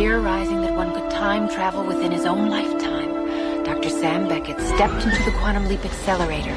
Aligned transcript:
theorizing 0.00 0.62
that 0.62 0.74
one 0.82 0.90
could 0.96 1.10
time 1.10 1.44
travel 1.56 1.82
within 1.84 2.10
his 2.10 2.24
own 2.24 2.48
lifetime, 2.48 3.10
Dr. 3.68 3.90
Sam 4.00 4.26
Beckett 4.30 4.58
stepped 4.72 5.02
into 5.06 5.22
the 5.28 5.32
quantum 5.40 5.64
leap 5.68 5.84
accelerator 5.84 6.56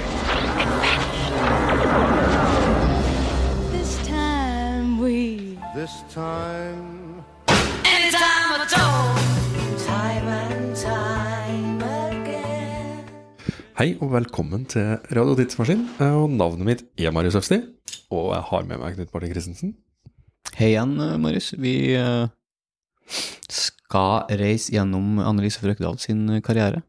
and 0.62 0.70
vanished. 0.84 1.34
This 3.76 3.92
time 4.08 4.88
we 5.04 5.18
This 5.76 5.94
time, 6.14 7.24
Anytime 7.96 8.50
at 8.64 8.74
all. 8.80 9.12
Time 9.92 10.28
and 10.44 10.76
time 10.80 11.82
again 11.84 13.04
Hei 13.80 13.90
og 14.02 14.14
velkommen 14.14 14.64
til 14.72 14.88
Radio 15.18 15.36
Tidsmaskin. 15.36 15.82
Eh, 16.00 16.14
Og 16.22 16.30
navnet 16.30 16.66
mitt 16.70 16.84
er 16.98 17.12
Marius 17.12 17.36
Øfsti. 17.42 17.60
Og 18.12 18.32
jeg 18.38 18.44
har 18.52 18.64
med 18.72 18.78
meg 18.86 18.96
Knut 18.96 19.12
Martin 19.14 19.36
Christensen. 19.36 19.76
Hei 20.56 20.72
igjen, 20.78 20.96
eh, 21.02 21.18
Marius. 21.20 21.52
Vi 21.60 21.76
eh, 22.00 22.28
skal 23.54 24.26
reise 24.40 24.74
gjennom 24.74 25.20
Annelise 25.22 25.62
Frøkdal 25.62 26.00
sin 26.02 26.26
karriere. 26.46 26.84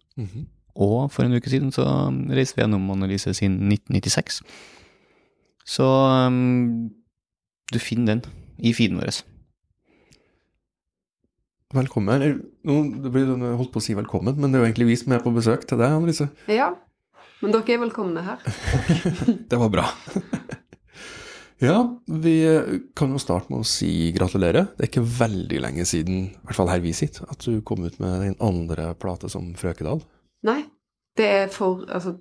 Og 0.74 1.10
for 1.14 1.26
en 1.26 1.36
uke 1.36 1.50
siden 1.50 1.70
så 1.74 1.84
reiste 2.34 2.58
vi 2.58 2.64
gjennom 2.64 2.88
Annelise 2.90 3.34
sin 3.36 3.60
1996. 3.70 4.42
Så 5.64 5.84
um, 6.26 6.90
du 7.72 7.78
finner 7.80 8.14
den 8.14 8.24
i 8.58 8.74
feeden 8.76 9.00
vår. 9.00 9.22
Velkommen. 11.74 12.22
Nå, 12.62 12.74
blir 13.10 13.26
det 13.26 13.54
holdt 13.58 13.72
på 13.74 13.80
å 13.80 13.84
si 13.84 13.96
velkommen, 13.98 14.36
men 14.38 14.52
det 14.52 14.58
er 14.58 14.62
jo 14.62 14.68
egentlig 14.68 14.90
vi 14.92 14.98
som 15.00 15.14
er 15.16 15.22
på 15.24 15.32
besøk 15.34 15.64
til 15.66 15.80
deg, 15.80 15.96
Annelise. 15.96 16.28
Ja, 16.52 16.70
men 17.42 17.54
dere 17.54 17.74
er 17.74 17.80
velkomne 17.82 18.22
her. 18.24 18.44
Det 19.50 19.58
var 19.58 19.72
bra. 19.72 19.88
ja, 21.62 21.76
vi 22.06 22.34
kan 22.96 23.12
jo 23.14 23.18
starte 23.22 23.50
med 23.52 23.62
å 23.62 23.68
si 23.68 24.10
gratulerer. 24.16 24.66
Det 24.76 24.84
er 24.86 24.90
ikke 24.90 25.04
veldig 25.20 25.60
lenge 25.62 25.84
siden, 25.88 26.24
i 26.32 26.46
hvert 26.48 26.58
fall 26.58 26.68
her 26.72 26.80
vi 26.84 26.92
sitter, 26.96 27.26
at 27.30 27.44
du 27.46 27.60
kom 27.62 27.84
ut 27.86 27.98
med 28.02 28.20
din 28.26 28.36
andre 28.42 28.94
plate 29.00 29.30
som 29.32 29.52
Frøkedal. 29.58 30.02
Nei, 30.44 30.64
det 31.16 31.28
er 31.30 31.52
for 31.54 31.84
altså, 31.88 32.16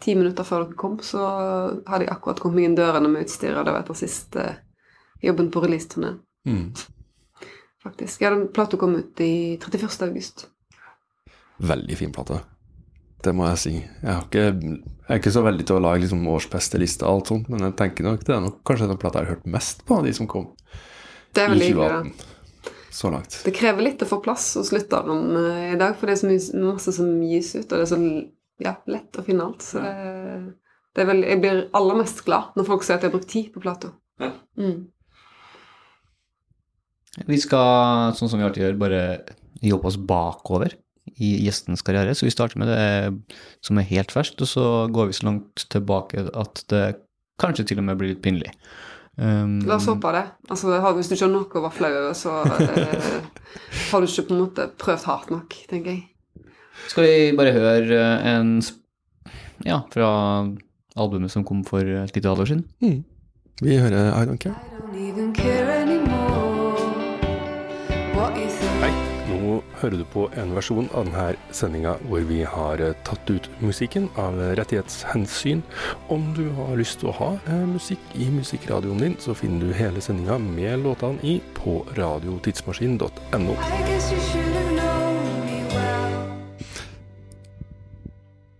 ti 0.00 0.14
minutter 0.16 0.46
før 0.48 0.64
dere 0.64 0.78
kom, 0.80 0.96
så 1.04 1.20
hadde 1.86 2.06
jeg 2.06 2.12
akkurat 2.14 2.40
kommet 2.40 2.56
meg 2.62 2.70
inn 2.70 2.78
dørene 2.78 3.10
med 3.12 3.26
utstyret, 3.28 3.58
og 3.60 3.68
det 3.68 3.74
var 3.76 3.84
etter 3.84 4.00
siste 4.00 4.46
jobben 5.22 5.50
på 5.52 5.62
releaseturneen, 5.66 6.20
Mm. 6.48 6.70
faktisk. 7.84 8.22
Ja, 8.24 8.30
den 8.30 8.48
plata 8.48 8.76
kom 8.80 8.94
ut 8.96 9.20
i 9.20 9.58
31. 9.60 10.02
august. 10.08 10.46
Veldig 11.60 11.96
fin 12.00 12.12
plate. 12.12 12.40
Det 13.22 13.34
må 13.36 13.44
jeg 13.50 13.58
si. 13.60 13.72
Jeg, 13.76 14.08
har 14.14 14.24
ikke, 14.24 14.80
jeg 15.10 15.16
er 15.16 15.22
ikke 15.24 15.32
så 15.34 15.40
veldig 15.42 15.64
til 15.66 15.74
å 15.74 15.82
lage 15.82 16.04
liksom, 16.04 16.26
årsbeste 16.30 16.78
liste 16.78 17.02
og 17.02 17.16
alt 17.16 17.30
sånt, 17.32 17.48
men 17.50 17.64
jeg 17.66 17.74
tenker 17.80 18.06
nok 18.06 18.20
det 18.22 18.34
er 18.36 18.42
nok 18.44 18.60
kanskje 18.68 18.86
den 18.86 18.98
plata 19.02 19.18
jeg 19.18 19.26
har 19.26 19.34
hørt 19.34 19.48
mest 19.50 19.80
på 19.88 19.96
av 19.96 20.04
de 20.06 20.12
som 20.14 20.28
kom 20.30 20.52
Det 21.34 21.42
er 21.42 21.48
i 21.48 21.54
veldig 21.56 21.70
hyggelig. 21.72 22.12
2018. 22.14 22.36
Så 22.94 23.10
langt. 23.10 23.38
Det 23.46 23.54
krever 23.54 23.86
litt 23.86 24.02
å 24.02 24.06
få 24.06 24.20
plass 24.22 24.44
hos 24.58 24.70
lytteren 24.74 25.34
eh, 25.40 25.72
i 25.72 25.78
dag, 25.80 25.96
for 25.98 26.06
det 26.06 26.14
er 26.14 26.20
så 26.20 26.30
mye, 26.30 26.62
masse 26.62 26.94
som 26.94 27.10
gis 27.26 27.52
ut, 27.56 27.66
og 27.66 27.74
det 27.74 27.84
er 27.84 27.90
så 27.90 27.98
ja, 28.62 28.74
lett 28.90 29.18
å 29.18 29.24
finne 29.26 29.46
alt. 29.46 29.66
Så 29.66 29.82
det, 29.82 29.94
det 30.94 31.02
er 31.02 31.10
veldig, 31.10 31.28
jeg 31.32 31.42
blir 31.42 31.60
aller 31.80 32.00
mest 32.02 32.22
glad 32.26 32.54
når 32.58 32.68
folk 32.70 32.86
sier 32.86 32.98
at 32.98 33.06
jeg 33.06 33.10
har 33.10 33.16
brukt 33.16 33.30
tid 33.30 33.50
på 33.54 33.62
plata. 33.62 33.92
Ja. 34.22 34.30
Mm. 34.58 34.90
Vi 37.30 37.40
skal, 37.42 38.14
sånn 38.18 38.30
som 38.30 38.38
vi 38.38 38.46
alltid 38.46 38.66
gjør, 38.66 38.78
bare 38.82 39.02
jobbe 39.62 39.90
oss 39.90 39.98
bakover 39.98 40.78
i 41.18 41.32
gjestens 41.44 41.82
karriere. 41.86 42.14
Så 42.14 42.26
vi 42.26 42.34
starter 42.34 42.60
med 42.60 42.70
det 42.70 43.40
som 43.66 43.78
er 43.80 43.88
helt 43.90 44.12
ferskt, 44.14 44.40
og 44.42 44.50
så 44.50 44.66
går 44.92 45.10
vi 45.10 45.18
så 45.18 45.26
langt 45.28 45.66
tilbake 45.72 46.28
at 46.28 46.64
det 46.72 46.84
kanskje 47.40 47.66
til 47.70 47.80
og 47.80 47.88
med 47.88 47.98
blir 48.00 48.12
litt 48.14 48.22
pinlig. 48.24 48.52
Um, 49.20 49.58
La 49.68 49.76
oss 49.76 49.88
håpe 49.90 50.12
det. 50.14 50.24
Altså, 50.48 50.78
hvis 50.96 51.10
du 51.10 51.16
ikke 51.16 51.26
har 51.26 51.32
noe 51.34 51.60
å 51.60 51.64
være 51.66 51.76
flau 51.76 51.90
over, 51.90 52.16
så 52.16 52.40
uh, 52.46 53.50
har 53.90 54.00
du 54.00 54.08
ikke 54.08 54.26
på 54.28 54.36
en 54.36 54.42
måte 54.44 54.68
prøvd 54.80 55.06
hardt 55.10 55.32
nok, 55.34 55.56
tenker 55.70 55.96
jeg. 55.96 56.06
Skal 56.88 57.06
vi 57.06 57.14
bare 57.36 57.54
høre 57.54 58.02
en 58.30 58.60
Ja, 59.66 59.82
fra 59.92 60.08
albumet 60.96 61.32
som 61.32 61.44
kom 61.44 61.60
for 61.68 61.84
et 61.84 62.16
lite 62.16 62.30
halvår 62.30 62.54
siden? 62.54 62.64
Mm. 62.80 63.02
Vi 63.60 63.76
hører 63.76 64.14
I 64.14 64.24
Don't 64.24 64.40
Care. 64.40 64.56
I 64.56 64.80
don't 64.80 64.96
even 64.96 65.34
care 65.34 65.59
hører 69.80 70.00
du 70.00 70.04
på 70.12 70.26
en 70.40 70.54
versjon 70.56 70.88
av 70.94 71.08
denne 71.08 71.54
sendinga 71.56 71.96
hvor 72.08 72.24
vi 72.28 72.42
har 72.48 72.82
eh, 72.84 72.96
tatt 73.06 73.30
ut 73.30 73.48
musikken 73.64 74.08
av 74.20 74.38
rettighetshensyn. 74.60 75.62
Om 76.12 76.30
du 76.36 76.46
har 76.58 76.76
lyst 76.80 77.00
til 77.02 77.10
å 77.12 77.16
ha 77.20 77.30
eh, 77.46 77.64
musikk 77.70 78.14
i 78.18 78.30
musikkradioen 78.34 79.04
din, 79.04 79.18
så 79.22 79.36
finner 79.36 79.66
du 79.66 79.76
hele 79.76 80.02
sendinga 80.04 80.38
med 80.42 80.84
låtene 80.84 81.20
i 81.26 81.38
på 81.56 81.80
radiotidsmaskin.no. 81.98 83.56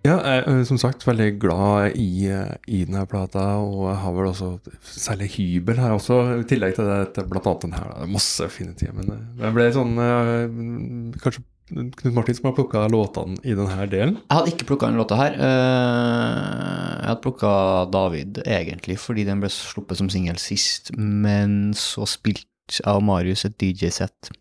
Ja, 0.00 0.15
jeg 0.25 0.44
er 0.49 0.62
som 0.65 0.78
sagt 0.81 1.03
veldig 1.05 1.34
glad 1.43 1.97
i, 2.00 2.25
eh, 2.33 2.55
i 2.72 2.84
denne 2.88 3.03
plata, 3.11 3.43
og 3.61 3.83
jeg 3.91 3.99
har 4.00 4.15
vel 4.16 4.28
også 4.31 4.49
særlig 4.81 5.28
hybel 5.34 5.77
her 5.83 5.93
også, 5.99 6.16
i 6.41 6.47
tillegg 6.49 6.72
til 6.78 6.88
det, 6.88 7.00
til 7.19 7.27
blant 7.28 7.49
annet 7.50 7.66
den 7.66 7.75
her. 7.77 7.91
Det 7.99 8.06
er 8.06 8.15
masse 8.15 8.49
fine 8.55 8.72
tider, 8.81 8.94
men 8.97 9.12
eh, 9.12 9.44
jeg 9.44 9.56
ble 9.59 9.66
sånn 9.77 9.93
eh, 10.06 11.19
Kanskje 11.21 11.44
Knut 11.71 12.16
Martin 12.16 12.34
som 12.34 12.49
har 12.49 12.55
plukka 12.56 12.81
låtene 12.91 13.37
i 13.47 13.53
denne 13.55 13.84
delen? 13.93 14.16
Jeg 14.25 14.34
hadde 14.41 14.50
ikke 14.50 14.66
plukka 14.72 14.88
denne 14.88 14.99
låta 15.05 15.21
her. 15.21 15.37
Eh, 15.37 16.97
Jeg 17.00 17.06
hadde 17.12 17.22
plukka 17.28 17.53
David, 17.94 18.41
egentlig, 18.43 18.97
fordi 18.99 19.25
den 19.28 19.44
ble 19.44 19.53
sluppet 19.53 20.00
som 20.00 20.09
singel 20.11 20.41
sist, 20.43 20.91
men 20.99 21.71
så 21.78 22.09
spilte 22.11 22.81
av 22.91 23.00
Marius 23.06 23.44
et 23.47 23.55
DJ-sett 23.61 24.32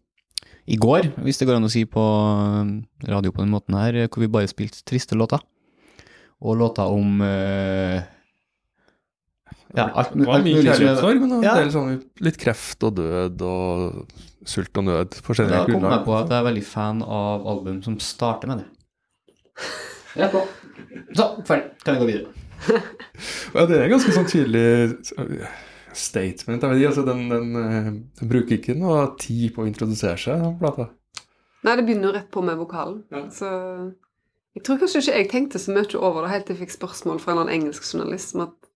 i 0.69 0.77
går, 0.77 1.09
hvis 1.25 1.39
det 1.41 1.47
går 1.49 1.57
an 1.57 1.65
å 1.65 1.71
si 1.71 1.81
på 1.89 2.03
eh, 2.03 2.71
radio 3.09 3.33
på 3.33 3.41
den 3.41 3.53
måten 3.53 3.77
her, 3.79 4.03
hvor 4.07 4.21
vi 4.23 4.31
bare 4.31 4.49
spilte 4.51 4.83
triste 4.87 5.17
låter. 5.17 5.41
Og 6.39 6.55
låter 6.55 6.87
om 6.87 7.19
uh, 7.19 7.99
ja, 9.75 9.89
alt, 9.89 10.13
Det 10.13 10.23
var 10.23 10.37
alt 10.37 10.45
mye 10.45 10.61
kjærlighetssorg, 10.63 11.23
men 11.25 11.43
Ja. 11.43 11.55
sånn, 11.73 11.97
litt 12.23 12.39
kreft 12.39 12.85
og 12.87 12.95
død 12.95 13.43
og 13.43 14.13
sult 14.47 14.79
og 14.79 14.87
nød. 14.87 15.17
Da 15.17 15.25
Forskjellige 15.25 15.65
kom 15.67 15.89
jeg 15.89 16.05
på 16.05 16.15
at 16.15 16.31
jeg 16.31 16.39
er 16.39 16.47
veldig 16.47 16.63
fan 16.65 17.01
av 17.03 17.49
album 17.55 17.81
som 17.83 17.97
starter 17.99 18.53
med 18.53 18.63
det. 18.63 18.69
Ja, 20.15 20.29
på. 20.31 20.45
Så, 21.11 21.27
ferdig. 21.45 21.73
Kan 21.83 21.97
vi 21.97 22.05
gå 22.05 22.07
videre? 22.13 22.31
Ja, 23.55 23.65
det 23.65 23.77
er 23.79 23.91
ganske 23.91 24.13
sånn 24.15 24.27
tydelig 24.29 24.63
eh, 25.19 25.59
statement. 25.97 26.63
Jeg 26.63 26.71
vet 26.71 26.81
ikke, 26.81 26.91
altså 26.91 27.05
den, 27.07 27.25
den, 27.31 27.55
eh, 27.59 27.89
den 28.19 28.31
bruker 28.31 28.57
ikke 28.57 28.77
noe 28.77 29.07
tid 29.21 29.53
på 29.55 29.63
å 29.63 29.69
introdusere 29.69 30.17
seg, 30.19 30.43
den 30.43 30.57
plata. 30.61 30.89
Nei, 31.65 31.75
det 31.75 31.85
begynner 31.87 32.09
jo 32.09 32.15
rett 32.15 32.29
på 32.31 32.43
med 32.45 32.59
vokalen. 32.59 33.01
Så 33.35 33.49
jeg 34.55 34.63
tror 34.65 34.79
kanskje 34.81 35.01
ikke 35.03 35.17
jeg 35.17 35.29
tenkte 35.31 35.59
så 35.61 35.73
mye 35.75 35.99
over 35.99 36.25
det 36.25 36.31
helt 36.33 36.47
til 36.47 36.55
jeg 36.55 36.65
fikk 36.65 36.75
spørsmål 36.77 37.19
fra 37.21 37.33
en 37.33 37.37
eller 37.37 37.49
annen 37.49 37.61
engelsk 37.61 37.85
journalist 37.85 38.35
om, 38.35 38.47
at, 38.47 38.71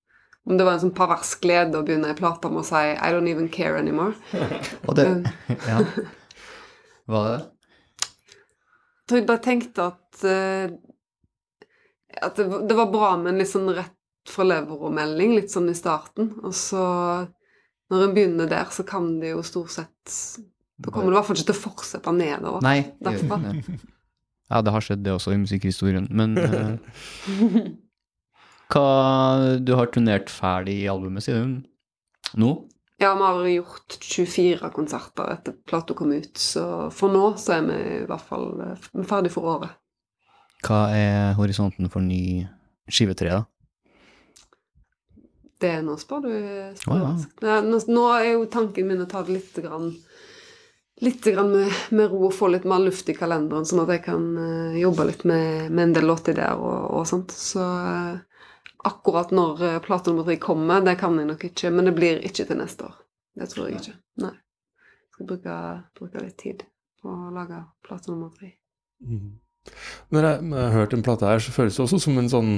om 0.48 0.60
det 0.60 0.68
var 0.68 0.78
en 0.78 0.84
sånn 0.84 0.96
pervers 0.96 1.34
glede 1.44 1.80
å 1.80 1.86
begynne 1.88 2.12
i 2.14 2.18
plata 2.18 2.52
med 2.52 2.62
å 2.62 2.68
si 2.68 2.84
I 2.94 3.10
don't 3.16 3.32
even 3.32 3.50
care 3.52 3.80
anymore. 3.80 4.14
Og 4.88 4.96
det 5.00 5.08
Um, 5.10 5.26
Ja. 5.72 5.80
Var 7.08 7.26
det 7.28 7.34
det? 7.34 7.44
Jeg 9.04 9.10
tror 9.10 9.20
jeg 9.20 9.28
bare 9.28 9.44
tenkte 9.44 9.86
at 9.92 10.24
eh, 10.24 10.76
At 12.24 12.38
det, 12.40 12.46
det 12.70 12.78
var 12.78 12.92
bra 12.94 13.10
med 13.20 13.34
en 13.34 13.42
litt 13.42 13.52
sånn 13.52 13.68
rett 13.76 13.98
fra 14.30 14.44
levra-melding, 14.48 15.36
litt 15.38 15.52
sånn 15.54 15.70
i 15.72 15.76
starten. 15.78 16.32
Og 16.44 16.54
så, 16.56 16.84
når 17.92 18.06
en 18.08 18.14
begynner 18.16 18.50
der, 18.52 18.66
så 18.72 18.86
kan 18.88 19.20
det 19.22 19.34
jo 19.34 19.42
stort 19.44 19.72
sett 19.76 20.18
Da 20.84 20.92
kommer 20.92 21.12
det 21.12 21.16
i 21.16 21.18
hvert 21.20 21.28
fall 21.30 21.38
ikke 21.42 21.50
til 21.52 21.56
å 21.58 21.64
fortsette 21.64 22.14
nedover. 22.18 22.62
Nei. 22.66 22.80
det- 23.00 23.20
Derfra. 23.22 23.80
Ja, 24.52 24.62
det 24.62 24.72
har 24.76 24.82
skjedd 24.86 25.04
det 25.06 25.14
også 25.16 25.32
i 25.34 25.38
musikkhistorien, 25.42 26.08
men 26.12 26.38
uh, 26.38 26.78
Hva 28.74 29.58
Du 29.64 29.74
har 29.78 29.90
turnert 29.94 30.30
ferdig 30.30 30.76
i 30.84 30.90
albumet, 30.92 31.24
sier 31.26 31.40
hun. 31.42 31.56
Nå? 32.40 32.52
Ja, 33.02 33.14
vi 33.18 33.24
har 33.26 33.48
gjort 33.52 33.98
24 34.00 34.70
konserter 34.76 35.32
etter 35.34 35.56
plata 35.68 35.96
kom 35.98 36.14
ut, 36.16 36.38
så 36.40 36.90
for 36.94 37.12
nå 37.12 37.34
så 37.42 37.58
er 37.58 37.66
vi 37.68 37.78
i 38.02 38.06
hvert 38.08 38.28
fall 38.28 38.46
eh, 38.64 38.86
er 39.02 39.08
ferdig 39.10 39.32
for 39.34 39.50
året. 39.56 39.74
Hva 40.64 40.86
er 40.96 41.34
horisonten 41.36 41.90
for 41.92 42.06
ny 42.06 42.46
skive 42.88 43.16
tre, 43.20 43.34
da? 43.34 43.42
Det 45.64 45.78
nå 45.86 45.96
spør 46.02 46.26
du 46.26 46.32
spør 46.76 47.06
oh, 47.06 47.22
ja. 47.40 47.62
nå 47.72 48.04
er 48.18 48.26
jo 48.34 48.46
tanken 48.52 48.90
min 48.90 49.04
å 49.04 49.08
ta 49.10 49.22
det 49.24 49.38
litt, 49.38 49.56
grann, 49.64 49.94
litt 51.06 51.24
grann 51.24 51.54
med, 51.54 51.78
med 51.96 52.12
ro 52.12 52.26
og 52.28 52.36
få 52.36 52.50
litt 52.52 52.68
mer 52.68 52.84
luft 52.84 53.08
i 53.12 53.16
kalenderen, 53.16 53.68
sånn 53.68 53.86
at 53.86 53.94
jeg 53.96 54.04
kan 54.10 54.26
eh, 54.44 54.82
jobbe 54.82 55.08
litt 55.08 55.24
med, 55.30 55.72
med 55.72 55.86
en 55.86 55.96
del 55.96 56.10
låtideer 56.10 56.60
og, 56.60 56.90
og 57.00 57.08
sånt. 57.08 57.32
Så 57.32 57.64
eh, 57.64 58.20
akkurat 58.84 59.32
når 59.32 59.64
uh, 59.64 59.80
plate 59.80 60.12
nummer 60.12 60.28
tre 60.28 60.36
kommer, 60.44 60.84
det 60.84 60.98
kan 61.00 61.16
jeg 61.20 61.30
nok 61.30 61.48
ikke, 61.48 61.72
men 61.72 61.88
det 61.88 61.96
blir 61.96 62.20
ikke 62.28 62.46
til 62.50 62.60
neste 62.60 62.90
år. 62.90 62.98
Det 63.40 63.48
tror 63.50 63.70
jeg 63.70 63.80
ikke. 63.80 63.96
Nei. 64.22 64.34
Jeg 64.36 65.16
skal 65.16 65.30
bruke, 65.30 65.58
bruke 65.98 66.24
litt 66.26 66.38
tid 66.42 66.66
på 67.02 67.14
å 67.14 67.32
lage 67.34 67.62
plate 67.86 68.12
nummer 68.12 68.34
tre. 68.36 68.54
Mm. 69.04 69.40
Når 70.12 70.28
jeg, 70.28 70.44
når 70.50 70.60
jeg 70.60 70.68
har 70.68 70.80
hørt 70.82 70.96
en 70.98 71.06
plate 71.06 71.30
her, 71.30 71.40
så 71.40 71.56
føles 71.56 71.80
det 71.80 71.86
også 71.86 72.02
som 72.04 72.20
en 72.20 72.32
sånn 72.32 72.52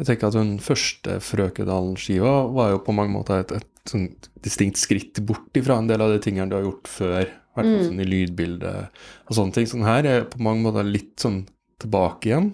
Jeg 0.00 0.08
tenker 0.08 0.30
at 0.30 0.36
den 0.38 0.54
første 0.64 1.18
Frøkedalen-skiva 1.20 2.32
var 2.56 2.70
jo 2.72 2.78
på 2.86 2.94
mange 2.96 3.12
måter 3.12 3.42
et, 3.42 3.52
et 3.60 3.90
sånn 3.90 4.06
distinkt 4.42 4.80
skritt 4.80 5.20
bort 5.28 5.52
ifra 5.58 5.76
en 5.82 5.90
del 5.90 6.00
av 6.04 6.14
de 6.14 6.20
tingene 6.24 6.48
du 6.50 6.56
har 6.56 6.64
gjort 6.64 6.88
før, 6.88 7.26
I 7.26 7.58
hvert 7.58 7.68
fall 7.68 7.84
sånn 7.90 8.00
i 8.00 8.06
lydbildet 8.08 9.02
og 9.28 9.36
sånne 9.36 9.56
ting. 9.58 9.68
Sånn 9.68 9.84
her 9.84 10.08
er 10.08 10.24
på 10.32 10.40
mange 10.40 10.64
måter 10.64 10.88
litt 10.88 11.12
sånn 11.20 11.42
tilbake 11.82 12.30
igjen. 12.30 12.52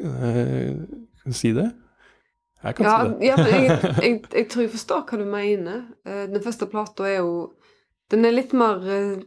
Eh, 0.00 0.74
kan 1.22 1.32
du 1.32 1.38
si 1.38 1.52
det? 1.56 1.70
Jeg 2.64 2.76
kan 2.78 2.86
Ja, 2.86 2.96
si 3.04 3.08
det. 3.14 3.26
ja 3.28 3.36
men 3.38 3.52
jeg, 3.54 3.78
jeg, 4.04 4.14
jeg 4.34 4.48
tror 4.50 4.64
jeg 4.66 4.72
forstår 4.74 5.04
hva 5.08 5.20
du 5.20 5.24
mener. 5.30 5.84
Eh, 6.04 6.24
Den 6.32 6.42
første 6.44 6.68
plata 6.70 7.08
er 7.08 7.20
jo 7.22 7.34
Den 8.12 8.24
er 8.28 8.34
litt 8.36 8.52
mer 8.52 8.82
eh, 8.84 9.22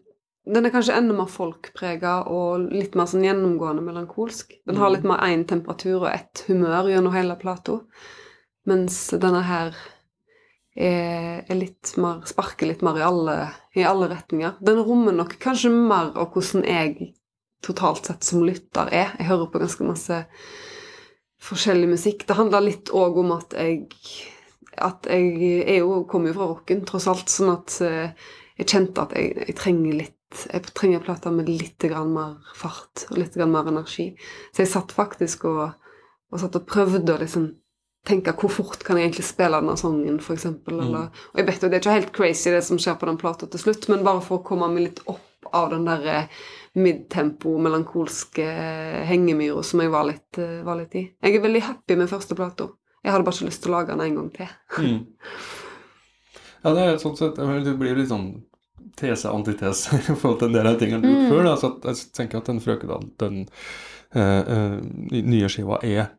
Den 0.48 0.66
er 0.66 0.72
kanskje 0.72 0.96
enda 0.96 1.16
mer 1.18 1.28
folkprega 1.32 2.22
og 2.32 2.70
litt 2.72 2.96
mer 2.96 3.10
sånn 3.10 3.26
gjennomgående 3.26 3.84
melankolsk. 3.84 4.54
Den 4.68 4.80
har 4.80 4.94
litt 4.94 5.04
mer 5.08 5.20
én 5.28 5.44
temperatur 5.50 6.06
og 6.06 6.12
ett 6.14 6.46
humør 6.48 6.88
gjennom 6.92 7.16
hele 7.16 7.36
plata. 7.40 7.82
Mens 8.68 9.00
denne 9.12 9.42
her 9.48 9.76
er, 10.78 11.44
er 11.44 11.58
litt 11.58 11.94
mer 12.00 12.24
Sparker 12.30 12.70
litt 12.70 12.84
mer 12.86 13.00
i 13.00 13.04
alle, 13.04 13.36
i 13.76 13.84
alle 13.88 14.08
retninger. 14.14 14.56
Den 14.64 14.80
rommer 14.88 15.16
nok 15.16 15.36
kanskje 15.44 15.74
mer 15.74 16.14
av 16.16 16.32
hvordan 16.32 16.64
jeg 16.68 17.12
totalt 17.66 18.08
sett 18.08 18.24
som 18.28 18.46
lytter 18.46 18.92
er. 18.94 19.14
Jeg 19.18 19.32
hører 19.32 19.52
på 19.52 19.62
ganske 19.64 19.88
masse 19.88 20.24
forskjellig 21.44 21.92
musikk. 21.92 22.28
Det 22.28 22.38
handler 22.38 22.66
litt 22.66 22.92
òg 22.96 23.20
om 23.24 23.36
at 23.38 23.56
jeg 23.58 23.88
at 24.78 25.08
jeg 25.10 25.32
jeg 25.42 25.80
jo, 25.82 26.04
kommer 26.10 26.30
jo 26.30 26.38
fra 26.38 26.48
rocken, 26.52 26.84
tross 26.86 27.08
alt, 27.10 27.32
sånn 27.34 27.50
at 27.56 27.80
eh, 27.82 28.28
jeg 28.60 28.70
kjente 28.70 29.08
at 29.08 29.16
jeg, 29.18 29.34
jeg 29.48 29.56
trenger 29.58 29.98
litt 30.04 30.17
jeg 30.36 30.74
trenger 30.76 31.04
plater 31.04 31.32
med 31.32 31.48
litt 31.50 31.84
mer 31.88 32.36
fart 32.56 33.06
og 33.12 33.20
litt 33.22 33.38
mer 33.40 33.70
energi. 33.70 34.10
Så 34.52 34.64
jeg 34.66 34.72
satt 34.72 34.92
faktisk 34.96 35.46
og, 35.48 35.64
og, 36.32 36.40
satt 36.42 36.58
og 36.60 36.68
prøvde 36.68 37.16
å 37.16 37.22
liksom 37.22 37.48
tenke 38.08 38.34
hvor 38.40 38.52
fort 38.52 38.84
kan 38.88 39.00
jeg 39.00 39.10
egentlig 39.10 39.28
spille 39.28 39.60
denne 39.60 39.76
sangen, 39.80 40.20
for 40.24 40.36
eksempel. 40.36 40.80
Og 40.84 41.40
jeg 41.40 41.48
vet 41.48 41.64
jo 41.64 41.70
det 41.70 41.80
er 41.80 41.84
ikke 41.84 41.98
helt 41.98 42.14
crazy 42.16 42.52
det 42.54 42.64
som 42.64 42.80
skjer 42.80 43.00
på 43.00 43.10
den 43.10 43.20
plata 43.20 43.48
til 43.52 43.64
slutt, 43.64 43.88
men 43.92 44.06
bare 44.08 44.24
for 44.24 44.40
å 44.40 44.48
komme 44.48 44.70
meg 44.72 44.90
litt 44.90 45.02
opp 45.12 45.24
av 45.56 45.70
den 45.72 45.86
der 45.88 46.08
eh, 46.12 46.42
midtempo, 46.76 47.54
melankolske 47.64 48.48
hengemyra 49.08 49.64
som 49.64 49.84
jeg 49.84 49.94
var 49.94 50.10
litt, 50.10 50.40
eh, 50.44 50.60
var 50.68 50.80
litt 50.80 50.98
i. 51.00 51.06
Jeg 51.24 51.38
er 51.38 51.44
veldig 51.44 51.64
happy 51.70 51.98
med 52.00 52.12
første 52.12 52.36
plata. 52.36 52.68
Jeg 53.04 53.14
hadde 53.14 53.28
bare 53.28 53.40
ikke 53.40 53.48
lyst 53.48 53.64
til 53.64 53.72
å 53.72 53.78
lage 53.78 53.94
den 53.94 54.04
en 54.04 54.20
gang 54.22 54.30
til. 54.36 54.52
Mm. 54.84 55.00
Ja, 56.66 56.72
det 56.74 56.84
er 56.84 56.96
sånn 57.00 57.14
sett 57.16 57.38
Det 57.38 57.74
blir 57.80 57.96
litt 57.96 58.10
sånn 58.10 58.32
tese-antitese 59.00 59.98
i 60.00 60.16
forhold 60.16 60.40
til 60.42 60.50
en 60.52 60.58
del 60.58 60.70
av 60.70 60.78
tingene 60.82 61.02
du 61.04 61.10
har 61.10 61.18
gjort 61.18 61.34
før. 61.34 61.50
Da. 61.50 61.56
Så 61.62 61.74
jeg 62.04 62.14
tenker 62.18 62.42
at 62.42 62.52
den 62.52 62.62
Frøkedal, 62.64 63.10
den 63.24 63.42
uh, 64.16 64.78
nye 65.12 65.50
skiva, 65.52 65.82
er 65.86 66.14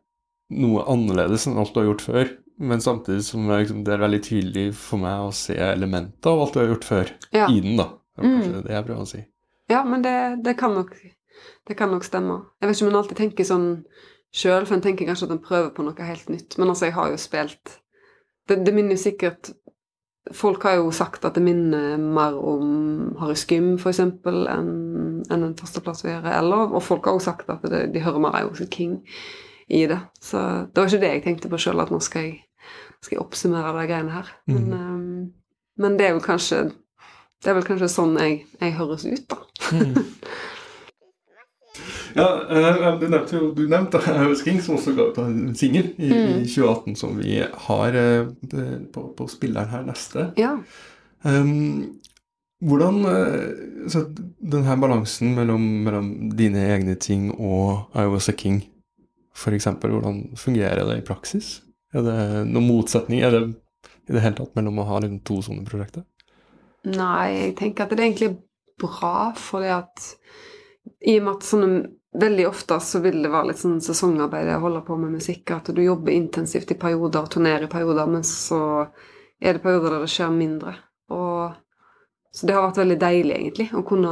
noe 0.49 0.85
annerledes 0.89 1.45
enn 1.47 1.59
alt 1.61 1.73
du 1.75 1.81
har 1.83 1.89
gjort 1.91 2.05
før. 2.07 2.31
Men 2.59 2.81
samtidig 2.83 3.23
som 3.23 3.45
det 3.47 3.61
liksom, 3.61 3.83
det 3.87 3.93
er 3.95 4.01
veldig 4.03 4.19
tydelig 4.25 4.65
for 4.75 4.99
meg 4.99 5.23
å 5.23 5.31
se 5.35 5.55
elementer 5.55 6.33
av 6.33 6.41
alt 6.43 6.55
du 6.55 6.59
har 6.59 6.71
gjort 6.73 6.87
før, 6.87 7.11
Ja. 7.31 7.47
i 7.47 7.61
den. 7.63 7.77
da. 7.79 7.85
Det 8.19 8.25
er 8.25 8.33
kanskje 8.35 8.63
det 8.65 8.73
jeg 8.75 8.85
prøver 8.89 9.05
å 9.05 9.07
si. 9.07 9.21
Ja, 9.69 9.83
men 9.87 10.01
det, 10.03 10.15
det, 10.43 10.57
kan 10.59 10.73
nok, 10.75 10.95
det 11.69 11.77
kan 11.79 11.91
nok 11.93 12.03
stemme. 12.03 12.41
Jeg 12.59 12.67
vet 12.67 12.75
ikke 12.75 12.87
om 12.87 12.91
en 12.91 12.99
alltid 12.99 13.19
tenker 13.21 13.47
sånn 13.47 13.67
sjøl, 14.35 14.65
for 14.67 14.75
en 14.75 14.83
tenker 14.83 15.07
kanskje 15.07 15.29
at 15.29 15.35
en 15.37 15.43
prøver 15.45 15.69
på 15.77 15.85
noe 15.85 16.09
helt 16.09 16.27
nytt. 16.33 16.57
Men 16.59 16.73
altså, 16.73 16.89
jeg 16.89 16.97
har 16.97 17.13
jo 17.13 17.21
spilt 17.21 17.77
Det, 18.49 18.55
det 18.65 18.73
minner 18.73 18.97
jo 18.97 19.01
sikkert 19.03 19.51
Folk 20.35 20.63
har 20.63 20.77
jo 20.77 20.91
sagt 20.93 21.25
at 21.25 21.37
det 21.37 21.43
minner 21.43 21.97
mer 21.97 22.35
om 22.37 23.15
Harry 23.19 23.35
for 23.81 23.89
eksempel, 23.91 24.45
enn 24.51 25.23
en 25.29 25.43
en 25.43 25.55
førsteplass 25.57 26.03
vi 26.05 26.11
gjør. 26.11 26.27
Eller, 26.37 26.73
og 26.73 26.83
folk 26.83 27.05
har 27.05 27.17
også 27.17 27.31
sagt 27.31 27.49
at 27.49 27.65
det, 27.69 27.93
de 27.93 28.03
hører 28.03 28.19
mer 28.19 28.37
Iowa 28.39 28.67
King 28.71 28.99
i 29.67 29.85
det. 29.87 29.99
Så 30.21 30.37
det 30.69 30.77
var 30.77 30.87
ikke 30.87 31.01
det 31.01 31.13
jeg 31.13 31.23
tenkte 31.23 31.49
på 31.49 31.57
sjøl, 31.61 31.79
at 31.79 31.91
nå 31.91 31.99
skal 31.99 32.29
jeg, 32.29 32.37
skal 33.01 33.17
jeg 33.17 33.23
oppsummere 33.23 33.73
de 33.77 33.87
greiene 33.89 34.13
her. 34.13 34.31
Men, 34.47 34.73
um, 34.73 35.33
men 35.77 35.97
det 35.99 36.07
er 36.07 36.15
vel 36.17 36.25
kanskje 36.25 36.69
det 37.39 37.51
er 37.51 37.55
vel 37.55 37.63
kanskje 37.63 37.87
sånn 37.87 38.17
jeg, 38.19 38.41
jeg 38.59 38.75
høres 38.75 39.05
ut, 39.07 39.31
da. 39.31 39.37
Ja, 42.15 42.27
eh, 42.49 42.99
du 42.99 43.07
nevnte 43.07 43.37
jo 43.37 43.51
du 43.55 43.63
nevnte 43.69 44.01
House 44.21 44.43
King, 44.45 44.61
som 44.63 44.77
også 44.77 44.95
ga 44.97 45.09
ut 45.09 45.19
en 45.23 45.55
singel 45.57 45.91
i, 45.97 46.09
i 46.09 46.45
2018, 46.47 46.95
som 46.99 47.17
vi 47.19 47.39
har 47.41 47.97
eh, 47.99 48.29
på, 48.93 49.05
på 49.17 49.29
spilleren 49.31 49.71
her 49.73 49.85
neste. 49.87 50.31
Ja. 50.39 50.55
Um, 51.23 51.99
hvordan 52.63 53.05
eh, 53.05 53.89
så 53.91 54.05
Den 54.39 54.63
her 54.63 54.75
balansen 54.79 55.35
mellom, 55.35 55.63
mellom 55.85 56.11
dine 56.35 56.65
egne 56.73 56.95
ting 56.95 57.29
og 57.31 57.95
I 57.95 58.07
Was 58.11 58.29
A 58.29 58.35
King, 58.35 58.63
eksempel, 59.47 59.91
hvordan 59.95 60.35
fungerer 60.37 60.83
det 60.87 60.99
i 60.99 61.05
praksis? 61.07 61.61
Er 61.93 62.03
det 62.05 62.19
noen 62.49 62.67
motsetning 62.67 63.23
er 63.23 63.31
det 63.33 63.43
i 64.09 64.13
det 64.13 64.23
hele 64.23 64.37
tatt 64.37 64.55
mellom 64.57 64.81
å 64.81 64.87
ha 64.89 64.99
liksom 64.99 65.21
to 65.25 65.39
sånne 65.45 65.65
prosjekter? 65.67 66.03
Nei, 66.89 67.29
jeg 67.35 67.55
tenker 67.59 67.85
at 67.85 67.93
det 67.93 68.01
er 68.01 68.09
egentlig 68.09 68.33
bra, 68.79 69.31
fordi 69.37 69.71
at 69.73 70.05
i 71.07 71.17
og 71.19 71.25
med 71.25 71.33
at 71.37 71.47
sånne 71.47 71.69
Veldig 72.09 72.47
ofte 72.49 72.79
så 72.81 73.03
vil 73.03 73.19
det 73.21 73.29
være 73.29 73.51
litt 73.51 73.61
sånn 73.61 73.77
sesongarbeid 73.85 74.49
å 74.55 74.61
holde 74.63 74.81
på 74.87 74.97
med 74.97 75.13
musikk, 75.19 75.51
at 75.53 75.69
du 75.75 75.81
jobber 75.83 76.15
intensivt 76.15 76.71
i 76.73 76.77
perioder, 76.79 77.27
turnerer 77.29 77.67
i 77.67 77.71
perioder, 77.71 78.09
men 78.09 78.25
så 78.25 78.61
er 79.39 79.55
det 79.55 79.63
perioder 79.63 79.93
der 79.93 80.05
det 80.07 80.13
skjer 80.15 80.31
mindre. 80.33 80.73
Og 81.13 81.53
så 82.31 82.45
det 82.45 82.53
har 82.53 82.67
vært 82.67 82.81
veldig 82.83 82.97
deilig, 83.01 83.35
egentlig, 83.35 83.67
å 83.73 83.81
kunne, 83.85 84.11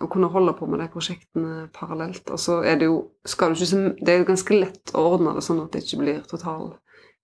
å 0.00 0.08
kunne 0.12 0.28
holde 0.32 0.52
på 0.58 0.68
med 0.68 0.82
de 0.82 0.88
prosjektene 0.92 1.68
parallelt. 1.76 2.28
Og 2.32 2.40
så 2.40 2.58
er 2.68 2.76
det 2.80 2.88
jo 2.90 2.98
ikke, 3.24 3.52
Det 4.00 4.12
er 4.12 4.18
jo 4.20 4.28
ganske 4.28 4.58
lett 4.60 4.92
å 4.92 5.04
ordne 5.14 5.32
det 5.36 5.44
sånn 5.44 5.62
at 5.62 5.72
det 5.72 5.84
ikke 5.84 6.02
blir 6.02 6.20
total 6.28 6.74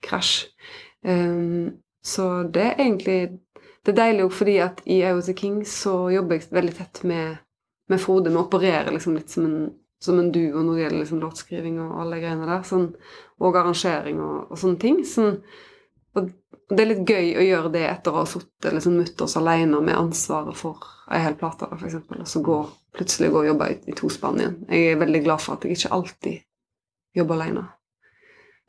krasj. 0.05 0.49
Um, 1.05 1.83
så 2.03 2.45
det 2.47 2.63
er 2.63 2.79
egentlig 2.79 3.39
Det 3.83 3.91
er 3.91 3.97
deilig 3.99 4.25
òg 4.29 4.33
fordi 4.33 4.53
at 4.63 4.81
i 4.87 5.01
I 5.03 5.35
King 5.35 5.65
så 5.67 6.11
jobber 6.11 6.37
jeg 6.37 6.53
veldig 6.55 6.75
tett 6.77 7.01
med, 7.03 7.39
med 7.91 8.01
Frode. 8.01 8.31
Vi 8.31 8.39
opererer 8.39 8.93
liksom 8.95 9.17
litt 9.17 9.31
som 9.31 9.45
en, 9.45 9.73
som 10.03 10.19
en 10.19 10.31
duo 10.35 10.63
når 10.63 10.75
det 10.75 10.85
gjelder 10.85 11.01
liksom 11.01 11.21
låtskriving 11.23 11.81
og 11.83 11.99
alle 12.03 12.21
greiene 12.23 12.49
der. 12.49 12.63
Sånn, 12.67 12.89
og 13.43 13.59
arrangering 13.59 14.23
og, 14.23 14.53
og 14.53 14.61
sånne 14.61 14.81
ting. 14.83 15.03
Sånn, 15.09 15.37
og 16.19 16.31
det 16.73 16.85
er 16.85 16.89
litt 16.89 17.09
gøy 17.09 17.35
å 17.37 17.45
gjøre 17.45 17.73
det 17.75 17.85
etter 17.89 18.15
å 18.15 18.23
ha 18.23 18.29
sittet 18.29 18.73
liksom 18.75 18.97
mutters 19.01 19.37
alene 19.41 19.81
med 19.85 19.99
ansvaret 19.99 20.57
for 20.57 20.89
ei 21.13 21.21
hel 21.21 21.37
plate, 21.37 21.69
f.eks., 21.77 21.99
og 22.17 22.25
så 22.29 22.43
gå, 22.45 22.57
plutselig 22.97 23.31
gå 23.33 23.43
og 23.43 23.51
jobbe 23.51 23.69
i, 23.73 23.77
i 23.93 23.97
tospann 23.99 24.41
igjen. 24.41 24.57
Jeg 24.71 24.93
er 24.95 25.01
veldig 25.03 25.23
glad 25.27 25.45
for 25.45 25.57
at 25.57 25.67
jeg 25.67 25.77
ikke 25.77 25.93
alltid 25.99 26.43
jobber 27.19 27.39
alene. 27.41 27.67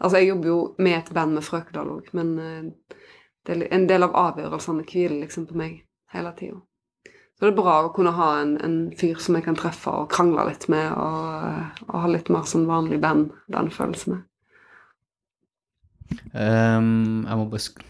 Altså, 0.03 0.19
jeg 0.19 0.33
jobber 0.33 0.49
jo 0.49 0.59
med 0.83 0.97
et 0.97 1.13
band 1.15 1.37
med 1.37 1.45
Frøkedal 1.47 1.93
òg, 1.93 2.09
men 2.17 2.33
uh, 2.39 3.55
en 3.77 3.87
del 3.87 4.07
av 4.07 4.17
avgjørelsene 4.19 4.85
hviler 4.89 5.21
liksom 5.21 5.47
på 5.47 5.57
meg 5.59 5.77
hele 6.11 6.33
tida. 6.39 6.59
Så 7.43 7.49
det 7.49 7.57
er 7.57 7.59
bra 7.59 7.71
å 7.83 7.89
kunne 7.91 8.13
ha 8.15 8.25
en, 8.39 8.53
en 8.63 8.75
fyr 8.95 9.17
som 9.19 9.35
jeg 9.35 9.43
kan 9.43 9.57
treffe 9.59 9.91
og 9.91 10.05
krangle 10.13 10.45
litt 10.47 10.69
med, 10.71 10.93
og, 10.95 11.81
og 11.89 11.97
ha 11.99 12.11
litt 12.13 12.29
mer 12.31 12.45
sånn 12.47 12.69
vanlig 12.69 13.01
band, 13.03 13.33
den 13.51 13.67
følelsen 13.67 14.13
med. 14.13 14.21
Um, 16.31 17.25
jeg 17.27 17.41
må 17.41 17.49
bare 17.51 17.65
sk 17.65 17.83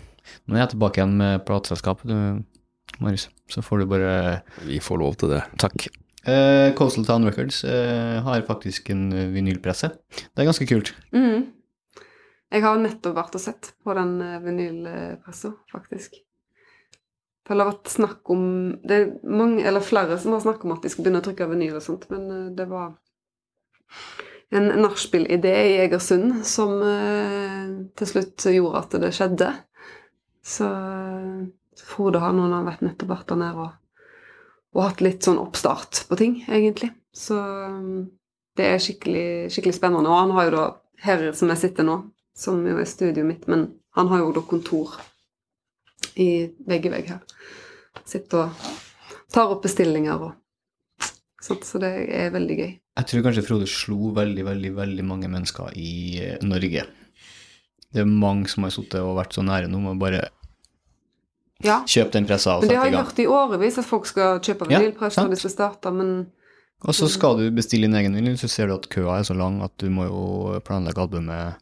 Nå 0.47 0.55
er 0.55 0.63
jeg 0.63 0.71
tilbake 0.71 0.97
igjen 0.97 1.13
med 1.19 1.45
plateselskapet, 1.45 2.09
du, 2.09 2.97
Marius. 2.97 3.27
Så 3.53 3.61
får 3.61 3.83
du 3.83 3.89
bare 3.93 4.17
Vi 4.65 4.81
får 4.81 5.01
lov 5.03 5.21
til 5.21 5.35
det. 5.35 5.43
Takk. 5.61 5.85
Uh, 6.25 6.73
Coastal 6.73 7.05
Town 7.05 7.29
Records 7.29 7.61
uh, 7.61 8.25
har 8.25 8.49
faktisk 8.49 8.89
en 8.89 9.05
eh, 9.13 9.29
vinylpresse. 9.37 9.93
Det 10.17 10.41
er 10.41 10.49
ganske 10.49 10.65
kult. 10.73 10.95
Mm. 11.13 11.51
Jeg 12.49 12.65
har 12.65 12.81
nettopp 12.81 13.21
vært 13.21 13.37
og 13.37 13.45
sett 13.45 13.75
på 13.85 13.93
den 14.01 14.17
eh, 14.17 14.39
vinylpressa, 14.49 15.53
faktisk. 15.69 16.23
Det 17.43 17.51
har 17.51 17.67
vært 17.67 17.91
snakk 17.91 18.29
om 18.31 18.43
Det 18.87 18.97
er 18.97 19.09
mange, 19.27 19.63
eller 19.67 19.83
flere 19.83 20.17
som 20.19 20.35
har 20.35 20.43
snakket 20.45 20.67
om 20.67 20.75
at 20.77 20.85
de 20.85 20.91
skal 20.91 21.05
begynne 21.05 21.19
å 21.19 21.25
trykke 21.25 21.49
vinyl 21.51 21.79
og 21.79 21.83
sånt, 21.83 22.07
men 22.13 22.29
eh, 22.31 22.51
det 22.55 22.69
var 22.71 22.93
en 24.53 24.69
nachspiel-idé 24.83 25.53
i 25.71 25.77
Egersund 25.81 26.43
som 26.47 26.75
eh, 26.85 27.69
til 27.99 28.09
slutt 28.09 28.47
gjorde 28.53 28.83
at 28.83 28.97
det 29.01 29.11
skjedde. 29.17 29.49
Så 30.45 30.69
eh, 30.69 31.43
Frode 31.83 32.21
har 32.21 32.35
nå 32.37 32.47
vært 32.63 32.83
nettopp 32.85 33.11
vært 33.11 33.31
der 33.31 33.39
nede 33.41 33.65
og, 33.65 34.03
og 34.77 34.83
hatt 34.85 35.01
litt 35.03 35.25
sånn 35.25 35.41
oppstart 35.41 36.03
på 36.07 36.19
ting, 36.19 36.35
egentlig. 36.47 36.91
Så 37.13 37.35
det 38.57 38.67
er 38.69 38.81
skikkelig, 38.81 39.51
skikkelig 39.53 39.75
spennende. 39.77 40.09
Og 40.09 40.21
han 40.21 40.35
har 40.37 40.47
jo 40.47 40.53
da, 40.55 40.65
her 41.05 41.25
som 41.37 41.49
jeg 41.51 41.63
sitter 41.63 41.87
nå, 41.87 41.97
som 42.37 42.61
jo 42.65 42.77
er 42.77 42.89
studioet 42.89 43.27
mitt, 43.27 43.49
men 43.49 43.71
han 43.97 44.09
har 44.13 44.21
jo 44.21 44.31
da 44.37 44.45
kontor 44.47 44.95
i 46.19 46.29
vegg 46.69 46.85
i 46.87 46.93
vegg 46.93 47.11
her. 47.13 47.21
Sitter 48.05 48.45
og 48.47 48.71
tar 49.33 49.53
opp 49.53 49.63
bestillinger 49.65 50.27
og 50.29 50.33
sånt, 51.43 51.65
så 51.67 51.79
det 51.81 51.91
er 52.13 52.33
veldig 52.33 52.57
gøy. 52.59 52.71
Jeg 52.93 53.09
tror 53.09 53.23
kanskje 53.25 53.43
Frode 53.47 53.67
slo 53.69 54.11
veldig, 54.13 54.43
veldig, 54.45 54.71
veldig 54.77 55.05
mange 55.07 55.29
mennesker 55.31 55.73
i 55.79 55.93
eh, 56.21 56.37
Norge. 56.45 56.85
Det 57.93 58.01
er 58.03 58.09
mange 58.09 58.49
som 58.49 58.65
har 58.65 58.73
sittet 58.73 59.01
og 59.01 59.17
vært 59.17 59.33
så 59.37 59.43
nære 59.45 59.69
nå 59.69 59.81
med 59.81 59.99
bare 60.01 60.27
Ja, 61.63 61.79
kjøpe 61.87 62.11
den 62.17 62.25
pressa 62.27 62.57
og 62.57 62.63
men 62.65 62.73
det 62.73 62.77
har 62.79 62.89
jeg 62.89 62.97
hørt 62.99 63.19
i 63.23 63.27
årevis, 63.29 63.77
at 63.79 63.87
folk 63.87 64.07
skal 64.09 64.39
kjøpe 64.43 64.67
Ja, 64.69 64.79
vinylpress 64.81 65.15
sant. 65.17 65.29
når 65.29 65.35
de 65.35 65.41
skal 65.43 65.53
starte, 65.53 65.91
men 65.93 66.13
Og 66.83 66.95
så 66.97 67.07
skal 67.07 67.37
du 67.39 67.45
bestille 67.55 67.87
din 67.87 67.95
egen 67.95 68.15
vinyl, 68.17 68.37
så 68.37 68.49
ser 68.51 68.67
du 68.67 68.73
at 68.75 68.89
køa 68.91 69.19
er 69.19 69.23
så 69.23 69.35
lang 69.37 69.61
at 69.63 69.71
du 69.79 69.89
må 69.89 70.05
jo 70.09 70.59
planlegge 70.65 70.99
albumet 70.99 71.55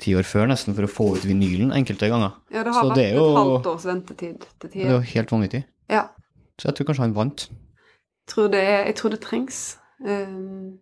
ti 0.00 0.14
år 0.18 0.24
før 0.26 0.48
nesten 0.50 0.74
for 0.76 0.86
å 0.88 0.90
få 0.90 1.06
ut 1.16 1.24
vinylen 1.28 1.70
enkelte 1.76 2.08
ganger. 2.10 2.32
ja, 2.50 2.62
det 2.64 2.72
har 2.74 2.82
Så 2.82 2.88
vært 2.90 2.96
det 2.96 3.04
er 3.10 3.14
jo- 3.16 3.30
et 3.30 3.40
halvt 3.40 3.66
års 3.74 3.84
ventetid 3.86 4.44
til 4.58 4.70
Det 4.70 4.76
er 4.76 4.90
jo 4.90 5.00
tider. 5.00 5.10
helt 5.14 5.30
vanvittig. 5.36 5.64
Ja. 5.90 6.04
Så 6.60 6.68
jeg 6.70 6.74
tror 6.76 6.86
kanskje 6.90 7.04
han 7.06 7.14
vant. 7.14 7.48
Jeg 7.50 8.34
tror 8.34 8.48
det, 8.50 8.64
jeg 8.86 8.94
tror 8.96 9.10
det 9.10 9.20
trengs. 9.20 9.76
Um, 10.00 10.78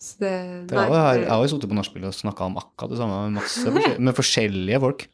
så 0.00 0.18
det 0.20 0.70
For 0.70 0.76
jeg 0.78 0.88
har- 0.90 1.18
jeg 1.18 1.28
har 1.28 1.42
jo 1.46 1.48
sittet 1.58 1.68
på 1.68 1.74
nachspielet 1.76 2.06
og 2.08 2.14
snakka 2.14 2.40
om 2.46 2.56
akkurat 2.56 2.90
det 2.90 2.98
samme 2.98 3.16
med, 3.30 3.42
masse 3.42 3.64
forskjell- 3.66 3.98
med 3.98 4.14
forskjellige 4.14 4.80
folk. 4.80 5.08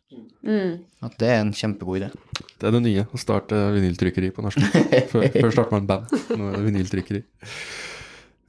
mm, 0.45 0.85
At 1.03 1.19
det 1.19 1.29
er 1.29 1.41
en 1.41 1.53
kjempegod 1.53 2.01
idé. 2.01 2.11
Det 2.59 2.69
er 2.69 2.71
det 2.71 2.83
nye, 2.83 3.05
å 3.13 3.19
starte 3.19 3.55
vinyltrykkeri 3.75 4.31
på 4.31 4.43
norsk. 4.45 4.59
Før, 5.11 5.29
før 5.33 5.51
starter 5.53 5.73
man 5.73 5.87
band. 5.87 6.07
Nå 6.37 6.53
er 6.53 6.57
det 6.59 6.65
vinyltrykkeri. 6.73 7.25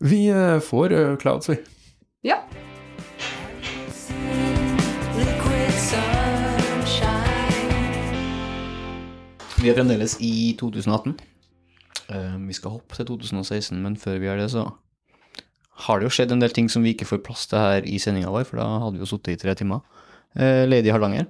Vi 0.01 0.27
eh, 0.29 0.59
får 0.59 0.91
eh, 0.91 1.15
Clouds, 1.17 1.47
vi. 1.49 1.57
Ja. 2.23 2.41
Vi 9.65 9.71
er 9.71 9.77
fremdeles 9.79 10.13
i 10.21 10.53
2018. 10.59 11.15
Eh, 12.13 12.33
vi 12.45 12.53
skal 12.53 12.75
hoppe 12.75 12.97
til 12.99 13.07
2016, 13.09 13.79
men 13.81 13.95
før 13.97 14.19
vi 14.21 14.27
gjør 14.27 14.41
det, 14.43 14.49
så 14.53 14.65
har 15.85 15.99
det 15.99 16.05
jo 16.05 16.13
skjedd 16.13 16.35
en 16.35 16.43
del 16.43 16.53
ting 16.53 16.67
som 16.71 16.85
vi 16.85 16.93
ikke 16.93 17.07
får 17.09 17.23
plass 17.25 17.47
til 17.49 17.57
her 17.59 17.87
i 17.89 17.97
sendinga 18.01 18.29
vår, 18.33 18.45
for 18.47 18.61
da 18.61 18.67
hadde 18.83 18.99
vi 18.99 19.01
jo 19.03 19.09
sittet 19.09 19.33
i 19.33 19.39
tre 19.41 19.55
timer. 19.57 19.81
Eh, 20.37 20.65
Lady 20.69 20.91
Hardanger 20.93 21.25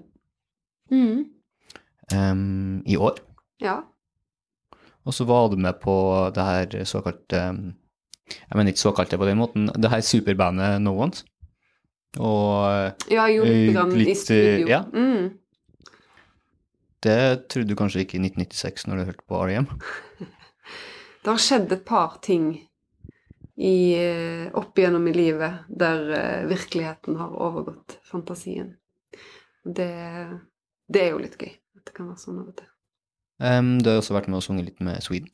Mm, 0.92 1.24
Um, 2.14 2.84
i 2.86 2.94
år. 3.02 3.16
ja. 3.62 3.80
Og 5.06 5.14
så 5.14 5.26
var 5.26 5.48
du 5.50 5.56
med 5.58 5.80
på 5.82 5.94
det 6.36 6.44
her 6.46 6.84
såkalte 6.86 7.40
Jeg 7.40 8.54
mener 8.56 8.72
ikke 8.72 8.80
såkalte 8.84 9.18
på 9.18 9.26
den 9.26 9.38
måten, 9.38 9.66
det 9.82 9.90
her 9.90 10.02
superbandet 10.02 10.82
No 10.82 10.94
Ones. 11.02 11.24
Og 12.20 12.94
Ja, 13.10 13.26
gjorde 13.26 13.50
Eh, 13.50 13.96
litt, 13.98 14.08
i 14.08 14.14
studio. 14.16 14.68
ja. 14.68 14.84
Mm. 14.94 15.32
Det 17.06 17.48
trodde 17.54 17.70
du 17.72 17.78
kanskje 17.80 18.04
ikke 18.04 18.18
i 18.20 18.24
1996 18.26 18.88
når 18.90 18.98
du 19.02 19.08
hørte 19.12 19.28
på 19.30 19.42
REM. 19.50 19.70
Det 21.26 21.32
har 21.34 21.42
skjedd 21.42 21.72
et 21.74 21.86
par 21.88 22.20
ting 22.22 22.52
i, 23.58 23.78
eh, 23.98 24.44
opp 24.54 24.78
igjennom 24.78 25.08
i 25.10 25.14
livet 25.16 25.64
der 25.74 26.04
eh, 26.14 26.44
virkeligheten 26.52 27.16
har 27.18 27.32
overgått 27.34 27.96
fantasien. 28.06 28.76
Det, 29.66 29.88
det 30.86 31.02
er 31.02 31.16
jo 31.16 31.24
litt 31.24 31.38
gøy. 31.42 31.50
At 31.80 31.88
det 31.90 31.96
kan 31.98 32.12
være 32.12 32.22
sånn 32.22 32.44
av 32.44 32.52
og 32.52 32.60
til. 32.60 32.70
Um, 33.42 33.72
du 33.82 33.90
har 33.90 33.98
også 34.04 34.14
vært 34.16 34.30
med 34.30 34.38
og 34.38 34.46
sunget 34.46 34.70
litt 34.70 34.86
med 34.86 35.02
Sweden. 35.04 35.32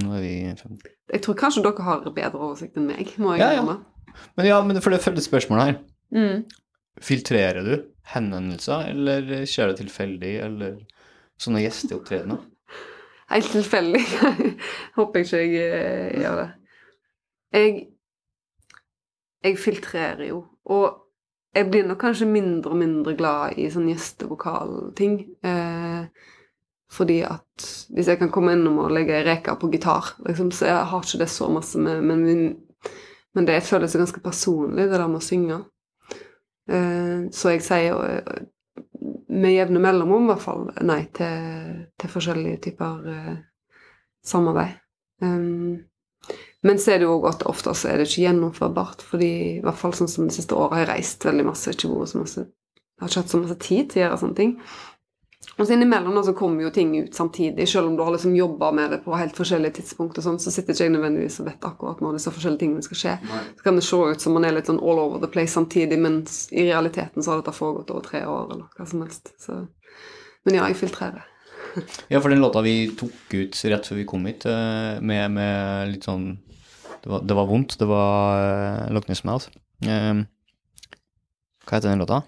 Nå 0.00 0.16
er 0.16 0.24
vi 0.24 0.32
fem- 0.58 0.80
Jeg 1.12 1.22
tror 1.22 1.36
kanskje 1.38 1.62
dere 1.66 1.84
har 1.86 2.08
bedre 2.08 2.40
oversikt 2.40 2.80
enn 2.80 2.88
meg, 2.88 3.12
må 3.20 3.36
jeg 3.36 3.44
Ja, 3.44 3.52
ja. 3.60 3.76
Men 4.38 4.46
ja, 4.48 4.62
men 4.64 4.80
for 4.80 4.94
det 4.94 5.02
følger 5.04 5.22
spørsmålet 5.22 5.68
her. 5.68 5.76
Mm. 6.14 6.46
Filtrerer 7.02 7.66
du 7.66 7.74
henvendelser, 8.12 8.90
eller 8.92 9.46
skjer 9.48 9.70
det 9.70 9.78
tilfeldig, 9.80 10.34
eller 10.46 10.76
sånne 11.40 11.62
gjesteopptredener? 11.64 12.42
Helt 13.32 13.50
tilfeldig. 13.54 14.02
Håper 14.98 15.24
ikke 15.24 15.40
jeg 15.42 15.64
eh, 15.64 16.20
gjør 16.22 16.42
det. 16.42 16.50
Jeg 17.54 17.74
Jeg 19.44 19.58
filtrerer 19.60 20.24
jo. 20.30 20.44
Og 20.72 21.00
jeg 21.54 21.68
blir 21.70 21.84
nok 21.86 21.98
kanskje 22.00 22.26
mindre 22.26 22.72
og 22.72 22.78
mindre 22.80 23.12
glad 23.18 23.58
i 23.60 23.66
sånn 23.70 23.90
gjestevokalting. 23.90 25.18
Eh, 25.44 26.30
fordi 26.94 27.18
at 27.26 27.66
hvis 27.94 28.08
jeg 28.08 28.20
kan 28.20 28.30
komme 28.32 28.54
innom 28.56 28.80
og 28.84 28.94
legge 28.94 29.16
ei 29.18 29.26
reke 29.26 29.54
på 29.60 29.68
gitar, 29.72 30.14
liksom, 30.26 30.50
så 30.54 30.70
jeg 30.70 30.88
har 30.90 31.04
ikke 31.04 31.20
det 31.20 31.30
så 31.30 31.50
masse 31.52 31.78
med 31.78 32.02
Men, 32.02 32.56
men 33.34 33.46
det 33.46 33.62
føles 33.66 33.96
ganske 33.96 34.20
personlig, 34.20 34.88
det 34.88 34.98
der 34.98 35.08
med 35.08 35.20
å 35.22 35.28
synge. 35.28 35.60
Eh, 36.70 37.26
så 37.34 37.54
jeg 37.54 37.64
sier 37.64 37.98
eh, 38.08 38.44
med 39.34 39.52
jevne 39.52 39.82
mellomrom 39.82 40.28
i 40.28 40.32
hvert 40.32 40.44
fall 40.44 40.68
nei 40.86 41.02
til, 41.16 41.84
til 42.00 42.12
forskjellige 42.12 42.62
typer 42.68 43.10
eh, 43.12 43.34
samarbeid. 44.24 44.80
Men 46.64 46.78
så 46.80 46.94
er 46.94 47.00
det 47.00 47.06
jo 47.06 47.18
at 47.28 47.44
ofte 47.48 47.72
er 47.88 48.00
det 48.00 48.08
ikke 48.08 48.24
gjennomførbart, 48.24 49.04
fordi 49.04 49.30
i 49.58 49.62
hvert 49.64 49.78
fall 49.78 49.92
sånn 49.96 50.10
som 50.10 50.28
det 50.28 50.36
siste 50.36 50.56
året 50.56 50.78
har 50.78 50.84
jeg 50.84 50.92
reist 50.94 51.26
veldig 51.28 51.44
masse, 51.50 51.72
ikke 51.72 51.90
vært 51.92 52.12
så 52.12 52.22
masse 52.22 52.44
har 53.00 53.10
ikke 53.10 53.22
hatt 53.22 53.32
så 53.32 53.40
masse 53.42 53.60
tid 53.62 53.90
til 53.90 54.00
å 54.00 54.04
gjøre 54.04 54.20
sånne 54.22 54.38
ting. 54.38 54.52
Og 55.58 55.66
så 55.66 55.74
innimellom 55.74 56.16
så 56.24 56.32
kommer 56.36 56.64
jo 56.64 56.70
ting 56.74 56.92
ut 56.98 57.14
samtidig, 57.14 57.66
selv 57.68 57.90
om 57.90 57.96
du 57.96 58.02
har 58.02 58.14
liksom 58.14 58.34
jobba 58.36 58.70
med 58.74 58.90
det 58.90 59.00
på 59.04 59.14
helt 59.18 59.36
forskjellige 59.36 59.78
tidspunkt, 59.78 60.18
og 60.18 60.26
sånn, 60.26 60.40
så 60.42 60.52
sitter 60.54 60.74
ikke 60.74 60.88
jeg 60.88 60.94
nødvendigvis 60.94 61.38
og 61.42 61.48
vet 61.50 61.68
akkurat 61.68 62.00
når 62.02 62.18
disse 62.18 62.32
forskjellige 62.34 62.62
tingene 62.64 62.86
skal 62.86 63.00
skje. 63.00 63.14
Så 63.58 63.66
kan 63.66 63.78
det 63.78 63.84
se 63.86 64.00
ut 64.14 64.24
som 64.24 64.34
man 64.36 64.48
er 64.48 64.56
litt 64.56 64.70
sånn 64.70 64.82
all 64.82 65.02
over 65.04 65.22
the 65.22 65.30
place 65.30 65.54
samtidig, 65.54 66.00
mens 66.02 66.44
i 66.50 66.66
realiteten 66.66 67.22
så 67.22 67.34
har 67.34 67.42
dette 67.42 67.54
foregått 67.54 67.94
over 67.94 68.08
tre 68.08 68.24
år, 68.26 68.50
eller 68.56 68.66
hva 68.74 68.88
som 68.90 69.04
helst. 69.06 69.34
Så. 69.42 69.60
Men 70.44 70.60
ja, 70.60 70.66
jeg 70.72 70.80
filtrerer. 70.82 71.30
Ja, 72.12 72.20
for 72.20 72.30
den 72.30 72.42
låta 72.42 72.60
vi 72.62 72.92
tok 72.94 73.34
ut 73.34 73.56
rett 73.66 73.88
før 73.88 73.98
vi 73.98 74.06
kom 74.06 74.26
hit, 74.28 74.44
eh, 74.46 75.00
med, 75.02 75.32
med 75.34 75.90
litt 75.90 76.06
sånn 76.06 76.36
Det 77.02 77.10
var, 77.10 77.24
det 77.26 77.34
var 77.36 77.48
vondt. 77.50 77.74
Det 77.80 77.88
var 77.88 78.38
uh, 78.40 78.92
Loch 78.94 79.10
Ness 79.10 79.24
Mouth. 79.28 79.50
Um, 79.84 80.22
hva 81.66 81.76
heter 81.76 81.90
den 81.90 82.00
låta? 82.00 82.22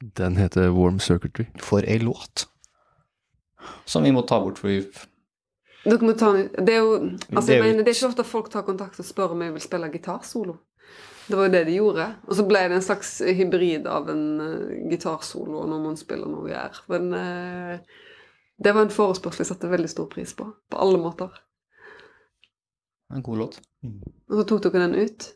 Den 0.00 0.36
heter 0.36 0.70
Warm 0.70 1.00
Circuitry. 1.00 1.46
For 1.58 1.82
ei 1.82 1.98
låt. 1.98 2.46
Som 3.84 4.02
vi 4.02 4.12
må 4.14 4.22
ta 4.22 4.40
bort, 4.40 4.58
for 4.58 4.68
vi 4.68 4.82
Dere 5.88 6.04
må 6.04 6.12
ta 6.18 6.32
den 6.34 6.48
Det 6.66 6.74
er 6.74 6.78
jo 6.82 6.94
altså, 6.98 7.46
Det 7.46 7.54
er 7.54 7.58
jo- 7.58 7.64
mener, 7.64 7.82
det 7.84 7.88
er 7.88 7.96
ikke 7.96 8.10
ofte 8.10 8.24
folk 8.24 8.50
tar 8.50 8.62
kontakt 8.62 8.98
og 9.00 9.06
spør 9.06 9.32
om 9.34 9.42
jeg 9.42 9.52
vil 9.52 9.60
spille 9.60 9.90
gitarsolo. 9.92 10.58
Det 11.28 11.36
var 11.36 11.44
jo 11.44 11.52
det 11.52 11.66
de 11.66 11.76
gjorde. 11.76 12.06
Og 12.26 12.36
så 12.36 12.46
ble 12.48 12.58
det 12.68 12.76
en 12.76 12.82
slags 12.82 13.18
hybrid 13.20 13.86
av 13.86 14.08
en 14.08 14.40
uh, 14.40 14.90
gitarsolo 14.90 15.62
og 15.62 15.68
når 15.68 15.82
man 15.82 15.96
spiller 15.96 16.26
noe 16.26 16.46
vi 16.46 16.52
er. 16.52 16.78
Men 16.88 17.12
uh, 17.12 17.78
det 18.64 18.74
var 18.74 18.82
en 18.82 18.94
forespørsel 18.94 19.44
jeg 19.44 19.50
satte 19.50 19.70
veldig 19.70 19.90
stor 19.90 20.06
pris 20.06 20.32
på. 20.34 20.48
På 20.70 20.78
alle 20.78 20.98
måter. 20.98 21.28
En 23.12 23.22
god 23.22 23.36
låt. 23.38 23.60
Og 23.84 24.40
så 24.40 24.44
tok 24.48 24.62
dere 24.62 24.88
den 24.88 24.94
ut. 24.94 25.34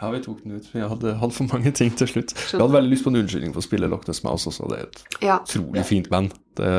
Ja, 0.00 0.08
vi 0.10 0.20
tok 0.24 0.42
den 0.42 0.56
ut. 0.56 0.66
Vi 0.72 0.80
hadde, 0.80 1.12
hadde 1.20 1.34
for 1.36 1.44
mange 1.52 1.70
ting 1.76 1.90
til 1.96 2.08
slutt. 2.08 2.32
Vi 2.34 2.58
hadde 2.58 2.72
veldig 2.72 2.90
lyst 2.90 3.04
på 3.04 3.10
en 3.12 3.18
unnskyldning 3.20 3.52
for 3.52 3.60
å 3.60 3.66
spille 3.66 3.88
Loch 3.92 4.06
Ness 4.08 4.22
Mouse 4.24 4.48
også. 4.50 4.68
Det 4.70 4.78
er 4.78 4.86
et 4.86 5.02
Ja. 5.26 5.36
utrolig 5.44 5.84
fint 5.86 6.08
band, 6.10 6.32
det, 6.56 6.70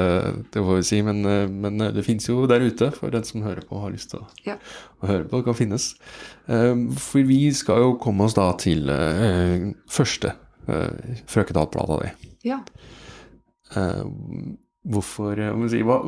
det 0.51 0.63
får 0.65 0.75
vi 0.79 0.88
si. 0.89 1.01
Men, 1.05 1.22
eh, 1.25 1.48
men 1.48 1.81
eh, 1.86 1.91
det 1.96 2.03
fins 2.05 2.27
jo 2.27 2.48
der 2.50 2.65
ute 2.65 2.91
for 2.96 3.10
den 3.13 3.24
som 3.24 3.43
hører 3.46 3.62
på 3.69 3.77
og 3.77 3.84
har 3.88 3.91
lyst 3.96 4.10
til 4.12 4.19
å, 4.19 4.27
Ja. 4.48 4.58
å 5.03 5.08
høre 5.08 5.25
på. 5.29 5.38
Det 5.38 5.46
kan 5.46 5.60
finnes. 5.62 5.96
Eh, 6.50 6.75
For 6.98 7.22
vi 7.29 7.51
skal 7.53 7.77
jo 7.86 7.93
komme 8.01 8.25
oss 8.25 8.34
da 8.34 8.51
til 8.58 8.89
eh, 8.89 9.72
første 9.89 10.34
Frøkedal-plata 10.69 12.01
di. 12.03 12.10
ja. 12.50 12.60
Eh, 13.75 14.03
hvorfor 14.89 15.38
si, 15.69 15.81
hva, 15.86 16.00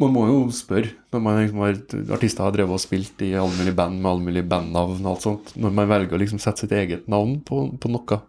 Man 0.00 0.14
må 0.14 0.24
jo 0.30 0.36
spørre 0.54 0.94
når 1.12 1.22
man 1.24 1.38
liksom 1.42 1.60
har, 1.60 1.78
artister 2.16 2.46
har 2.46 2.54
drevet 2.54 2.76
og 2.76 2.80
spilt 2.80 3.20
i 3.26 3.34
alle 3.36 3.52
mulige 3.52 3.76
band 3.76 3.98
med 4.00 4.10
alle 4.10 4.24
mulige 4.24 4.48
bandnavn 4.48 5.00
og 5.02 5.10
alt 5.12 5.24
sånt, 5.26 5.54
når 5.60 5.74
man 5.76 5.90
velger 5.90 6.16
å 6.16 6.20
liksom 6.22 6.40
sette 6.40 6.64
sitt 6.64 6.74
eget 6.76 7.08
navn 7.10 7.40
på, 7.44 7.66
på 7.76 7.90
noe, 7.92 8.20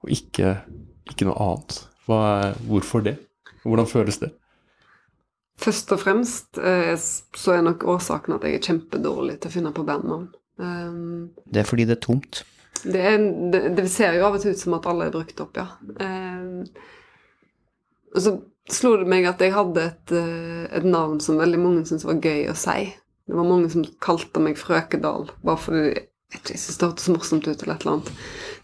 og 0.00 0.12
ikke, 0.14 0.54
ikke 1.12 1.28
noe 1.28 1.36
annet. 1.44 1.80
Hva 2.08 2.20
er, 2.38 2.54
hvorfor 2.70 3.04
det? 3.04 3.18
Hvordan 3.66 3.90
føles 3.90 4.20
det? 4.22 4.30
Først 5.60 5.92
og 5.92 6.00
fremst 6.00 6.56
eh, 6.56 6.94
så 6.96 7.52
er 7.52 7.66
nok 7.66 7.84
årsaken 7.92 8.38
at 8.38 8.46
jeg 8.48 8.56
er 8.56 8.68
kjempedårlig 8.70 9.36
til 9.40 9.50
å 9.50 9.54
finne 9.58 9.74
på 9.76 9.84
bandnavn. 9.84 10.30
Um, 10.60 11.28
Det 11.44 11.60
er 11.60 11.68
fordi 11.68 11.84
det 11.88 11.98
er 11.98 12.04
tomt. 12.06 12.40
Det, 12.80 12.96
er, 12.96 13.18
det, 13.52 13.60
det 13.76 13.84
ser 13.92 14.16
jo 14.16 14.24
av 14.24 14.38
og 14.38 14.40
til 14.40 14.56
ut 14.56 14.62
som 14.62 14.78
at 14.78 14.88
alle 14.88 15.10
er 15.10 15.12
brukt 15.12 15.44
opp, 15.44 15.60
ja. 15.60 15.66
Eh, 16.00 16.88
og 18.10 18.24
så 18.24 18.32
slo 18.70 18.96
det 19.00 19.08
meg 19.08 19.26
at 19.30 19.40
jeg 19.40 19.54
hadde 19.54 19.86
et, 19.88 20.12
eh, 20.12 20.66
et 20.76 20.86
navn 20.86 21.20
som 21.22 21.40
veldig 21.40 21.60
mange 21.62 21.86
syntes 21.88 22.06
var 22.08 22.20
gøy 22.20 22.50
å 22.50 22.56
si. 22.58 22.92
Det 23.30 23.36
var 23.38 23.46
mange 23.46 23.70
som 23.70 23.86
kalte 24.02 24.42
meg 24.42 24.58
Frøkedal, 24.58 25.30
bare 25.46 25.60
fordi 25.60 25.84
jeg 25.88 26.06
jeg 26.30 26.58
syntes 26.58 26.78
det 26.78 26.86
hørtes 26.86 27.08
morsomt 27.10 27.46
ut. 27.48 27.62
eller 27.62 27.74
et 27.74 27.80
eller 27.80 27.92
annet. 27.92 28.10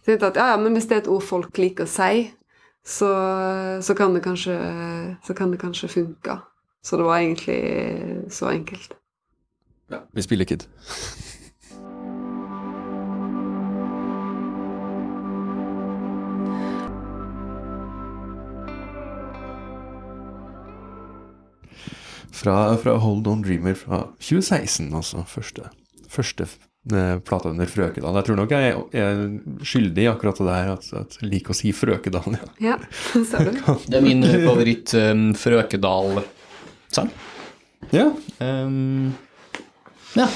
Så 0.03 0.11
jeg 0.11 0.21
tenkte 0.21 0.27
at 0.27 0.37
ja, 0.37 0.47
ja, 0.53 0.57
men 0.57 0.73
hvis 0.73 0.87
det 0.87 0.97
er 0.97 1.01
et 1.03 1.09
ord 1.11 1.23
folk 1.23 1.59
liker 1.59 1.87
å 1.87 1.91
si, 1.91 2.29
så, 2.87 3.09
så, 3.83 3.95
kan, 3.99 4.15
det 4.15 4.23
kanskje, 4.23 4.55
så 5.27 5.35
kan 5.35 5.51
det 5.51 5.59
kanskje 5.59 5.91
funke. 5.91 6.39
Så 6.83 6.97
det 6.97 7.05
var 7.09 7.19
egentlig 7.19 8.31
så 8.31 8.53
enkelt. 8.53 8.95
Vi 10.15 10.23
spiller 10.23 10.47
Kid. 10.47 10.69
Fra, 22.37 22.55
fra 22.83 22.97
Hold 23.01 23.27
On 23.31 23.43
Dreamer 23.45 23.75
fra 23.79 24.03
2016, 24.21 24.91
altså. 24.95 25.23
Første, 25.31 25.71
første 26.13 26.45
eh, 26.93 27.15
plata 27.25 27.49
under 27.53 27.71
Frøkedal. 27.71 28.19
Jeg 28.21 28.27
tror 28.29 28.37
nok 28.43 28.53
jeg 28.53 28.75
er 29.01 29.23
skyldig 29.65 30.05
i 30.05 30.11
akkurat 30.11 30.41
det 30.43 30.49
der, 30.51 30.73
at, 30.75 30.89
at 31.01 31.17
jeg 31.23 31.31
liker 31.33 31.55
å 31.55 31.57
si 31.57 31.73
Frøkedal. 31.77 32.37
Ja. 32.37 32.51
Ja, 32.75 32.77
ser 33.25 33.49
du? 33.49 33.63
Det 33.89 33.97
er 34.01 34.05
min 34.05 34.21
favoritt 34.45 34.93
um, 35.01 35.31
Frøkedal-sang. 35.39 37.13
ja, 37.95 38.11
Um, 38.37 39.15
ja, 40.17 40.27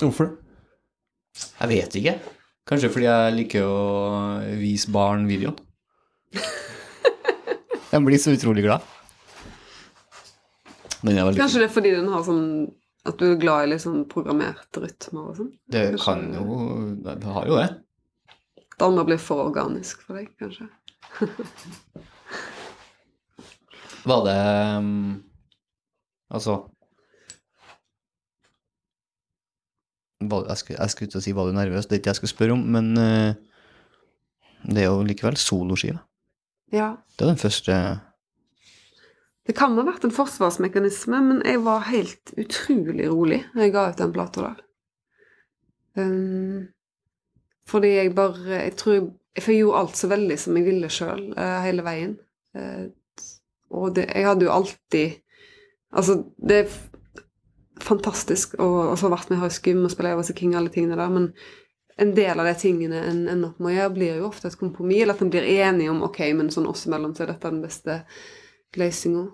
hvorfor 0.00 0.26
det? 0.26 0.36
jeg 1.60 1.68
vet 1.70 1.96
ikke. 2.00 2.14
Kanskje 2.66 2.90
fordi 2.90 3.06
jeg 3.06 3.34
liker 3.36 3.66
å 3.66 3.78
vise 4.58 4.90
barn 4.94 5.28
videoen. 5.30 5.54
Jeg 7.90 8.04
blir 8.06 8.20
så 8.22 8.30
utrolig 8.36 8.62
glad. 8.62 8.84
Kanskje 11.04 11.62
det 11.62 11.68
er 11.68 11.72
fordi 11.72 11.94
den 11.96 12.10
har 12.12 12.24
sånn 12.26 12.44
At 13.08 13.16
du 13.16 13.30
er 13.30 13.38
glad 13.40 13.72
i 13.72 13.78
sånn 13.80 14.02
programmerte 14.10 14.82
rytmer 14.82 15.30
og 15.30 15.38
sånn? 15.38 15.54
Det 15.72 15.84
kan 16.02 16.26
jo 16.34 16.58
Det 17.00 17.14
har 17.24 17.46
jo 17.48 17.56
det. 17.56 17.70
Det 18.76 18.86
andre 18.86 19.06
blir 19.08 19.20
for 19.20 19.46
organisk 19.46 20.02
for 20.04 20.20
deg, 20.20 20.28
kanskje? 20.40 20.68
Var 24.10 24.20
det 24.24 24.36
um, 24.80 25.24
Altså 26.32 26.54
var, 30.20 30.44
jeg, 30.48 30.60
skulle, 30.60 30.78
jeg 30.82 30.92
skulle 30.92 31.16
å 31.16 31.24
si 31.24 31.32
var 31.32 31.48
du 31.48 31.54
nervøs, 31.56 31.86
det 31.88 31.96
er 31.96 32.00
ikke 32.00 32.10
det 32.10 32.12
jeg 32.12 32.20
skulle 32.20 32.34
spørre 32.34 32.56
om, 32.56 32.64
men 32.74 32.90
uh, 33.00 33.32
det 34.68 34.82
er 34.82 34.90
jo 34.90 35.06
likevel 35.06 35.38
soloskiva. 35.40 36.02
Ja. 36.74 36.90
Det 37.16 37.24
er 37.24 37.32
den 37.32 37.40
første 37.40 37.76
Det 39.50 39.56
kan 39.58 39.74
ha 39.74 39.82
vært 39.82 40.04
en 40.06 40.14
forsvarsmekanisme, 40.14 41.18
men 41.26 41.38
jeg 41.42 41.58
var 41.64 41.88
helt 41.88 42.30
utrolig 42.38 43.08
rolig 43.10 43.40
når 43.50 43.64
jeg 43.64 43.72
ga 43.74 43.86
ut 43.90 43.98
den 43.98 44.12
plata 44.14 44.44
der. 44.44 44.60
Um, 45.98 46.68
fordi 47.66 47.88
jeg 47.96 48.12
bare 48.14 48.60
Jeg 48.60 48.76
tror 48.78 48.94
jeg, 48.94 49.08
jeg 49.40 49.56
gjorde 49.56 49.80
alt 49.80 49.96
så 49.98 50.10
veldig 50.12 50.36
som 50.38 50.54
jeg 50.54 50.66
ville 50.68 50.90
sjøl, 50.92 51.24
hele 51.64 51.82
veien. 51.82 52.14
Uh, 52.54 52.86
og 53.74 53.96
det, 53.96 54.06
jeg 54.14 54.28
hadde 54.28 54.46
jo 54.46 54.54
alltid 54.54 55.18
Altså, 55.90 56.20
det 56.38 56.56
er 56.60 56.78
fantastisk 57.82 58.54
å 58.62 58.68
ha 58.94 59.10
vært 59.10 59.32
med 59.32 59.42
i 59.42 59.50
Skum 59.50 59.82
og 59.82 59.90
spille 59.90 60.14
Was 60.14 60.30
King 60.38 60.54
og 60.54 60.60
alle 60.60 60.70
tingene 60.70 60.98
der, 61.00 61.10
men 61.10 61.32
en 61.98 62.12
del 62.14 62.38
av 62.38 62.46
de 62.46 62.54
tingene 62.54 63.00
en 63.08 63.24
ender 63.26 63.50
opp 63.50 63.58
med 63.58 63.72
å 63.72 63.74
gjøre, 63.74 63.94
blir 63.96 64.20
jo 64.20 64.28
ofte 64.28 64.46
et 64.46 64.60
kompromiss, 64.60 65.02
eller 65.02 65.18
at 65.18 65.24
en 65.24 65.32
blir 65.32 65.48
enige 65.50 65.90
om 65.90 66.04
ok, 66.06 66.20
men 66.38 66.52
sånn 66.54 66.68
oss 66.70 66.86
imellom 66.86 67.16
så 67.16 67.24
er 67.24 67.32
dette 67.32 67.50
den 67.50 67.64
beste 67.64 67.96
løsninga. 68.78 69.26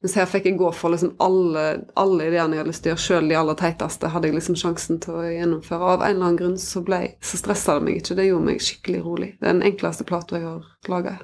Mens 0.00 0.14
her 0.16 0.28
fikk 0.28 0.46
jeg 0.48 0.56
gå 0.56 0.70
for 0.72 0.94
liksom 0.94 1.12
alle, 1.20 1.64
alle 2.00 2.30
ideene 2.30 2.56
jeg 2.56 2.62
hadde 2.62 2.72
lyst 2.72 2.82
til 2.86 2.88
å 2.88 2.94
gjøre, 2.94 3.04
sjøl 3.04 3.26
de 3.28 3.36
aller 3.36 3.58
teiteste, 3.60 4.08
hadde 4.08 4.30
jeg 4.30 4.36
liksom 4.38 4.56
sjansen 4.56 5.00
til 5.04 5.18
å 5.20 5.26
gjennomføre. 5.28 5.80
Og 5.82 5.92
av 5.92 6.04
en 6.06 6.14
eller 6.14 6.26
annen 6.30 6.38
grunn 6.40 6.56
så, 6.60 6.80
ble, 6.86 7.02
så 7.20 7.40
stressa 7.40 7.76
det 7.76 7.84
meg 7.84 8.00
ikke. 8.00 8.16
Det 8.16 8.26
gjorde 8.30 8.46
meg 8.46 8.64
skikkelig 8.64 9.02
rolig. 9.04 9.30
Det 9.36 9.44
er 9.50 9.58
den 9.58 9.68
enkleste 9.68 10.06
plata 10.08 10.40
jeg 10.40 10.46
har 10.48 10.70
laga 10.88 11.18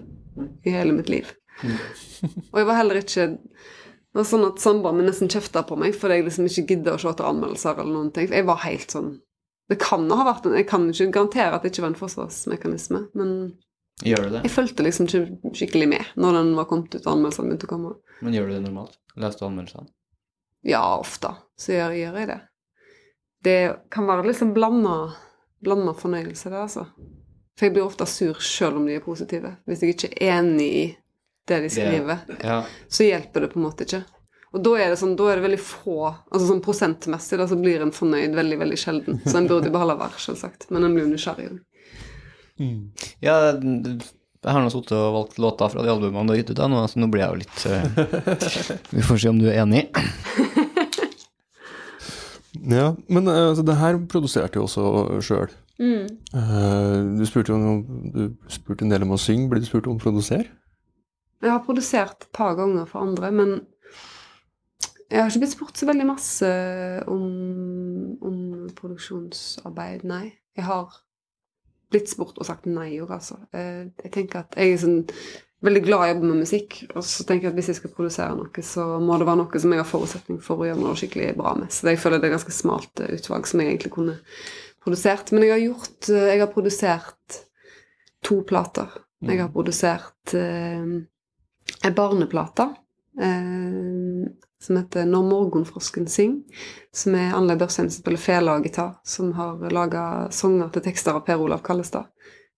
i 0.69 0.75
hele 0.75 0.93
mitt 0.93 1.09
liv. 1.09 1.33
Og 2.53 2.61
jeg 2.61 2.69
var 2.69 2.77
heller 2.77 3.01
ikke 3.01 3.31
Det 3.37 4.21
var 4.21 4.27
sånn 4.29 4.45
at 4.45 4.61
samboeren 4.61 4.99
min 5.01 5.07
nesten 5.09 5.31
kjefta 5.33 5.63
på 5.65 5.79
meg 5.81 5.95
fordi 5.97 6.19
jeg 6.19 6.27
liksom 6.27 6.49
ikke 6.51 6.67
gidder 6.75 6.97
å 6.97 7.01
se 7.01 7.09
etter 7.09 7.29
anmeldelser 7.29 7.81
eller 7.81 7.95
noen 7.95 8.11
ting. 8.13 8.29
For 8.29 8.37
jeg 8.37 8.49
var 8.49 8.61
helt 8.65 8.93
sånn 8.93 9.15
Det 9.73 9.79
kan 9.81 10.05
ha 10.13 10.27
vært 10.29 10.49
en 10.49 10.57
Jeg 10.59 10.69
kan 10.69 10.85
ikke 10.93 11.09
garantere 11.17 11.57
at 11.57 11.65
det 11.65 11.73
ikke 11.73 11.87
var 11.87 11.95
en 11.95 12.01
forsvarsmekanisme, 12.03 13.07
men 13.17 13.33
Gjør 14.05 14.27
du 14.27 14.31
det? 14.35 14.41
jeg 14.45 14.53
fulgte 14.53 14.85
liksom 14.85 15.07
ikke 15.09 15.53
skikkelig 15.57 15.87
med 15.89 16.05
når 16.21 16.35
den 16.37 16.51
var 16.59 16.67
kommet 16.69 16.93
ut 16.95 17.07
og 17.07 17.13
anmeldelsene 17.15 17.49
begynte 17.49 17.69
å 17.69 17.71
komme. 17.71 17.93
Men 18.21 18.35
gjør 18.37 18.51
du 18.51 18.55
det 18.57 18.63
normalt? 18.67 18.99
Leser 19.17 19.39
du 19.41 19.47
anmeldelsene? 19.47 19.87
Ja, 20.69 20.83
ofte 21.01 21.31
så 21.57 21.73
gjør, 21.73 21.95
gjør 21.97 22.19
jeg 22.21 22.29
det. 22.29 22.41
Det 23.47 23.57
kan 23.95 24.07
være 24.09 24.27
liksom 24.27 24.53
blanda, 24.57 24.97
blanda 25.63 25.95
fornøyelse, 25.97 26.51
det, 26.53 26.59
altså. 26.67 26.85
For 27.57 27.67
jeg 27.69 27.73
blir 27.77 27.87
ofte 27.87 28.05
sur 28.11 28.37
sjøl 28.43 28.77
om 28.77 28.85
de 28.89 28.99
er 28.99 29.05
positive. 29.05 29.55
Hvis 29.65 29.81
jeg 29.85 29.95
ikke 29.95 30.11
er 30.19 30.41
enig 30.41 30.67
i 30.77 30.85
det 31.49 31.61
de 31.63 31.71
skriver, 31.73 32.25
Ja. 32.43 32.59
så 32.91 33.07
hjelper 33.07 33.47
det 33.47 33.53
på 33.55 33.61
en 33.61 33.65
måte 33.69 33.87
ikke. 33.87 34.03
Og 34.53 34.63
da 34.65 34.73
er 34.81 34.91
det 34.93 34.99
sånn, 35.01 35.17
da 35.17 35.31
er 35.31 35.39
det 35.41 35.45
veldig 35.47 35.61
få 35.63 35.97
altså 36.11 36.47
sånn 36.51 36.61
Prosentmessig 36.65 37.39
da, 37.39 37.47
så 37.49 37.57
blir 37.61 37.81
en 37.85 37.93
fornøyd 37.95 38.35
veldig 38.37 38.59
veldig 38.61 38.79
sjelden. 38.81 39.21
Så 39.25 39.37
en 39.39 39.49
burde 39.49 39.71
jo 39.71 39.75
beholde 39.79 39.97
hver, 40.01 40.17
selvsagt. 40.21 40.69
Men 40.75 40.85
en 40.85 40.95
blir 40.97 41.07
jo 41.07 41.13
nysgjerrig. 41.15 41.49
jo. 41.49 41.59
Ja 43.25 43.37
jeg 43.57 44.53
har 44.55 44.61
nå 44.63 44.71
sittet 44.71 44.93
og 44.95 45.15
valgt 45.17 45.39
låter 45.43 45.71
fra 45.73 45.83
de 45.83 45.91
albumene 45.91 46.29
du 46.29 46.35
har 46.35 46.39
gitt 46.43 46.51
ut, 46.55 46.61
nå, 46.71 46.83
så 46.87 47.01
nå 47.03 47.09
blir 47.11 47.25
jeg 47.25 47.31
jo 47.33 47.41
litt 47.41 47.61
eh, 47.67 48.77
Vi 48.95 49.03
får 49.09 49.19
se 49.25 49.31
om 49.33 49.41
du 49.41 49.49
er 49.51 49.63
enig. 49.65 49.87
Ja, 52.67 52.95
men 53.13 53.29
eh, 53.29 53.49
altså, 53.51 53.63
det 53.67 53.77
her 53.79 53.99
produserte 54.11 54.59
jo 54.59 54.65
også 54.67 55.21
sjøl. 55.23 55.51
du 55.79 57.25
spurte 57.29 57.53
jo 57.53 57.57
om- 57.59 58.11
du 58.15 58.23
spurte 58.51 58.83
en 58.87 58.91
del 58.91 59.03
om 59.05 59.13
å 59.15 59.19
synge. 59.21 59.49
Blir 59.51 59.61
du 59.63 59.67
spurt 59.69 59.87
om 59.87 59.99
å 59.99 60.03
produsere? 60.03 60.47
Jeg 61.45 61.53
har 61.53 61.61
produsert 61.67 62.25
et 62.25 62.33
par 62.33 62.55
ganger 62.57 62.87
for 62.89 63.05
andre, 63.05 63.31
men 63.31 63.67
jeg 65.13 65.21
har 65.21 65.29
ikke 65.31 65.43
blitt 65.45 65.53
spurt 65.55 65.77
så 65.79 65.87
veldig 65.87 66.07
masse 66.09 66.49
om, 67.13 67.27
om 68.25 68.39
produksjonsarbeid, 68.75 70.03
nei. 70.09 70.33
Jeg 70.57 70.65
har 70.67 70.97
blitt 71.91 72.11
spurt 72.11 72.39
og 72.39 72.47
sagt 72.49 72.67
nei 72.67 72.97
òg, 73.01 73.11
altså. 73.15 73.39
Eh, 73.55 73.87
Jeg 74.05 74.13
tenker 74.13 74.43
at 74.45 74.57
jeg 74.59 74.73
er 74.73 74.81
sånn 74.83 75.01
veldig 75.67 75.83
glad 75.87 76.03
i 76.03 76.11
å 76.11 76.15
jobbe 76.15 76.29
med 76.29 76.43
musikk, 76.45 76.77
og 76.95 77.03
så 77.07 77.25
tenker 77.27 77.49
jeg 77.49 77.53
at 77.55 77.59
hvis 77.59 77.71
jeg 77.73 77.79
skal 77.81 77.93
produsere 77.97 78.37
noe, 78.37 78.63
så 78.63 78.85
må 79.03 79.17
det 79.19 79.27
være 79.27 79.41
noe 79.41 79.61
som 79.63 79.73
jeg 79.73 79.81
har 79.81 79.89
forutsetning 79.89 80.41
for 80.45 80.61
å 80.63 80.69
gjøre 80.69 80.83
noe 80.83 80.99
skikkelig 80.99 81.33
bra 81.39 81.55
med. 81.59 81.73
Så 81.73 81.89
jeg 81.89 81.99
føler 82.03 82.21
det 82.21 82.29
er 82.29 82.35
et 82.35 82.39
ganske 82.39 82.55
smalt 82.55 83.03
eh, 83.03 83.15
utvalg 83.17 83.49
som 83.49 83.63
jeg 83.63 83.73
egentlig 83.73 83.93
kunne 83.97 84.19
produsert. 84.85 85.33
Men 85.33 85.47
jeg 85.47 85.55
har 85.55 85.65
gjort 85.65 86.11
eh, 86.13 86.29
Jeg 86.35 86.43
har 86.45 86.53
produsert 86.53 87.41
to 88.27 88.41
plater. 88.47 88.91
Jeg 89.27 89.41
har 89.41 89.49
produsert 89.55 90.35
eh, 90.37 90.85
ei 91.87 91.93
barneplate 91.97 92.69
eh, 93.19 94.27
som 94.67 94.77
heter 94.77 95.07
'Når 95.07 95.29
morgenfrosken 95.31 96.07
syng', 96.07 96.43
som 96.93 97.15
er 97.15 97.35
Anne 97.35 97.69
spiller 97.91 98.19
fele 98.19 98.51
og 98.51 98.65
gitar, 98.65 98.97
som 99.05 99.33
har 99.33 99.71
laga 99.71 100.29
sanger 100.31 100.69
til 100.73 100.83
tekster 100.83 101.15
av 101.15 101.25
Per 101.27 101.41
Olav 101.41 101.63
Kallestad. 101.63 102.07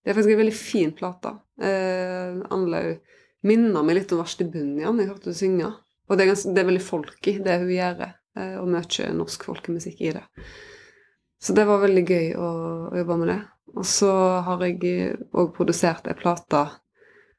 Det 0.04 0.10
er 0.10 0.14
faktisk 0.14 0.32
en 0.32 0.40
veldig 0.40 0.54
fin 0.54 0.92
plate. 0.92 1.34
Eh, 1.60 2.38
Anlaug 2.50 2.98
minner 3.42 3.82
meg 3.82 3.96
litt 3.96 4.12
om 4.12 4.22
Varsti 4.22 4.44
Bunjan, 4.44 4.98
jeg 4.98 5.08
hørte 5.08 5.28
henne 5.28 5.36
synge. 5.36 5.72
Og 6.08 6.16
det 6.16 6.24
er, 6.24 6.30
ganske, 6.30 6.54
det 6.54 6.62
er 6.62 6.70
veldig 6.70 6.82
folky, 6.86 7.34
det 7.44 7.58
hun 7.60 7.68
gjør, 7.74 8.14
eh, 8.38 8.56
og 8.56 8.68
mye 8.72 9.12
norsk 9.12 9.44
folkemusikk 9.44 10.00
i 10.00 10.12
det. 10.16 10.24
Så 11.38 11.54
det 11.54 11.66
var 11.68 11.82
veldig 11.84 12.04
gøy 12.08 12.34
å, 12.34 12.48
å 12.88 12.96
jobbe 12.96 13.18
med 13.20 13.28
det. 13.34 13.40
Og 13.76 13.84
så 13.86 14.12
har 14.46 14.64
jeg 14.64 15.18
òg 15.36 15.52
produsert 15.54 16.08
ei 16.08 16.16
plate 16.16 16.64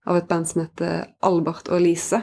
av 0.06 0.18
et 0.18 0.28
band 0.30 0.48
som 0.48 0.62
heter 0.62 1.10
Albert 1.26 1.72
og 1.72 1.80
Elise. 1.80 2.22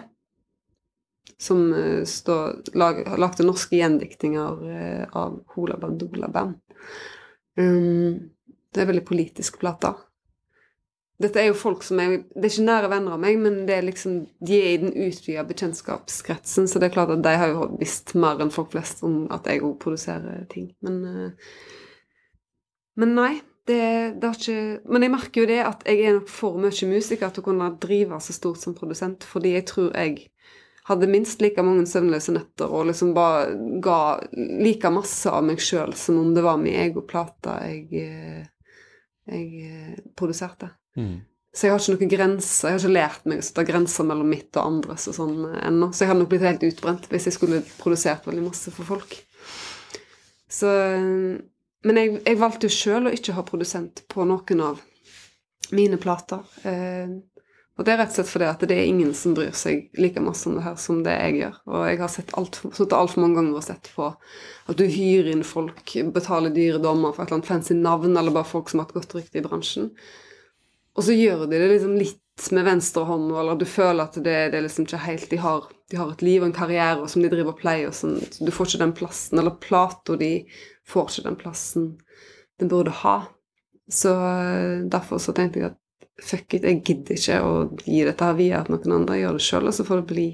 Som 1.39 1.69
uh, 1.75 2.05
står, 2.09 2.73
lag, 2.79 3.03
lagde 3.21 3.45
norske 3.45 3.77
gjendiktinger 3.77 4.65
eh, 4.73 5.05
av 5.13 5.41
Hola 5.57 5.77
Bandola 5.81 6.31
Band. 6.33 6.57
Um, 7.57 8.33
det 8.73 8.83
er 8.83 8.91
veldig 8.91 9.05
politisk 9.09 9.59
plate. 9.61 9.95
Dette 11.23 11.41
er 11.41 11.49
jo 11.49 11.57
folk 11.57 11.85
som 11.85 12.01
er 12.03 12.19
Det 12.29 12.43
er 12.43 12.51
ikke 12.51 12.67
nære 12.67 12.91
venner 12.93 13.17
av 13.17 13.23
meg, 13.23 13.39
men 13.41 13.63
det 13.69 13.79
er 13.79 13.87
liksom, 13.87 14.19
de 14.45 14.59
er 14.59 14.75
i 14.75 14.81
den 14.83 14.93
utvida 15.07 15.47
bekjentskapskretsen, 15.49 16.69
så 16.69 16.81
det 16.81 16.91
er 16.91 16.97
klart 16.99 17.15
at 17.15 17.25
de 17.25 17.33
har 17.41 17.55
jo 17.55 17.71
visst 17.81 18.13
mer 18.21 18.43
enn 18.43 18.53
folk 18.53 18.75
flest 18.75 19.01
om 19.07 19.25
at 19.33 19.49
jeg 19.49 19.65
òg 19.65 19.79
produserer 19.81 20.45
ting. 20.53 20.69
Men, 20.85 20.99
eh, 21.09 21.55
men 23.01 23.17
nei, 23.17 23.33
det, 23.67 23.81
det 24.21 24.29
har 24.29 24.37
ikke 24.37 24.93
Men 24.93 25.03
jeg 25.03 25.11
merker 25.11 25.41
jo 25.43 25.49
det 25.51 25.59
at 25.65 25.83
jeg 25.89 26.05
er 26.05 26.19
nok 26.21 26.29
for 26.31 26.61
mye 26.61 26.91
musiker 26.93 27.33
til 27.33 27.43
å 27.43 27.47
kunne 27.49 27.73
drive 27.83 28.21
så 28.21 28.37
stort 28.37 28.61
som 28.61 28.77
produsent, 28.77 29.25
fordi 29.25 29.57
jeg 29.57 29.67
tror 29.73 29.97
jeg 29.97 30.29
hadde 30.87 31.09
minst 31.11 31.41
like 31.43 31.63
mange 31.67 31.87
søvnløse 31.91 32.35
netter 32.35 32.71
og 32.71 32.89
liksom 32.91 33.15
bare 33.17 33.57
ga 33.83 34.01
like 34.33 34.91
masse 34.95 35.31
av 35.31 35.43
meg 35.47 35.63
sjøl 35.63 35.95
som 35.99 36.21
om 36.23 36.35
det 36.37 36.45
var 36.47 36.61
min 36.63 36.79
egen 36.79 37.07
plate 37.09 37.57
jeg, 37.67 38.05
eh, 38.07 38.45
jeg 39.27 39.97
produserte. 40.15 40.71
produserte. 40.95 41.25
Så 41.57 41.65
jeg 41.65 41.73
har 41.73 41.81
ikke 41.81 41.95
noen 41.95 42.11
grenser. 42.13 42.69
Jeg 42.69 42.75
har 42.75 42.83
ikke 42.83 42.97
lært 42.99 43.29
meg 43.31 43.39
å 43.41 43.45
sette 43.47 43.63
grenser 43.65 44.05
mellom 44.05 44.29
mitt 44.29 44.59
og 44.59 44.67
andres 44.69 45.07
og 45.09 45.17
sånn 45.17 45.37
eh, 45.49 45.63
ennå. 45.71 45.89
Så 45.89 46.05
jeg 46.05 46.11
hadde 46.11 46.21
nok 46.21 46.33
blitt 46.35 46.45
helt 46.45 46.67
utbrent 46.69 47.07
hvis 47.09 47.31
jeg 47.31 47.37
skulle 47.39 47.63
produsert 47.79 48.27
veldig 48.29 48.45
masse 48.45 48.73
for 48.75 48.89
folk. 48.89 49.17
Så 50.53 50.69
eh, 50.69 51.39
Men 51.87 52.01
jeg, 52.01 52.19
jeg 52.27 52.41
valgte 52.41 52.69
jo 52.69 52.77
sjøl 52.77 53.09
å 53.09 53.15
ikke 53.15 53.37
ha 53.37 53.45
produsent 53.47 54.05
på 54.13 54.27
noen 54.29 54.63
av 54.67 54.83
mine 55.77 55.97
plater. 56.03 56.45
Eh, 56.69 57.17
og 57.77 57.85
det 57.85 57.93
er 57.93 57.99
rett 58.01 58.13
og 58.15 58.17
slett 58.17 58.31
fordi 58.31 58.47
at 58.49 58.63
det 58.65 58.77
er 58.77 58.89
ingen 58.89 59.11
som 59.17 59.35
bryr 59.37 59.57
seg 59.57 59.91
like 60.01 60.21
masse 60.25 60.49
om 60.49 60.55
det 60.57 60.65
her 60.65 60.77
som 60.81 61.03
det 61.05 61.13
jeg 61.13 61.35
gjør. 61.43 61.57
Og 61.69 61.83
jeg 61.85 61.99
har 62.01 62.15
alt, 62.41 62.61
sittet 62.65 62.95
altfor 62.97 63.21
mange 63.21 63.37
ganger 63.37 63.59
og 63.59 63.67
sett 63.67 63.91
på 63.93 64.07
at 64.09 64.79
du 64.81 64.87
hyrer 64.89 65.29
inn 65.35 65.45
folk, 65.45 65.93
betaler 66.17 66.55
dyre 66.55 66.81
dommer 66.81 67.13
for 67.13 67.25
et 67.25 67.29
eller 67.29 67.43
annet 67.43 67.51
fancy 67.51 67.77
navn, 67.77 68.17
eller 68.17 68.33
bare 68.33 68.49
folk 68.49 68.73
som 68.73 68.81
har 68.81 68.89
et 68.89 68.97
godt 68.97 69.19
rykte 69.19 69.43
i 69.43 69.45
bransjen. 69.45 69.91
Og 70.97 71.05
så 71.05 71.13
gjør 71.13 71.45
de 71.45 71.53
det 71.53 71.69
liksom 71.75 71.99
litt 72.01 72.49
med 72.57 72.65
venstre 72.65 73.05
hånd, 73.09 73.29
eller 73.37 73.61
du 73.61 73.69
føler 73.69 74.09
at 74.09 74.17
det, 74.17 74.37
det 74.53 74.59
er 74.59 74.65
liksom 74.65 74.89
ikke 74.89 75.05
helt 75.05 75.31
de 75.31 75.45
har, 75.45 75.69
de 75.93 76.01
har 76.01 76.11
et 76.13 76.25
liv 76.25 76.41
og 76.41 76.49
en 76.49 76.57
karriere 76.57 77.09
som 77.13 77.25
de 77.25 77.33
driver 77.33 77.53
og 77.53 77.61
pleier, 77.61 77.93
og 77.93 77.97
sånn. 77.97 78.19
Så 78.33 78.45
du 78.45 78.53
får 78.57 78.73
ikke 78.73 78.85
den 78.87 78.97
plassen, 78.97 79.41
eller 79.41 79.57
Plato, 79.61 80.17
de 80.21 80.33
får 80.89 81.13
ikke 81.13 81.29
den 81.29 81.41
plassen 81.45 81.91
den 82.57 82.73
burde 82.73 82.93
ha. 83.05 83.19
Så 83.93 84.17
eh, 84.17 84.87
derfor 84.89 85.21
så 85.21 85.37
tenkte 85.37 85.61
jeg 85.61 85.75
at 85.75 85.81
fuck 86.23 86.57
it, 86.57 86.65
jeg 86.65 86.83
gidder 86.85 87.17
ikke 87.19 87.39
å 87.45 87.55
gi 87.85 88.03
dette 88.07 88.25
her 88.25 88.37
via 88.39 88.63
at 88.63 88.73
noen 88.73 88.99
andre. 89.01 89.21
Gjør 89.21 89.39
det 89.39 89.47
sjøl, 89.47 89.69
og 89.69 89.77
så 89.77 89.87
får 89.87 90.03
det 90.03 90.11
bli 90.13 90.27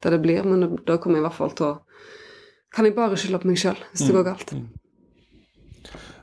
det 0.00 0.12
det 0.14 0.20
blir. 0.24 0.44
Men 0.48 0.76
da 0.86 0.96
kommer 0.96 1.18
jeg 1.18 1.24
i 1.24 1.28
hvert 1.28 1.40
fall 1.40 1.56
til 1.56 1.72
å 1.74 1.78
Kan 2.70 2.86
jeg 2.86 2.94
bare 2.94 3.16
skylde 3.18 3.40
på 3.42 3.48
meg 3.50 3.56
sjøl 3.58 3.80
hvis 3.90 4.04
det 4.06 4.12
går 4.14 4.28
galt. 4.28 4.52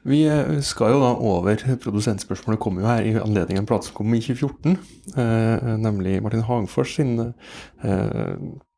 Vi 0.08 0.22
eh, 0.32 0.62
skal 0.64 0.94
jo 0.94 1.02
da 1.02 1.10
over 1.20 1.60
Produsentspørsmålet 1.84 2.62
kommer 2.64 2.86
jo 2.86 2.88
her 2.88 3.04
i 3.04 3.12
anledning 3.20 3.60
en 3.60 3.68
plate 3.68 3.90
som 3.90 3.98
kom 3.98 4.14
i 4.16 4.22
2014. 4.24 4.78
Eh, 5.20 5.68
nemlig 5.84 6.22
Martin 6.24 6.46
Hagfors 6.48 6.94
sin 6.96 7.20
eh, 7.20 8.32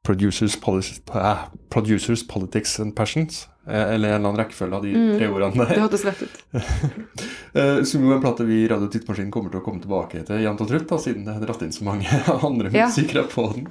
producers, 0.03 0.57
policy, 0.57 0.97
eh, 1.13 1.45
producers, 1.69 2.23
Politics 2.23 2.79
and 2.79 2.95
Passions. 2.95 3.47
Eh, 3.67 3.93
Eller 3.95 4.09
en 4.13 4.15
eller 4.15 4.29
annen 4.29 4.37
rekkefølge 4.39 4.75
av 4.79 4.83
de 4.83 4.93
tre 5.17 5.27
ordene 5.29 5.65
Det 5.65 5.75
der. 5.75 5.81
hørtes 5.83 6.05
rett 6.05 6.21
ut. 6.23 6.43
Eh, 7.49 7.79
Som 7.83 8.03
jo 8.05 8.11
er 8.11 8.19
en 8.19 8.21
plate 8.21 8.45
vi 8.45 8.59
i 8.61 8.67
Radio 8.69 8.85
Tittmaskinen 8.93 9.31
kommer 9.33 9.49
til 9.49 9.57
å 9.57 9.63
komme 9.65 9.81
tilbake 9.81 10.19
til 10.27 10.43
jevnt 10.43 10.59
og 10.61 10.67
trutt, 10.69 10.83
da, 10.91 10.99
siden 11.01 11.23
det 11.25 11.33
er 11.33 11.47
dratt 11.47 11.63
inn 11.65 11.71
så 11.73 11.83
mange 11.87 12.05
andre 12.45 12.69
Ja. 12.75 12.85
musikere 12.91 13.23
på 13.31 13.47
den. 13.55 13.63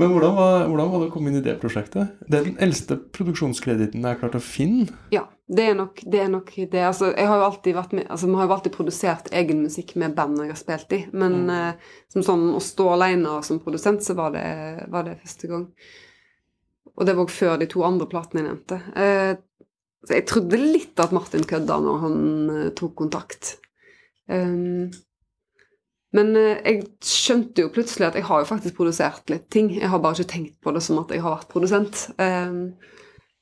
Men 0.00 0.10
hvordan 0.10 0.34
var, 0.34 0.64
hvordan 0.66 0.90
var 0.90 1.04
det 1.04 1.06
å 1.06 1.12
komme 1.14 1.30
inn 1.30 1.38
i 1.38 1.44
det 1.46 1.54
prosjektet? 1.62 2.16
Det 2.26 2.40
er 2.40 2.48
den 2.48 2.58
eldste 2.66 2.96
produksjonskrediten 3.14 4.02
jeg 4.02 4.08
har 4.16 4.18
klart 4.18 4.34
å 4.34 4.42
finne. 4.42 4.88
Ja, 5.14 5.28
det 5.46 5.68
er 5.70 5.78
nok 5.78 6.02
det. 6.02 6.24
Er 6.24 6.32
nok 6.34 6.50
det. 6.58 6.82
Altså, 6.88 7.12
jeg 7.14 7.30
har 7.30 7.38
jo 7.38 7.46
alltid 7.52 7.78
vært 7.78 7.94
med, 8.00 8.08
altså, 8.10 8.26
Vi 8.26 8.34
har 8.40 8.48
jo 8.50 8.56
alltid 8.58 8.74
produsert 8.74 9.30
egen 9.30 9.62
musikk 9.62 9.94
med 10.02 10.16
band 10.18 10.42
jeg 10.42 10.50
har 10.50 10.58
spilt 10.64 10.96
i, 10.98 11.04
men 11.14 11.38
eh, 11.54 11.92
som 12.10 12.26
sånn 12.26 12.48
å 12.58 12.60
stå 12.66 12.88
alene 12.96 13.38
som 13.46 13.62
produsent, 13.62 14.02
så 14.02 14.18
var 14.18 14.34
det, 14.34 14.44
var 14.90 15.06
det 15.06 15.20
første 15.22 15.52
gang. 15.54 15.68
Og 16.94 17.06
det 17.06 17.16
var 17.16 17.26
også 17.26 17.40
før 17.40 17.56
de 17.58 17.68
to 17.70 17.82
andre 17.86 18.06
platene 18.10 18.42
jeg 18.42 18.48
nevnte. 18.50 18.78
Eh, 18.94 19.32
så 20.04 20.18
jeg 20.18 20.26
trodde 20.28 20.60
litt 20.60 21.00
at 21.00 21.14
Martin 21.16 21.46
kødda 21.48 21.80
når 21.82 21.98
han 22.04 22.20
eh, 22.52 22.70
tok 22.76 22.94
kontakt. 23.00 23.56
Um, 24.28 24.92
men 26.14 26.30
eh, 26.38 26.60
jeg 26.62 26.84
skjønte 27.04 27.64
jo 27.64 27.72
plutselig 27.74 28.08
at 28.08 28.18
jeg 28.18 28.28
har 28.28 28.42
jo 28.42 28.48
faktisk 28.48 28.76
produsert 28.78 29.32
litt 29.32 29.48
ting. 29.52 29.72
Jeg 29.74 29.90
har 29.90 30.02
bare 30.04 30.18
ikke 30.18 30.32
tenkt 30.36 30.56
på 30.62 30.74
det 30.76 30.84
som 30.84 31.00
at 31.02 31.12
jeg 31.12 31.24
har 31.24 31.38
vært 31.38 31.50
produsent. 31.50 32.06
Um, 32.20 32.76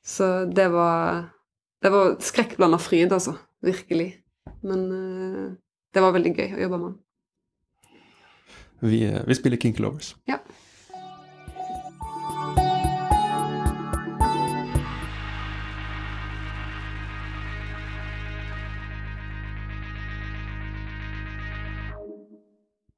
så 0.03 0.45
det 0.49 0.67
var 0.73 1.29
Det 1.83 1.91
var 1.91 2.13
skrekkblanda 2.23 2.77
fryd, 2.79 3.11
altså. 3.11 3.33
Virkelig. 3.59 4.23
Men 4.63 4.83
eh, 4.95 5.47
det 5.93 6.01
var 6.03 6.13
veldig 6.15 6.31
gøy 6.31 6.53
å 6.55 6.61
jobbe 6.61 6.77
med 6.79 6.85
han. 6.87 6.99
Vi, 8.83 8.99
vi 9.27 9.35
spiller 9.35 9.59
Kinky 9.59 9.83
Lovers. 9.83 10.13
Ja. 10.27 10.39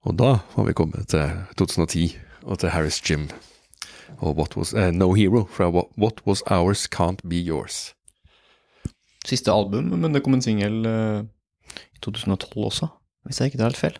Og 0.06 0.14
da 0.14 0.36
har 0.54 0.66
vi 0.68 0.74
kommet 0.78 1.08
til 1.10 1.32
2010 1.58 2.18
og 2.46 2.60
til 2.62 2.70
Harris 2.70 3.00
Jim 3.10 3.24
og 4.20 4.36
What 4.38 4.58
Was 4.58 4.74
uh, 4.74 4.92
No 4.94 5.14
Hero 5.18 5.48
fra 5.50 5.70
What, 5.74 6.22
Was 6.28 6.44
Ours 6.46 6.86
Can't 6.96 7.26
Be 7.30 7.40
Yours. 7.42 7.96
Siste 9.26 9.52
album, 9.52 9.84
men 9.84 10.14
det 10.14 10.22
kom 10.24 10.38
en 10.38 10.46
singel 10.46 10.86
uh, 10.86 11.26
i 11.96 11.98
2012 12.06 12.66
også, 12.66 12.88
hvis 13.26 13.42
jeg 13.42 13.46
ikke 13.46 13.58
tar 13.58 13.74
helt 13.74 13.82
feil. 13.82 13.98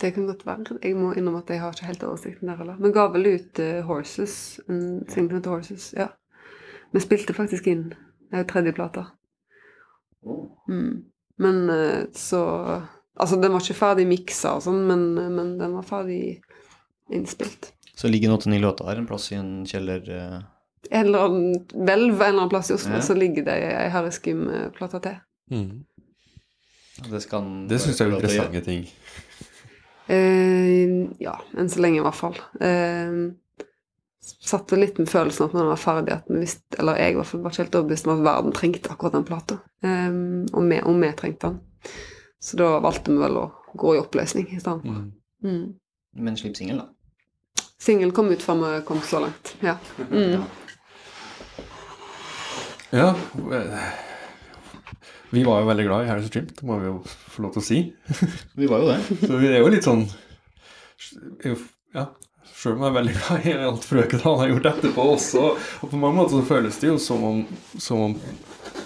Det 0.00 0.12
kan 0.14 0.26
godt 0.26 0.46
være. 0.46 0.78
Jeg 0.82 0.96
må 0.96 1.12
innrømme 1.12 1.40
at 1.40 1.50
jeg 1.50 1.60
har 1.60 1.72
ikke 1.72 1.86
helt 1.86 2.04
oversikten 2.04 2.48
der 2.48 2.60
heller. 2.60 2.76
Men 2.76 2.92
ga 2.92 3.08
vel 3.08 3.32
ut 3.32 3.64
uh, 3.64 3.80
Horses, 3.88 4.60
en 4.68 5.08
singel 5.08 5.40
til 5.40 5.52
Horses. 5.52 5.94
Ja. 5.96 6.12
Vi 6.92 7.00
spilte 7.00 7.34
faktisk 7.34 7.66
inn 7.66 7.94
uh, 8.34 8.44
tredje 8.44 8.76
plata. 8.76 9.08
Mm. 10.68 11.04
Men 11.40 11.70
så 12.12 12.42
Altså, 13.20 13.36
den 13.40 13.52
var 13.52 13.60
ikke 13.64 13.76
ferdig 13.78 14.06
miksa 14.08 14.54
og 14.56 14.64
sånn, 14.64 14.80
men, 14.88 15.02
men 15.36 15.52
den 15.60 15.74
var 15.76 15.84
ferdig 15.86 16.40
innspilt. 17.12 17.72
Så 17.94 18.08
ligger 18.08 18.30
en 18.30 18.38
åtte-ni 18.38 18.58
låter 18.62 18.88
her, 18.88 18.96
en 19.00 19.08
plass 19.08 19.26
i 19.32 19.36
en 19.36 19.50
kjeller 19.68 20.06
eh, 20.08 20.38
En 20.90 21.06
eller 21.06 21.26
annen 21.26 21.58
hvelv 21.74 22.14
en 22.14 22.20
eller 22.22 22.38
annen 22.38 22.52
plass 22.52 22.70
i 22.70 22.74
Oslo, 22.78 22.94
Ja. 22.96 23.02
så 23.04 23.14
ligger 23.18 23.44
det 23.44 23.56
ei 23.60 23.90
Harry 23.92 24.10
Skim-plate 24.14 25.00
til. 25.04 25.18
Det, 27.10 27.20
skal 27.20 27.50
Det 27.68 27.80
syns 27.82 28.00
jeg 28.00 28.08
er 28.08 28.16
interessante 28.16 28.62
ting. 28.64 28.86
Eh, 30.10 30.94
ja, 31.22 31.36
enn 31.58 31.68
så 31.70 31.82
lenge 31.84 32.00
i 32.00 32.04
hvert 32.06 32.18
fall. 32.18 32.38
Eh, 32.60 33.18
satt 34.40 34.72
litt 34.78 34.98
med 34.98 35.10
følelsen 35.10 35.46
at 35.46 35.52
når 35.54 35.60
den 35.66 35.72
var 35.74 35.82
ferdig, 35.82 36.16
at 36.16 36.30
vi 36.30 36.40
visste, 36.46 36.78
eller 36.80 36.98
jeg 36.98 37.12
i 37.12 37.18
hvert 37.18 37.28
fall 37.28 37.44
var 37.44 37.52
ikke 37.52 37.64
helt 37.66 37.78
overbevist 37.82 38.08
om 38.08 38.14
at 38.16 38.24
verden 38.30 38.56
trengte 38.56 38.94
akkurat 38.94 39.18
den 39.18 39.28
plata. 39.28 39.60
Eh, 39.84 40.08
og 40.54 40.64
om 40.64 41.04
vi 41.04 41.12
trengte 41.20 41.52
den. 41.52 41.60
Så 42.40 42.56
da 42.56 42.70
valgte 42.80 43.12
vi 43.12 43.18
vel 43.20 43.36
å 43.36 43.46
gå 43.76 43.94
i 43.96 44.00
oppløsning 44.00 44.46
i 44.54 44.60
stedet 44.60 44.80
for. 44.86 45.04
Mm. 45.44 45.66
Men 46.16 46.36
slipp 46.40 46.56
singel, 46.58 46.80
da. 46.82 47.64
Singel 47.80 48.10
kom 48.16 48.28
ut 48.32 48.42
før 48.44 48.58
vi 48.64 48.70
kom 48.88 49.00
så 49.04 49.20
langt. 49.26 49.54
Ja. 49.64 49.76
Mm. 50.10 50.42
Ja. 52.90 53.14
eh, 53.54 53.82
Vi 55.30 55.44
var 55.46 55.60
jo 55.60 55.66
veldig 55.68 55.84
glad 55.86 56.04
i 56.04 56.08
Harris 56.08 56.30
Jim, 56.34 56.48
det 56.50 56.64
må 56.66 56.78
vi 56.80 56.88
jo 56.88 56.96
få 57.06 57.44
lov 57.44 57.52
til 57.54 57.62
å 57.62 57.66
si. 57.68 57.78
Vi 58.58 58.66
var 58.66 58.82
jo 58.82 58.88
det. 58.90 58.96
Så 59.28 59.36
vi 59.38 59.46
er 59.52 59.60
jo 59.62 59.68
litt 59.70 59.86
sånn 59.86 60.02
Ja. 61.94 62.08
Sjøl 62.50 62.74
om 62.74 62.82
jeg 62.82 62.90
er 62.90 62.96
veldig 62.98 63.14
glad 63.14 63.46
i 63.46 63.52
alt 63.68 63.86
Frøkedal 63.86 64.36
har 64.40 64.50
gjort 64.50 64.66
etterpå 64.72 65.04
også. 65.14 65.44
Og 65.84 65.92
på 65.92 66.00
mange 66.02 66.18
måter 66.18 66.34
så 66.40 66.48
føles 66.50 66.80
det 66.82 66.90
jo 66.90 66.96
som 67.00 67.22
om, 67.24 67.38
som 67.80 68.02
om 68.08 68.16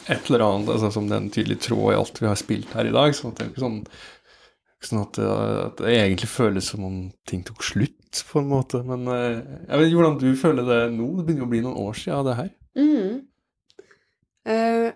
et 0.09 0.29
eller 0.29 0.45
annet 0.45 0.73
altså 0.75 0.91
Som 0.93 1.09
den 1.09 1.31
tydelige 1.33 1.65
tråd 1.69 1.93
i 1.93 1.99
alt 1.99 2.21
vi 2.23 2.29
har 2.29 2.39
spilt 2.41 2.75
her 2.77 2.89
i 2.89 2.95
dag. 2.95 3.15
Så 3.17 3.31
det 3.31 3.45
er 3.45 3.53
ikke 3.53 3.65
sånn, 3.65 3.79
sånn 4.85 5.03
at, 5.05 5.19
det, 5.19 5.29
at 5.67 5.85
det 5.85 5.95
egentlig 5.95 6.31
føles 6.33 6.73
som 6.73 6.85
om 6.87 6.99
ting 7.29 7.45
tok 7.47 7.65
slutt, 7.65 8.25
på 8.31 8.43
en 8.43 8.51
måte. 8.51 8.83
Men 8.87 9.09
eh, 9.11 9.41
jeg 9.69 9.81
vet 9.81 9.89
ikke 9.89 10.01
hvordan 10.03 10.21
du 10.23 10.29
føler 10.39 10.69
det 10.69 10.81
nå. 10.97 11.09
Det 11.19 11.27
begynner 11.29 11.49
å 11.49 11.53
bli 11.55 11.65
noen 11.65 11.81
år 11.87 11.99
siden 11.99 12.21
av 12.21 12.29
det 12.29 12.39
her. 12.43 12.53
Mm. 12.79 13.23
Eh, 14.45 14.89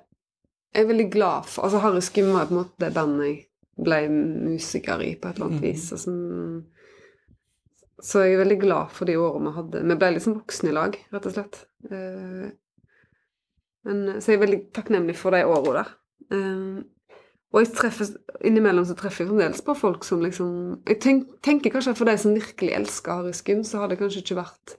jeg 0.75 0.85
er 0.85 0.91
veldig 0.91 1.11
glad 1.11 1.47
for 1.49 1.65
Altså, 1.67 1.81
Harry 1.83 2.03
Skim 2.05 2.33
var 2.35 2.49
på 2.49 2.55
en 2.55 2.61
måte 2.63 2.83
det 2.85 2.95
bandet 2.97 3.31
jeg 3.31 3.39
ble 3.79 4.01
musiker 4.11 5.03
i, 5.07 5.15
på 5.19 5.31
et 5.31 5.39
eller 5.39 5.49
annet 5.49 5.65
vis. 5.65 5.87
Altså, 5.95 6.13
så 7.99 8.23
jeg 8.23 8.37
er 8.37 8.43
veldig 8.45 8.61
glad 8.63 8.95
for 8.95 9.11
de 9.11 9.17
årene 9.19 9.51
vi 9.51 9.59
hadde. 9.59 9.83
Vi 9.91 9.99
ble 9.99 10.11
liksom 10.15 10.37
voksne 10.39 10.71
i 10.71 10.75
lag, 10.77 10.99
rett 11.15 11.29
og 11.31 11.35
slett. 11.35 11.61
Eh, 11.91 12.49
men, 13.87 14.19
så 14.21 14.33
jeg 14.33 14.39
er 14.39 14.45
veldig 14.45 14.61
takknemlig 14.75 15.17
for 15.19 15.35
de 15.35 15.45
årene 15.47 15.83
der. 15.83 15.93
Eh, 16.35 16.79
og 17.49 17.63
jeg 17.63 17.71
treffer, 17.73 18.11
innimellom 18.45 18.85
så 18.85 18.97
treffer 18.99 19.25
jeg 19.25 19.31
fremdeles 19.31 19.63
på 19.65 19.75
folk 19.79 20.05
som 20.05 20.21
liksom 20.21 20.51
Jeg 20.85 20.99
tenk, 21.01 21.31
tenker 21.45 21.73
kanskje 21.73 21.95
at 21.95 22.01
for 22.01 22.11
de 22.11 22.17
som 22.21 22.35
virkelig 22.37 22.75
elsker 22.77 23.23
Harry 23.23 23.33
Skim, 23.33 23.63
så 23.65 23.81
har 23.81 23.89
det 23.89 23.97
kanskje 24.01 24.21
ikke 24.21 24.37
vært 24.43 24.75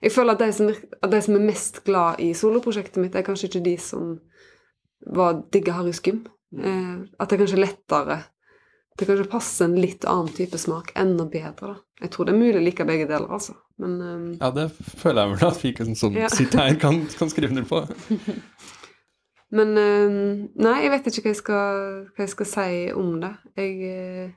Jeg 0.00 0.14
føler 0.14 0.32
at 0.32 0.44
de 0.44 0.48
som, 0.56 0.70
at 1.02 1.12
de 1.12 1.20
som 1.26 1.36
er 1.36 1.44
mest 1.44 1.82
glad 1.84 2.22
i 2.24 2.30
soloprosjektet 2.36 3.02
mitt, 3.02 3.16
er 3.16 3.26
kanskje 3.26 3.50
ikke 3.50 3.64
de 3.66 3.76
som 3.80 4.16
var 5.12 5.42
digger 5.52 5.76
Harry 5.76 5.92
Skim. 5.96 6.24
Uh, 6.56 7.04
at 7.20 7.28
det 7.28 7.40
kanskje 7.40 7.56
er 7.58 7.64
lettere 7.64 8.16
Det 8.96 9.04
kanskje 9.08 9.28
passer 9.28 9.66
en 9.66 9.76
litt 9.76 10.06
annen 10.08 10.32
type 10.32 10.56
smak 10.56 10.94
enda 10.96 11.26
bedre. 11.28 11.74
da. 11.74 11.85
Jeg 12.00 12.10
tror 12.12 12.28
det 12.28 12.34
er 12.34 12.38
mulig 12.38 12.58
å 12.58 12.64
like 12.64 12.84
begge 12.84 13.06
deler, 13.08 13.28
altså. 13.32 13.54
Men 13.80 13.92
um... 14.02 14.24
Ja, 14.36 14.50
det 14.52 14.66
føler 14.76 15.22
jeg 15.22 15.32
vel 15.32 15.44
at 15.48 15.62
vi 15.64 15.72
som, 15.78 15.94
som 15.96 16.16
Ja. 16.18 16.28
sitter 16.38 16.60
her, 16.60 16.80
kan, 16.80 17.06
kan 17.18 17.32
skrive 17.32 17.54
under 17.54 17.64
på. 17.68 17.84
Men 19.56 19.76
um, 19.78 20.48
Nei, 20.58 20.74
jeg 20.82 20.92
vet 20.92 21.06
ikke 21.08 21.22
hva 21.22 21.32
jeg 21.32 21.40
skal, 21.40 21.84
hva 22.12 22.26
jeg 22.26 22.32
skal 22.34 22.50
si 22.50 22.68
om 22.92 23.14
det. 23.22 23.32
Jeg, 23.56 23.76
eh, 23.88 24.32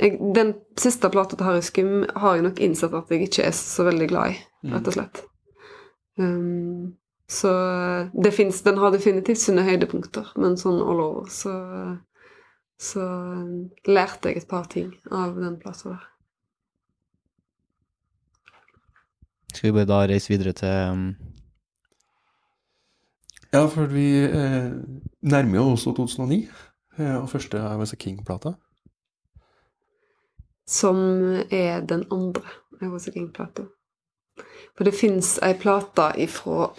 jeg 0.00 0.32
Den 0.36 0.54
siste 0.78 1.10
plata 1.12 1.36
til 1.36 1.48
Harry 1.48 1.64
Skum 1.66 2.06
har 2.14 2.38
jeg 2.38 2.46
nok 2.46 2.62
innsett 2.62 2.94
at 2.96 3.10
jeg 3.12 3.26
ikke 3.26 3.48
er 3.50 3.56
så 3.58 3.88
veldig 3.88 4.08
glad 4.12 4.36
i, 4.36 4.38
rett 4.72 4.88
og 4.88 4.96
slett. 4.96 5.24
Um, 6.16 6.94
så 7.28 7.50
det 8.14 8.32
finnes, 8.32 8.62
den 8.64 8.78
har 8.78 8.94
definitivt 8.94 9.42
sine 9.42 9.66
høydepunkter, 9.66 10.30
men 10.40 10.54
sånn 10.60 10.78
all 10.80 11.02
over 11.02 11.32
så 11.34 11.56
så 12.76 13.02
lærte 13.88 14.30
jeg 14.30 14.42
et 14.42 14.48
par 14.48 14.66
ting 14.68 14.90
av 15.08 15.36
den 15.40 15.56
plata 15.60 15.94
der. 15.94 16.04
Skal 19.56 19.70
vi 19.70 19.78
bare 19.78 19.88
da 19.88 20.02
reise 20.04 20.28
videre 20.28 20.52
til 20.52 20.68
um, 20.92 21.04
Ja, 23.54 23.62
for 23.72 23.88
vi 23.88 24.04
eh, 24.24 24.72
nærmer 25.22 25.56
jo 25.56 25.70
også 25.70 25.94
2009, 25.96 26.48
eh, 26.98 27.14
og 27.16 27.30
første 27.30 27.56
I 27.56 27.78
Was 27.80 27.92
A 27.92 27.96
King-plata. 27.96 28.52
som 30.66 30.96
er 31.50 31.80
den 31.80 32.04
andre 32.10 32.42
I 32.82 32.90
Was 32.90 33.08
a 33.08 33.10
King-plata. 33.10 33.62
For 34.76 34.84
det 34.84 34.94
fins 34.94 35.38
ei 35.42 35.54
plate 35.54 36.10
ifra 36.18 36.72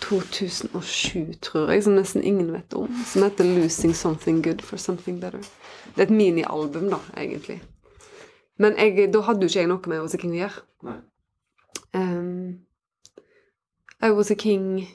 2007, 0.00 1.38
tror 1.40 1.70
jeg, 1.70 1.84
som 1.84 1.94
nesten 1.94 2.22
ingen 2.22 2.52
vet 2.52 2.74
om, 2.74 2.90
som 3.06 3.22
heter 3.22 3.44
'Losing 3.44 3.94
Something 3.94 4.42
Good 4.42 4.62
for 4.62 4.76
Something 4.76 5.24
Better'. 5.24 5.48
Det 5.96 6.02
er 6.02 6.02
et 6.02 6.10
minialbum, 6.10 6.90
da, 6.90 6.98
egentlig. 7.16 7.62
Men 8.58 8.76
jeg, 8.76 9.12
da 9.14 9.20
hadde 9.20 9.40
jo 9.40 9.46
ikke 9.46 9.60
jeg 9.60 9.68
noe 9.68 9.80
med 9.86 10.14
a 10.14 10.16
King 10.16 10.32
å 10.32 10.36
gjøre. 10.36 11.02
Um, 11.94 12.60
I 14.02 14.10
Was 14.10 14.30
a 14.30 14.34
King 14.34 14.88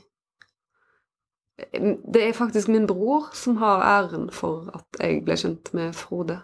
Det 2.14 2.28
er 2.28 2.34
faktisk 2.34 2.68
min 2.68 2.88
bror 2.88 3.30
som 3.34 3.58
har 3.58 3.82
æren 3.84 4.30
for 4.32 4.70
at 4.74 5.00
jeg 5.00 5.24
ble 5.26 5.36
kjent 5.36 5.74
med 5.74 5.94
Frode. 5.94 6.38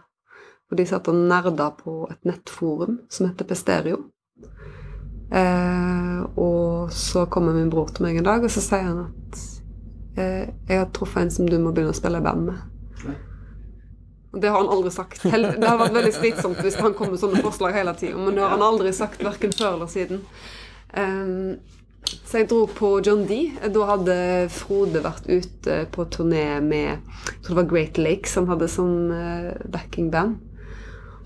Og 0.72 0.78
de 0.78 0.86
satt 0.86 1.08
og 1.08 1.16
nerda 1.16 1.70
på 1.78 2.08
et 2.12 2.28
nettforum 2.28 2.98
som 3.10 3.30
heter 3.30 3.48
Pestereo. 3.48 4.02
Uh, 5.32 6.38
og 6.38 6.92
så 6.92 7.26
kommer 7.26 7.56
min 7.56 7.70
bror 7.70 7.88
til 7.96 8.06
meg 8.06 8.20
en 8.20 8.28
dag, 8.28 8.44
og 8.44 8.52
så 8.52 8.62
sier 8.62 8.84
han 8.84 9.00
at 9.06 9.40
uh, 10.20 10.44
jeg 10.68 10.80
har 10.82 10.92
truffet 10.94 11.24
en 11.24 11.32
som 11.32 11.48
du 11.50 11.58
må 11.60 11.72
begynne 11.72 11.96
å 11.96 11.98
spille 11.98 12.20
i 12.20 12.28
band 12.28 12.50
med. 12.50 12.75
Det 14.42 14.50
har 14.52 14.60
han 14.60 14.72
aldri 14.72 14.92
sagt. 14.92 15.24
Det 15.24 15.68
har 15.68 15.80
vært 15.80 15.96
veldig 15.96 16.14
slitsomt 16.16 16.60
hvis 16.64 16.76
han 16.82 16.96
kommer 16.98 17.16
med 17.16 17.22
sånne 17.22 17.44
forslag 17.46 17.76
hele 17.78 17.94
tida, 18.00 18.18
men 18.20 18.36
det 18.36 18.44
har 18.44 18.52
han 18.56 18.66
aldri 18.66 18.92
sagt, 18.96 19.24
verken 19.24 19.56
før 19.56 19.78
eller 19.78 19.92
siden. 19.92 20.26
Ehm, 20.96 21.56
så 22.06 22.42
jeg 22.42 22.50
dro 22.52 22.66
på 22.70 22.90
John 23.06 23.24
D. 23.30 23.40
Da 23.74 23.86
hadde 23.90 24.16
Frode 24.54 25.02
vært 25.06 25.30
ute 25.30 25.78
på 25.94 26.06
turné 26.14 26.60
med 26.62 26.92
jeg 26.92 27.40
tror 27.42 27.56
det 27.56 27.62
var 27.62 27.72
Great 27.72 27.98
Lakes. 27.98 28.36
Han 28.38 28.50
hadde 28.52 28.70
sånn 28.70 28.98
uh, 29.10 29.54
backingband. 29.74 30.38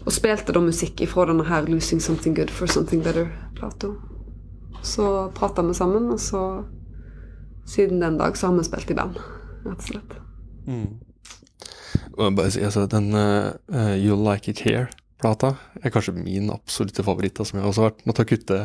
Og 0.06 0.13
spilte 0.15 0.56
da 0.56 0.62
musikk 0.63 1.04
ifra 1.04 1.28
denne 1.28 1.45
her 1.50 1.67
'Losing 1.67 2.00
Something 2.02 2.38
Good 2.38 2.54
for 2.54 2.72
Something 2.72 3.04
Better'-plata. 3.04 3.91
Så 4.82 5.32
prata 5.36 5.65
vi 5.67 5.74
sammen, 5.76 6.08
og 6.13 6.19
så 6.24 6.63
siden 7.67 8.00
den 8.00 8.17
dag 8.17 8.38
så 8.38 8.48
har 8.48 8.58
vi 8.58 8.63
spilt 8.63 8.91
i 8.91 8.95
band, 8.95 9.19
rett 9.65 9.76
og 9.76 9.84
slett. 9.91 10.15
Og 10.69 11.09
bare 12.36 12.52
si, 12.54 12.62
altså, 12.66 12.86
den 12.92 13.12
eh, 13.16 13.96
You'll 14.00 14.24
Like 14.26 14.52
It 14.52 14.64
Here-plata 14.66 15.54
er 15.84 15.94
kanskje 15.94 16.14
min 16.18 16.50
absolutte 16.54 17.04
favoritt, 17.08 17.38
da, 17.40 17.46
som 17.48 17.60
jeg 17.62 17.68
også 17.70 17.86
har 17.86 17.92
vært 17.94 18.06
måtte 18.10 18.26
kutte 18.30 18.60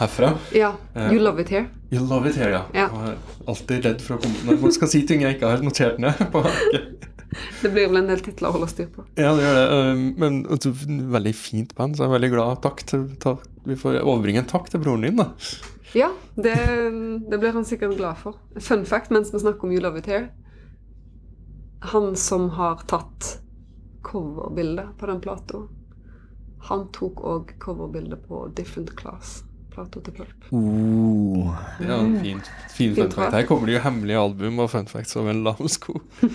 herfra. 0.00 0.32
Ja. 0.56 0.72
Eh. 0.96 1.12
You 1.14 1.20
Love 1.22 1.44
It 1.44 1.52
Here. 1.54 1.68
You 1.92 2.02
Love 2.08 2.30
It 2.32 2.36
Here, 2.40 2.50
ja. 2.50 2.64
Ja. 2.74 2.88
Jeg 2.90 3.14
er 3.14 3.50
alltid 3.52 3.84
redd 3.86 4.00
for 4.02 4.16
å 4.16 4.22
komme 4.24 4.48
når 4.48 4.62
man 4.64 4.74
skal 4.74 4.90
si 4.90 5.04
ting 5.06 5.22
jeg 5.22 5.36
ikke 5.36 5.52
har 5.52 5.62
notert 5.64 6.00
ned. 6.02 6.24
på 6.34 6.42
Det 7.64 7.70
blir 7.74 7.88
vel 7.90 7.98
en 7.98 8.06
del 8.10 8.20
titler 8.22 8.46
å 8.52 8.54
holde 8.54 8.68
styr 8.70 8.86
på. 8.94 9.02
Ja, 9.18 9.32
det 9.34 9.42
gjør 9.42 9.56
det. 9.58 9.64
eh, 9.78 10.02
Men 10.22 10.40
et 10.54 10.66
veldig 11.18 11.34
fint 11.34 11.72
band, 11.78 11.96
så 11.98 12.04
jeg 12.04 12.10
er 12.12 12.16
veldig 12.18 12.32
glad. 12.34 12.60
Takk 12.62 12.84
til, 12.90 13.08
takk. 13.22 13.42
vi 13.66 13.74
får 13.80 14.00
overbringe 14.04 14.42
en 14.44 14.50
takk 14.50 14.68
til 14.70 14.82
broren 14.84 15.06
din, 15.06 15.18
da. 15.18 15.30
Ja, 15.94 16.08
det, 16.34 16.54
det 17.30 17.38
blir 17.38 17.54
han 17.54 17.66
sikkert 17.66 17.96
glad 17.98 18.18
for. 18.22 18.38
Fun 18.58 18.82
fact 18.86 19.10
mens 19.14 19.30
vi 19.34 19.38
snakker 19.42 19.66
om 19.66 19.74
You 19.74 19.82
Love 19.82 19.98
It 20.02 20.10
Here. 20.10 20.28
Han 21.92 22.14
som 22.16 22.48
har 22.56 22.84
tatt 22.88 23.40
coverbildet 24.04 24.94
på 24.98 25.08
den 25.10 25.20
plata, 25.20 25.64
han 26.68 26.86
tok 26.96 27.20
òg 27.20 27.50
coverbildet 27.60 28.22
på 28.28 28.46
Different 28.56 28.94
Class. 28.96 29.42
Plata 29.74 30.00
til 30.00 30.14
Pulp. 30.14 30.46
Oh. 30.54 31.50
Det 31.80 31.88
er 31.90 31.98
en 31.98 32.14
fin, 32.22 32.40
fin 32.70 32.94
fun 32.94 33.02
Fint, 33.02 33.16
fact. 33.18 33.34
Her 33.34 33.46
kommer 33.48 33.66
det 33.68 33.74
jo 33.74 33.82
hemmelige 33.84 34.20
album 34.22 34.62
og 34.62 34.70
fun 34.70 34.86
facts 34.88 35.16
over 35.18 35.34
en 35.34 35.44
lav 35.44 35.60
sko. 35.68 35.98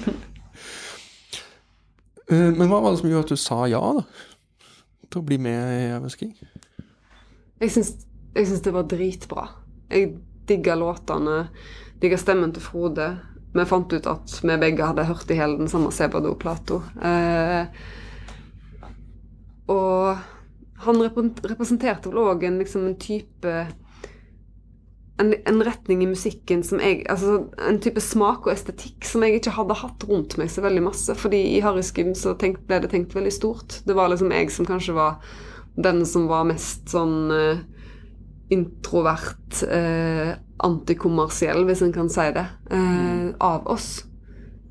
Eh, 2.29 2.51
Men 2.53 2.67
hva 2.69 2.77
var 2.77 2.91
det 2.93 2.99
som 2.99 3.09
gjorde 3.09 3.25
at 3.25 3.31
du 3.33 3.41
sa 3.41 3.55
ja, 3.65 3.79
da? 3.81 4.03
Til 5.09 5.17
å 5.17 5.25
bli 5.25 5.39
med 5.41 5.71
i 5.73 5.85
Eversking? 5.95 6.35
Jeg 7.57 7.71
syns, 7.73 7.95
jeg 8.35 8.45
syns 8.51 8.61
det 8.67 8.73
var 8.75 8.85
dritbra. 8.91 9.47
Jeg 9.89 10.11
digga 10.45 10.75
låtene, 10.77 11.39
digga 12.03 12.19
stemmen 12.21 12.53
til 12.53 12.61
Frode. 12.61 13.07
Vi 13.53 13.65
fant 13.65 13.93
ut 13.93 14.09
at 14.09 14.35
vi 14.45 14.57
begge 14.61 14.85
hadde 14.85 15.07
hørt 15.09 15.31
i 15.33 15.37
hele 15.39 15.57
den 15.57 15.71
samme 15.71 15.91
Sebado-plata. 15.93 16.81
Eh, 17.01 17.63
og 19.69 20.19
han 20.85 21.03
representerte 21.03 22.11
vel 22.11 22.21
òg 22.23 22.45
en, 22.47 22.59
liksom, 22.61 22.85
en 22.87 22.99
type 23.01 23.55
en, 25.19 25.33
en 25.45 25.63
retning 25.67 26.03
i 26.03 26.07
musikken 26.07 26.61
som 26.63 26.79
jeg 26.79 27.01
Altså 27.11 27.41
en 27.67 27.79
type 27.83 28.01
smak 28.03 28.47
og 28.47 28.53
estetikk 28.53 29.03
som 29.07 29.25
jeg 29.25 29.39
ikke 29.39 29.57
hadde 29.57 29.77
hatt 29.81 30.05
rundt 30.07 30.37
meg 30.39 30.51
så 30.51 30.63
veldig 30.63 30.85
masse. 30.85 31.15
Fordi 31.19 31.41
i 31.57 31.63
Harryskim 31.63 32.13
så 32.17 32.35
tenkt, 32.39 32.63
ble 32.69 32.79
det 32.83 32.93
tenkt 32.93 33.15
veldig 33.17 33.33
stort. 33.35 33.81
Det 33.85 33.97
var 33.97 34.11
liksom 34.13 34.31
jeg 34.35 34.53
som 34.55 34.69
kanskje 34.69 34.95
var 34.97 35.19
den 35.79 36.05
som 36.07 36.27
var 36.31 36.47
mest 36.47 36.89
sånn 36.91 37.31
eh, 37.31 37.61
introvert, 38.51 39.61
eh, 39.67 40.33
antikommersiell, 40.65 41.63
hvis 41.67 41.81
en 41.85 41.93
kan 41.93 42.09
si 42.09 42.27
det, 42.35 42.45
eh, 42.71 43.29
av 43.39 43.67
oss. 43.67 44.05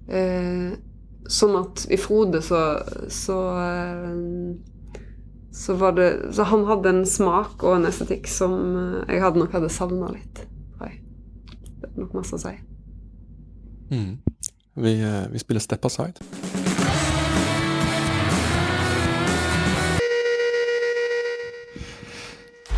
Eh, 0.09 0.77
sånn 1.29 1.57
at 1.61 1.85
i 1.93 1.99
Frode 2.01 2.41
så 2.43 2.61
så, 3.13 3.39
eh, 3.61 5.01
så 5.53 5.75
var 5.75 5.93
det 5.93 6.35
Så 6.35 6.43
han 6.49 6.65
hadde 6.65 6.89
en 6.89 7.07
smak 7.07 7.65
og 7.65 7.77
en 7.77 7.87
estetikk 7.87 8.29
som 8.29 8.55
eh, 8.77 9.15
jeg 9.15 9.23
hadde 9.23 9.39
nok 9.39 9.53
hadde 9.53 9.69
savna 9.69 10.09
litt. 10.13 10.47
Oi. 10.81 10.93
Det 11.81 11.91
er 11.91 12.01
nok 12.01 12.15
masse 12.15 12.37
å 12.37 12.43
si. 12.43 12.55
Mm. 13.91 14.19
Vi, 14.79 15.01
eh, 15.01 15.25
vi 15.33 15.39
spiller 15.39 15.61
Step 15.61 15.85
Aside. 15.85 16.38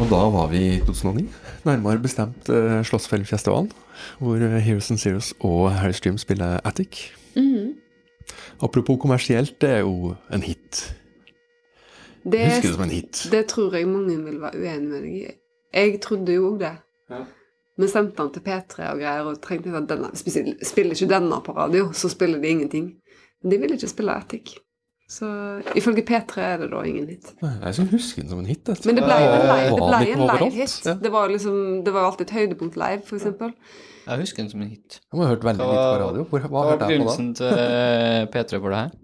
Og 0.01 0.09
da 0.09 0.21
var 0.33 0.47
vi 0.49 0.61
i 0.65 0.77
2009, 0.81 1.27
nærmere 1.69 2.01
bestemt 2.01 2.49
uh, 2.49 2.81
Slottsfjellfestivalen, 2.85 3.73
hvor 4.19 4.41
eh, 4.41 4.61
Heroes 4.65 4.91
and 4.91 4.99
Zeros 4.99 5.35
og 5.41 5.73
Harry 5.77 5.93
Stream 5.93 6.19
spiller 6.19 6.61
Attic. 6.65 7.11
Apropos 8.63 8.99
kommersielt, 9.01 9.61
det 9.61 9.71
er 9.71 9.79
jo 9.79 10.15
en 10.33 10.43
hit. 10.43 10.97
Det, 12.25 12.41
husker 12.47 12.69
det 12.69 12.75
som 12.75 12.83
en 12.85 12.91
hit. 12.91 13.29
det 13.33 13.47
tror 13.47 13.77
jeg 13.77 13.89
mange 13.89 14.17
vil 14.25 14.41
være 14.41 14.61
uenig 14.61 14.89
med 14.89 15.03
deg 15.05 15.13
i. 15.13 15.37
Jeg 15.75 16.01
trodde 16.05 16.35
jo 16.35 16.51
òg 16.51 16.59
det. 16.61 16.73
Ja. 17.11 17.21
Vi 17.81 17.89
sendte 17.89 18.23
den 18.23 18.33
til 18.35 18.45
P3 18.45 18.91
og 18.91 19.01
greier, 19.01 19.29
og 19.29 19.41
trengte 19.41 19.73
at 19.77 19.89
denne, 19.89 20.11
spiller 20.17 20.97
ikke 20.97 21.13
denne 21.13 21.41
på 21.45 21.57
radio, 21.57 21.93
så 21.93 22.09
spiller 22.13 22.41
de 22.41 22.49
ingenting. 22.49 22.91
Men 23.43 23.53
de 23.53 23.61
ville 23.63 23.77
ikke 23.77 23.89
spille 23.89 24.17
Attic. 24.17 24.59
Så 25.11 25.27
ifølge 25.75 26.05
P3 26.07 26.43
er 26.47 26.57
det 26.63 26.69
da 26.71 26.81
ingen 26.87 27.09
hit. 27.11 27.33
Nei, 27.43 27.51
Jeg 27.67 27.89
husker 27.91 28.23
den 28.23 28.31
som 28.31 28.39
en 28.39 28.47
hit. 28.47 28.63
Altså. 28.71 28.87
Men 28.87 28.99
det 29.01 29.05
ble 29.09 29.17
jo 29.19 29.31
en 29.35 29.47
live, 29.49 29.71
det 29.75 29.79
ble 29.81 30.13
en 30.15 30.21
overalt? 30.23 30.45
live-hit. 30.47 30.77
Ja. 30.87 30.95
Det 31.03 31.11
var 31.13 31.33
liksom, 31.33 31.57
det 31.85 31.95
var 31.97 32.07
alltid 32.07 32.29
et 32.29 32.35
høydepunkt 32.39 32.77
live, 32.79 33.03
eksempel. 33.19 33.51
Jeg 34.07 34.21
husker 34.23 34.43
den 34.45 34.51
som 34.53 34.63
en 34.63 34.69
hit. 34.71 35.01
Jeg 35.11 35.19
må 35.19 35.25
ha 35.27 35.33
hørt 35.33 35.45
veldig 35.49 35.67
lite 35.67 35.83
på 35.91 35.99
radio. 36.05 36.27
Hvor, 36.31 36.45
hva 36.45 36.49
Hva 36.53 36.63
var 36.63 36.71
hørte 36.71 36.77
jeg 36.77 36.79
på 36.79 36.85
da? 36.85 36.91
begynnelsen 36.93 37.33
til 37.41 38.31
P3 38.37 38.61
for 38.63 38.75
det 38.77 38.83
her? 38.85 38.95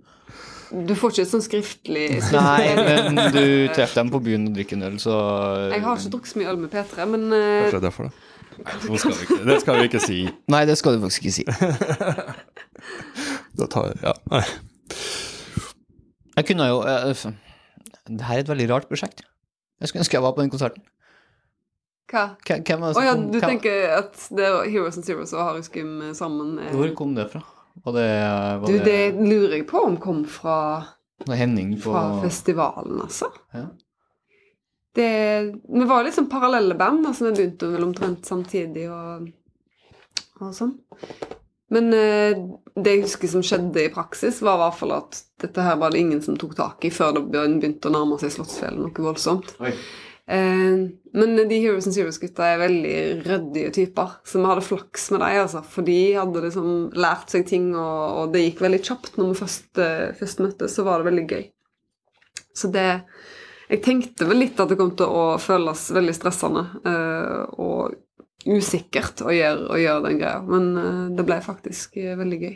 Du 0.86 0.94
får 0.98 1.12
ikke 1.14 1.22
et 1.22 1.30
sånn 1.30 1.42
skriftlig 1.44 2.06
Nei, 2.34 2.62
men 2.74 3.20
du 3.30 3.42
treffer 3.74 4.00
dem 4.00 4.08
på 4.10 4.18
byen 4.24 4.48
og 4.48 4.56
drikker 4.56 4.74
en 4.80 4.86
øl, 4.88 4.96
så 4.98 5.14
Jeg 5.70 5.82
har 5.84 6.00
ikke 6.00 6.10
drukket 6.14 6.32
så 6.32 6.40
mye 6.40 6.48
øl 6.50 6.58
med 6.64 6.72
P3, 6.74 7.06
men 7.12 7.26
eh, 7.30 7.44
Kanskje 7.62 7.70
det 7.70 7.78
er 7.78 7.84
derfor, 7.86 8.08
da. 8.08 8.10
Nei, 8.88 8.98
skal 8.98 9.12
vi 9.14 9.26
ikke, 9.28 9.38
det 9.46 9.58
skal 9.62 9.78
vi 9.78 9.84
ikke 9.90 10.00
si. 10.02 10.18
Nei, 10.54 10.62
det 10.66 10.78
skal 10.80 10.96
du 10.96 11.04
faktisk 11.06 11.28
ikke 11.28 11.36
si. 11.38 11.44
Da 13.58 13.66
tar, 13.72 13.92
jeg 13.94 14.02
ja. 14.02 14.42
Jeg 16.36 16.46
kunne 16.50 16.66
jo 16.68 16.80
uh, 16.84 17.32
Det 18.06 18.20
her 18.28 18.36
er 18.36 18.44
et 18.44 18.50
veldig 18.50 18.68
rart 18.70 18.86
prosjekt. 18.90 19.22
Jeg 19.80 19.88
skulle 19.88 20.02
ønske 20.04 20.16
jeg 20.18 20.22
var 20.24 20.32
på 20.36 20.42
den 20.44 20.50
konserten. 20.52 20.82
hva? 22.12 22.24
Hvem 22.46 22.62
hvem 22.64 22.80
var 22.84 22.92
det 22.92 22.96
som 22.96 23.04
ja, 23.06 23.14
kom- 23.14 23.30
du 23.32 23.38
hvem- 23.40 23.50
tenker 23.50 23.94
at 23.98 24.26
det 24.36 24.50
var 24.54 24.68
Heroes 24.70 24.96
and 24.96 25.04
Zeros 25.08 25.32
og 25.34 25.42
Harry 25.44 25.62
Skim 25.66 25.96
sammen 26.14 26.58
er 26.62 26.72
Hvor 26.76 26.92
kom 26.96 27.14
det 27.16 27.30
fra? 27.32 27.42
Var 27.84 27.92
det, 27.92 28.06
var 28.62 28.66
Du, 28.66 28.72
det, 28.78 28.84
det 28.84 29.26
lurer 29.28 29.56
jeg 29.58 29.66
på 29.68 29.82
om 29.84 29.96
kom 30.00 30.22
fra, 30.24 30.86
Henning 31.28 31.74
på 31.76 31.90
fra 31.92 32.22
festivalen, 32.22 33.00
altså. 33.04 33.28
Ja. 33.52 33.66
Det, 34.96 35.08
vi 35.68 35.84
var 35.84 36.04
litt 36.06 36.14
sånn 36.16 36.28
parallelle 36.32 36.74
band, 36.78 37.04
altså 37.06 37.26
vi 37.28 37.34
begynte 37.36 37.68
vel 37.74 37.84
omtrent 37.84 38.24
samtidig 38.24 38.86
og, 38.88 39.26
og 40.40 40.54
sånn. 40.56 40.72
Men 41.74 41.92
eh, 41.92 42.38
det 42.76 42.92
jeg 42.92 43.04
husker 43.06 43.30
som 43.32 43.44
skjedde 43.44 43.86
i 43.86 43.92
praksis, 43.92 44.42
var 44.44 44.58
i 44.58 44.62
hvert 44.64 44.80
fall 44.80 44.96
at 44.98 45.20
dette 45.40 45.64
her 45.64 45.78
var 45.80 45.92
det 45.92 46.02
ingen 46.02 46.20
som 46.24 46.36
tok 46.36 46.56
tak 46.58 46.84
i 46.84 46.92
før 46.92 47.14
det 47.16 47.22
begynte 47.32 47.88
å 47.88 47.94
nærme 47.94 48.18
seg 48.20 48.34
Slottsfjellet 48.34 48.82
noe 48.82 49.06
voldsomt. 49.06 49.54
Eh, 50.26 50.82
men 51.16 51.36
de 51.38 51.60
Heroes 51.62 51.86
and 51.88 51.94
Zeros-gutta 51.96 52.48
er 52.50 52.60
veldig 52.64 52.96
ryddige 53.24 53.72
typer, 53.78 54.18
så 54.26 54.40
vi 54.40 54.50
hadde 54.50 54.66
flaks 54.66 55.08
med 55.14 55.22
dem, 55.22 55.40
altså. 55.44 55.62
For 55.72 55.86
de 55.86 55.98
hadde 56.18 56.44
liksom 56.44 56.70
lært 56.98 57.32
seg 57.32 57.46
ting, 57.48 57.70
og, 57.78 58.02
og 58.20 58.34
det 58.34 58.44
gikk 58.44 58.64
veldig 58.66 58.82
kjapt 58.90 59.16
når 59.16 59.30
vi 59.32 59.40
først, 59.40 59.70
eh, 59.80 60.08
først 60.18 60.42
møttes, 60.44 60.76
så 60.76 60.84
var 60.86 61.00
det 61.00 61.10
veldig 61.12 61.26
gøy. 61.32 61.44
Så 62.56 62.72
det 62.72 62.88
Jeg 63.66 63.82
tenkte 63.82 64.28
vel 64.28 64.38
litt 64.44 64.60
at 64.62 64.70
det 64.70 64.76
kom 64.78 64.92
til 64.94 65.10
å 65.10 65.40
føles 65.42 65.88
veldig 65.90 66.12
stressende 66.14 66.60
eh, 66.86 67.40
og 67.58 67.96
usikkert 68.46 69.24
å 69.26 69.32
gjøre, 69.34 69.64
å 69.74 69.80
gjøre 69.80 70.04
den 70.04 70.20
greia, 70.20 70.38
men 70.46 70.68
eh, 70.78 71.00
det 71.18 71.24
ble 71.26 71.40
faktisk 71.42 71.98
eh, 71.98 72.14
veldig 72.18 72.38
gøy. 72.44 72.54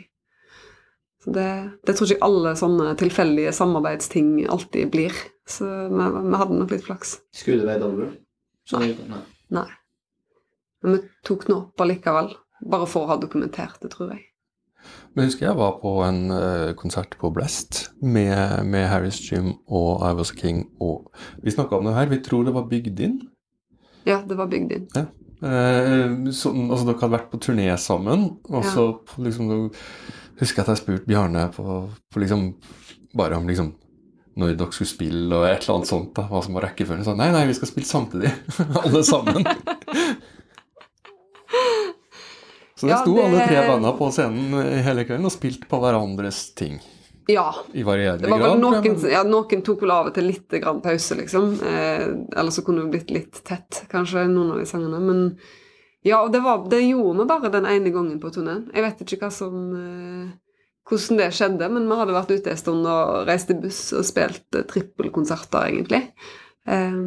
Så 1.21 1.33
det, 1.35 1.49
det 1.85 1.93
tror 1.97 2.09
ikke 2.09 2.25
alle 2.25 2.55
sånne 2.57 2.95
tilfeldige 2.97 3.51
samarbeidsting 3.53 4.31
alltid 4.49 4.89
blir. 4.93 5.13
Så 5.49 5.67
vi, 5.91 6.07
vi 6.15 6.39
hadde 6.41 6.57
nok 6.57 6.73
litt 6.73 6.85
flaks. 6.87 7.19
Skulle 7.35 7.61
det 7.61 7.69
være 7.69 7.83
Dolbro? 7.83 8.07
Nei. 8.73 8.89
Nei. 9.11 9.21
Nei. 9.53 9.67
Men 10.81 10.95
vi 10.95 11.01
tok 11.27 11.45
den 11.45 11.59
opp 11.59 11.83
allikevel. 11.83 12.33
Bare 12.71 12.87
for 12.89 13.05
å 13.05 13.11
ha 13.13 13.17
dokumentert 13.21 13.77
det, 13.83 13.91
tror 13.93 14.15
jeg. 14.15 14.25
Men 15.13 15.25
jeg 15.25 15.31
husker 15.31 15.45
jeg 15.51 15.59
var 15.59 15.75
på 15.81 15.91
en 16.07 16.21
uh, 16.33 16.71
konsert 16.77 17.13
på 17.21 17.29
Blast 17.35 17.83
med, 18.01 18.63
med 18.65 18.87
Harris 18.89 19.19
Stream 19.21 19.51
og 19.69 20.01
I 20.07 20.13
Was 20.17 20.33
a 20.33 20.37
King. 20.39 20.63
Og 20.81 21.11
vi 21.45 21.53
snakka 21.53 21.77
om 21.77 21.89
det 21.89 21.93
her. 21.97 22.09
Vi 22.09 22.21
tror 22.25 22.47
det 22.47 22.55
var 22.55 22.69
bygd 22.71 23.01
inn. 23.05 23.19
Ja, 24.09 24.23
det 24.25 24.37
var 24.39 24.49
bygd 24.49 24.73
inn. 24.77 24.87
Ja. 24.97 25.05
Uh, 25.41 26.29
så, 26.33 26.49
altså 26.53 26.85
Dere 26.87 26.97
hadde 27.01 27.13
vært 27.15 27.29
på 27.31 27.41
turné 27.41 27.69
sammen, 27.81 28.27
og 28.49 28.61
Ja. 28.61 28.73
så 28.73 28.83
liksom, 29.21 29.49
da 29.49 29.61
husker 30.41 30.63
at 30.65 30.71
jeg 30.73 30.81
spurte 30.81 31.07
Bjarne 31.09 31.47
på, 31.55 31.65
på 32.13 32.23
liksom, 32.23 32.47
bare 33.17 33.37
om 33.39 33.47
liksom 33.49 33.71
når 34.39 34.53
dere 34.55 34.71
skulle 34.71 34.87
spille 34.87 35.35
og 35.35 35.43
et 35.45 35.65
eller 35.65 35.75
annet 35.75 35.89
sånt, 35.89 36.13
da, 36.15 36.23
hva 36.31 36.39
som 36.45 36.55
var 36.55 36.63
rekkefølgen. 36.69 37.03
Så, 37.03 37.13
nei, 37.19 37.27
nei, 37.35 37.41
vi 37.49 37.55
skal 37.57 37.67
spille 37.67 37.89
samtidig. 37.89 38.31
alle 38.83 39.01
sammen. 39.03 39.43
Så 42.79 42.87
det 42.87 42.93
Ja, 42.95 42.97
sto 43.03 43.15
det- 43.15 43.23
alle 43.25 43.47
tre 43.47 43.67
banda 43.67 43.91
på 43.93 44.07
scenen 44.11 44.81
hele 44.81 45.03
kvelden 45.05 45.27
og 45.29 45.33
spilte 45.35 45.67
på 45.69 45.77
hverandres 45.83 46.39
ting. 46.57 46.79
Ja. 47.29 47.51
I 47.77 47.83
varierende 47.85 48.29
var 48.31 48.39
grad. 48.39 48.59
noen, 48.59 48.81
men- 48.81 49.11
ja, 49.11 49.21
noen 49.23 49.61
tok 49.61 49.81
vel 49.83 49.91
av 49.93 50.07
og 50.09 50.13
til 50.15 50.25
litt 50.25 50.49
grann 50.49 50.81
pause, 50.81 51.15
liksom. 51.15 51.51
Eh, 51.61 52.07
eller 52.39 52.51
så 52.51 52.63
kunne 52.65 52.81
det 52.87 52.91
blitt 52.95 53.11
litt 53.11 53.43
tett, 53.45 53.83
kanskje, 53.91 54.25
noen 54.31 54.51
av 54.55 54.57
de 54.57 54.65
sangene. 54.65 54.99
Men 54.99 55.37
ja, 56.01 56.21
og 56.23 56.31
det, 56.33 56.41
var, 56.41 56.63
det 56.69 56.81
gjorde 56.81 57.19
vi 57.19 57.27
bare 57.29 57.51
den 57.53 57.67
ene 57.69 57.91
gangen 57.93 58.21
på 58.21 58.31
turneen. 58.33 58.65
Jeg 58.73 58.85
vet 58.87 59.03
ikke 59.05 59.19
hva 59.21 59.29
som 59.33 59.57
eh, 59.77 60.31
hvordan 60.89 61.19
det 61.21 61.27
skjedde, 61.37 61.67
men 61.75 61.85
vi 61.89 61.97
hadde 61.99 62.15
vært 62.15 62.33
ute 62.33 62.53
en 62.53 62.59
stund 62.59 62.87
og 62.89 63.27
reist 63.29 63.51
i 63.53 63.57
buss 63.61 63.83
og 63.93 64.07
spilt 64.07 64.57
eh, 64.57 64.65
trippelkonserter, 64.67 65.67
egentlig. 65.69 66.01
Eh, 66.65 66.97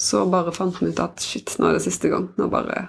så 0.00 0.24
bare 0.30 0.54
fant 0.56 0.80
vi 0.80 0.88
ut 0.90 1.02
at 1.04 1.20
shit, 1.22 1.52
nå 1.60 1.68
er 1.68 1.76
det 1.76 1.84
siste 1.84 2.08
gang. 2.10 2.30
Nå 2.40 2.48
bare, 2.52 2.86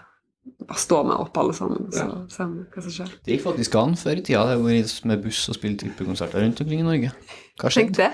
bare 0.63 0.80
står 0.82 1.04
vi 1.10 1.19
opp 1.26 1.41
alle 1.43 1.58
sammen, 1.58 1.91
så 1.91 2.08
ser 2.32 2.54
vi 2.54 2.63
hva 2.71 2.86
som 2.88 2.95
skjer. 2.95 3.12
Det 3.28 3.36
gikk 3.36 3.45
faktisk 3.50 3.78
an 3.82 4.00
før 4.00 4.24
i 4.24 4.26
tida 4.26 4.48
det 4.54 4.58
var 4.63 4.95
med 5.12 5.28
buss 5.28 5.43
og 5.52 5.60
spilt 5.60 5.84
trippelkonserter 5.84 6.48
rundt 6.48 6.63
omkring 6.63 6.86
i 6.86 6.88
Norge. 6.88 7.12
Hva 7.60 7.76
skjedde? 7.76 8.10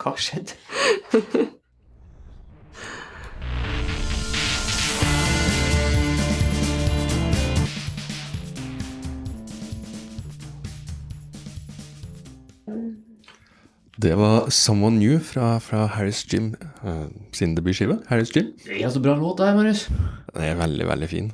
Hva 0.00 0.16
skjedde? 0.16 0.56
Det 13.98 14.14
var 14.14 14.46
'Someone 14.50 14.98
New' 14.98 15.18
fra, 15.18 15.58
fra 15.58 15.86
Harris 15.86 16.24
Jim 16.32 16.54
uh, 16.84 17.10
sin 17.32 17.54
debutskive. 17.54 17.98
Harris 18.06 18.36
Jim. 18.36 18.52
Det 18.64 18.84
er 18.84 18.90
så 18.90 19.00
bra 19.02 19.16
låt, 19.18 19.38
det 19.38 19.46
her, 19.46 19.56
Marius. 19.56 19.88
Den 20.34 20.42
er 20.42 20.54
veldig, 20.54 20.86
veldig 20.86 21.08
fin. 21.08 21.32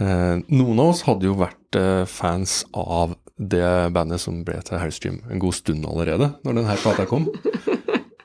Uh, 0.00 0.44
noen 0.48 0.78
av 0.78 0.92
oss 0.92 1.02
hadde 1.08 1.26
jo 1.26 1.38
vært 1.40 1.78
uh, 1.80 2.04
fans 2.04 2.64
av 2.76 3.16
det 3.38 3.92
bandet 3.94 4.20
som 4.20 4.44
ble 4.44 4.60
til 4.66 4.78
Harris 4.78 5.00
Jim 5.00 5.22
en 5.30 5.40
god 5.40 5.56
stund 5.56 5.86
allerede, 5.86 6.34
når 6.44 6.60
denne 6.60 6.76
plata 6.82 7.08
kom. 7.08 7.30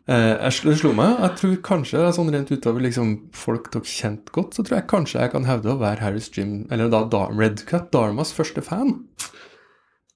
Eh, 0.03 0.35
jeg 0.51 0.75
slo, 0.81 0.89
meg, 0.91 1.13
jeg 1.15 1.35
tror 1.39 1.59
kanskje 1.63 2.07
sånn 2.11 2.31
rent 2.33 2.49
utover 2.51 2.83
liksom, 2.83 3.13
folk 3.39 3.69
dere 3.71 3.87
kjent 3.87 4.33
godt, 4.35 4.57
så 4.57 4.65
tror 4.65 4.81
jeg 4.81 4.89
kanskje 4.91 5.21
jeg 5.21 5.31
kan 5.31 5.47
hevde 5.47 5.71
å 5.71 5.79
være 5.79 6.03
Harris 6.03 6.27
Jim, 6.35 6.65
eller 6.75 6.91
da, 6.91 7.05
da 7.07 7.29
Red 7.31 7.63
Cut, 7.69 7.87
Dharmas 7.95 8.33
første 8.35 8.59
fan. 8.65 8.97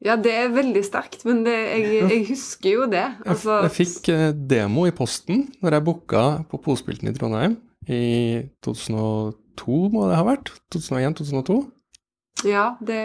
Ja, 0.06 0.14
det 0.22 0.34
er 0.38 0.52
veldig 0.54 0.84
sterkt, 0.86 1.24
men 1.26 1.40
det, 1.46 1.56
jeg, 1.56 2.04
jeg 2.12 2.26
husker 2.30 2.70
jo 2.70 2.84
det. 2.92 3.06
Altså, 3.26 3.64
Jeg 3.66 3.74
fikk 3.74 4.10
eh, 4.14 4.28
demo 4.50 4.86
i 4.86 4.94
posten 4.94 5.48
når 5.64 5.78
jeg 5.80 5.86
booka 5.88 6.26
på 6.52 6.60
Pospilten 6.62 7.10
i 7.10 7.16
Trondheim 7.18 7.58
i 7.90 8.44
2002, 8.66 9.80
må 9.94 10.06
det 10.10 10.20
ha 10.20 10.26
vært? 10.28 10.52
2001-2002? 10.76 11.58
Ja, 12.46 12.68
det 12.86 13.02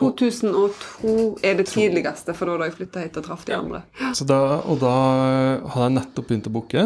2002 0.00 1.14
er 1.44 1.56
det 1.58 1.66
tidligste, 1.70 2.34
for 2.36 2.48
da 2.50 2.58
da 2.60 2.68
jeg 2.68 2.76
flytta 2.78 3.04
hit 3.04 3.16
og 3.20 3.26
traff 3.26 3.46
de 3.48 3.56
andre. 3.56 3.82
Så 4.16 4.26
da, 4.28 4.38
og 4.64 4.80
da 4.82 4.92
hadde 5.72 5.86
jeg 5.88 5.96
nettopp 5.96 6.28
begynt 6.28 6.48
å 6.50 6.54
booke, 6.54 6.84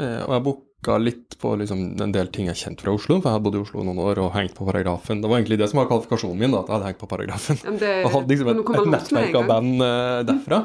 eh, 0.00 0.20
og 0.24 0.32
jeg 0.34 0.44
booka 0.86 0.98
litt 0.98 1.38
på 1.38 1.56
liksom, 1.56 2.00
en 2.00 2.12
del 2.12 2.28
ting 2.28 2.46
jeg 2.46 2.56
kjente 2.56 2.84
fra 2.84 2.94
Oslo, 2.94 3.18
for 3.18 3.28
jeg 3.28 3.36
hadde 3.36 3.44
bodd 3.44 3.58
i 3.58 3.62
Oslo 3.62 3.84
noen 3.84 3.98
år 3.98 4.20
og 4.22 4.34
hengt 4.34 4.54
på 4.54 4.66
Paragrafen. 4.66 5.20
Det 5.20 5.28
var 5.28 5.40
egentlig 5.40 5.58
det 5.58 5.68
som 5.70 5.80
var 5.80 5.88
kvalifikasjonen 5.90 6.38
min, 6.38 6.52
da, 6.54 6.62
at 6.62 6.68
jeg 6.68 6.76
hadde 6.76 6.90
hengt 6.90 7.00
på 7.00 7.08
Paragrafen. 7.10 7.60
Det, 7.80 7.94
Og 8.04 8.12
hadde 8.14 8.32
liksom 8.32 8.50
et, 8.52 8.60
et 8.62 8.90
nettverk 8.94 9.38
av 9.40 9.48
band 9.50 9.82
uh, 9.82 10.20
derfra. 10.26 10.60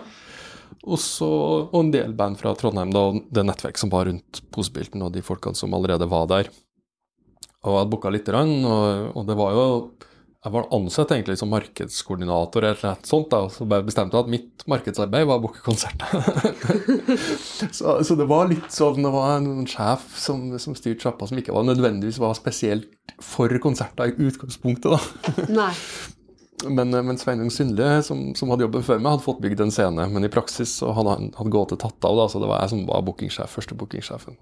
Og, 0.81 0.97
så, 0.97 1.29
og 1.67 1.79
en 1.81 1.91
del 1.93 2.13
band 2.17 2.39
fra 2.39 2.53
Trondheim, 2.57 2.93
da, 2.93 3.03
og 3.09 3.25
det 3.33 3.45
nettverk 3.47 3.81
som 3.81 3.91
var 3.93 4.07
rundt 4.09 4.43
Posebilten, 4.53 5.01
og 5.05 5.13
de 5.15 5.25
folkene 5.25 5.57
som 5.57 5.73
allerede 5.77 6.09
var 6.09 6.29
der. 6.31 6.51
Og 7.61 7.73
jeg 7.73 7.81
hadde 7.81 7.93
booka 7.93 8.13
lite 8.13 8.33
grann, 8.33 8.55
og, 8.65 9.11
og 9.17 9.27
det 9.27 9.37
var 9.37 9.57
jo 9.57 9.65
Jeg 10.41 10.53
var 10.55 10.71
ansatt 10.73 11.11
egentlig 11.13 11.35
som 11.37 11.51
markedskoordinator 11.53 12.65
eller 12.65 12.79
noe 12.81 13.05
sånt, 13.05 13.27
da, 13.29 13.43
og 13.45 13.51
så 13.53 13.65
bestemte 13.85 14.17
jeg 14.17 14.25
at 14.25 14.31
mitt 14.33 14.63
markedsarbeid 14.71 15.27
var 15.29 15.37
å 15.37 15.43
booke 15.43 15.61
konserter. 15.61 16.09
så, 17.77 17.99
så 18.01 18.17
det 18.17 18.25
var 18.29 18.49
litt 18.49 18.73
sånn 18.73 19.05
Det 19.05 19.11
var 19.13 19.35
en 19.35 19.67
sjef 19.69 20.07
som, 20.17 20.47
som 20.57 20.73
styrte 20.77 21.05
sjappa, 21.05 21.29
som 21.29 21.37
ikke 21.37 21.53
var 21.53 21.67
nødvendigvis 21.67 22.17
var 22.23 22.33
spesielt 22.39 22.89
for 23.21 23.53
konserter 23.61 24.09
i 24.09 24.31
utgangspunktet, 24.31 24.97
da. 24.97 25.45
Nei. 25.61 25.75
Men, 26.61 26.91
men 26.93 27.17
Sveinung 27.17 27.49
Sundle, 27.49 28.03
som, 28.05 28.19
som 28.37 28.51
hadde 28.53 28.67
jobben 28.67 28.83
før 28.85 28.99
meg, 28.99 29.15
hadde 29.15 29.25
fått 29.25 29.39
bygd 29.41 29.63
en 29.63 29.71
scene. 29.73 30.03
Men 30.13 30.27
i 30.27 30.29
praksis 30.29 30.75
så 30.77 30.91
hadde 30.93 31.15
han 31.15 31.31
hadde 31.33 31.53
gått 31.55 31.71
til 31.73 31.79
tatt 31.81 32.05
av, 32.05 32.19
da, 32.19 32.27
så 32.29 32.37
det 32.37 32.51
var 32.51 32.61
jeg 32.61 32.69
som 32.75 32.83
var 32.85 33.01
bookingsjef, 33.07 33.49
første 33.49 33.77
bookingsjefen. 33.79 34.37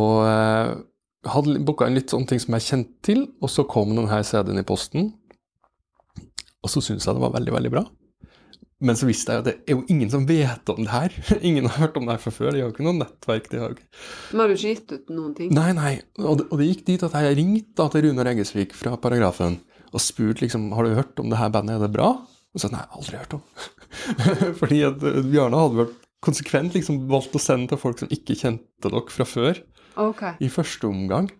Og 0.00 0.14
eh, 0.24 0.72
hadde 1.28 1.60
booka 1.66 1.88
inn 1.88 1.98
litt 1.98 2.12
sånne 2.12 2.30
ting 2.30 2.40
som 2.42 2.56
jeg 2.56 2.66
kjente 2.66 3.06
til, 3.10 3.24
og 3.42 3.52
så 3.52 3.66
kom 3.68 3.92
denne 3.92 4.22
CD-en 4.24 4.62
i 4.62 4.66
posten. 4.66 5.10
Og 6.60 6.72
så 6.72 6.82
syntes 6.84 7.08
jeg 7.08 7.16
det 7.16 7.24
var 7.24 7.34
veldig, 7.36 7.54
veldig 7.56 7.72
bra. 7.72 7.84
Men 8.80 8.96
så 8.96 9.04
visste 9.04 9.34
jeg 9.34 9.42
at 9.42 9.48
det 9.48 9.54
er 9.68 9.76
jo 9.76 9.82
ingen 9.92 10.08
som 10.12 10.22
vet 10.28 10.70
om 10.72 10.78
det 10.80 10.92
her. 10.92 11.16
Ingen 11.48 11.66
har 11.68 11.82
hørt 11.82 11.98
om 12.00 12.06
det 12.08 12.14
her 12.14 12.22
fra 12.22 12.32
før. 12.32 12.54
De 12.54 12.62
har 12.62 12.70
jo 12.70 12.72
ikke 12.72 12.86
noe 12.86 12.96
nettverk. 12.96 13.50
de 13.52 13.60
har 13.60 13.74
Men 13.76 13.82
ikke... 13.82 14.46
du 14.48 14.54
ikke 14.54 14.70
gitt 14.70 14.94
ut 14.94 15.12
noen 15.12 15.34
ting. 15.36 15.50
Nei, 15.52 15.68
nei. 15.76 15.92
Og 16.22 16.38
det, 16.40 16.46
og 16.48 16.62
det 16.62 16.68
gikk 16.70 16.86
dit 16.88 17.04
at 17.04 17.16
jeg 17.18 17.36
ringte 17.36 17.88
til 17.92 18.06
Runar 18.06 18.30
Eggesvik 18.32 18.72
fra 18.76 18.94
Paragrafen 19.00 19.58
og 19.90 20.00
spurte 20.00 20.46
liksom, 20.46 20.70
har 20.72 20.86
du 20.86 20.96
hørt 20.96 21.20
om 21.20 21.28
det 21.28 21.40
her 21.40 21.52
bandet, 21.52 21.76
er 21.76 21.84
det 21.84 21.92
bra? 21.92 22.14
Og 22.54 22.62
så 22.62 22.70
nei, 22.72 22.82
aldri 22.96 23.20
hørt 23.20 23.36
om. 23.36 23.44
Fordi 24.62 24.80
at 24.88 25.04
eh, 25.06 25.20
Bjarne 25.28 25.60
hadde 25.60 25.82
vært 25.82 25.98
konsekvent 26.24 26.76
liksom 26.76 27.02
valgt 27.10 27.36
å 27.36 27.42
sende 27.42 27.72
til 27.72 27.80
folk 27.80 28.00
som 28.00 28.10
ikke 28.12 28.36
kjente 28.38 28.88
dere 28.88 29.04
fra 29.12 29.26
før, 29.28 29.60
Ok. 30.00 30.24
i 30.40 30.50
første 30.52 30.88
omgang. 30.88 31.30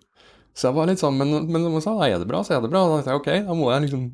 Så 0.56 0.68
jeg 0.68 0.76
var 0.76 0.90
litt 0.90 1.00
sånn, 1.02 1.16
men, 1.16 1.32
men 1.48 1.62
som 1.64 1.74
man 1.76 1.84
sa 1.84 1.94
er 2.06 2.18
det 2.20 2.28
bra, 2.28 2.42
så 2.44 2.56
er 2.56 2.64
det 2.64 2.70
bra. 2.72 2.82
Da 2.84 2.98
tenkte 2.98 3.12
jeg 3.12 3.20
ok, 3.22 3.48
da 3.48 3.56
må 3.56 3.70
jeg 3.72 3.86
liksom, 3.86 4.06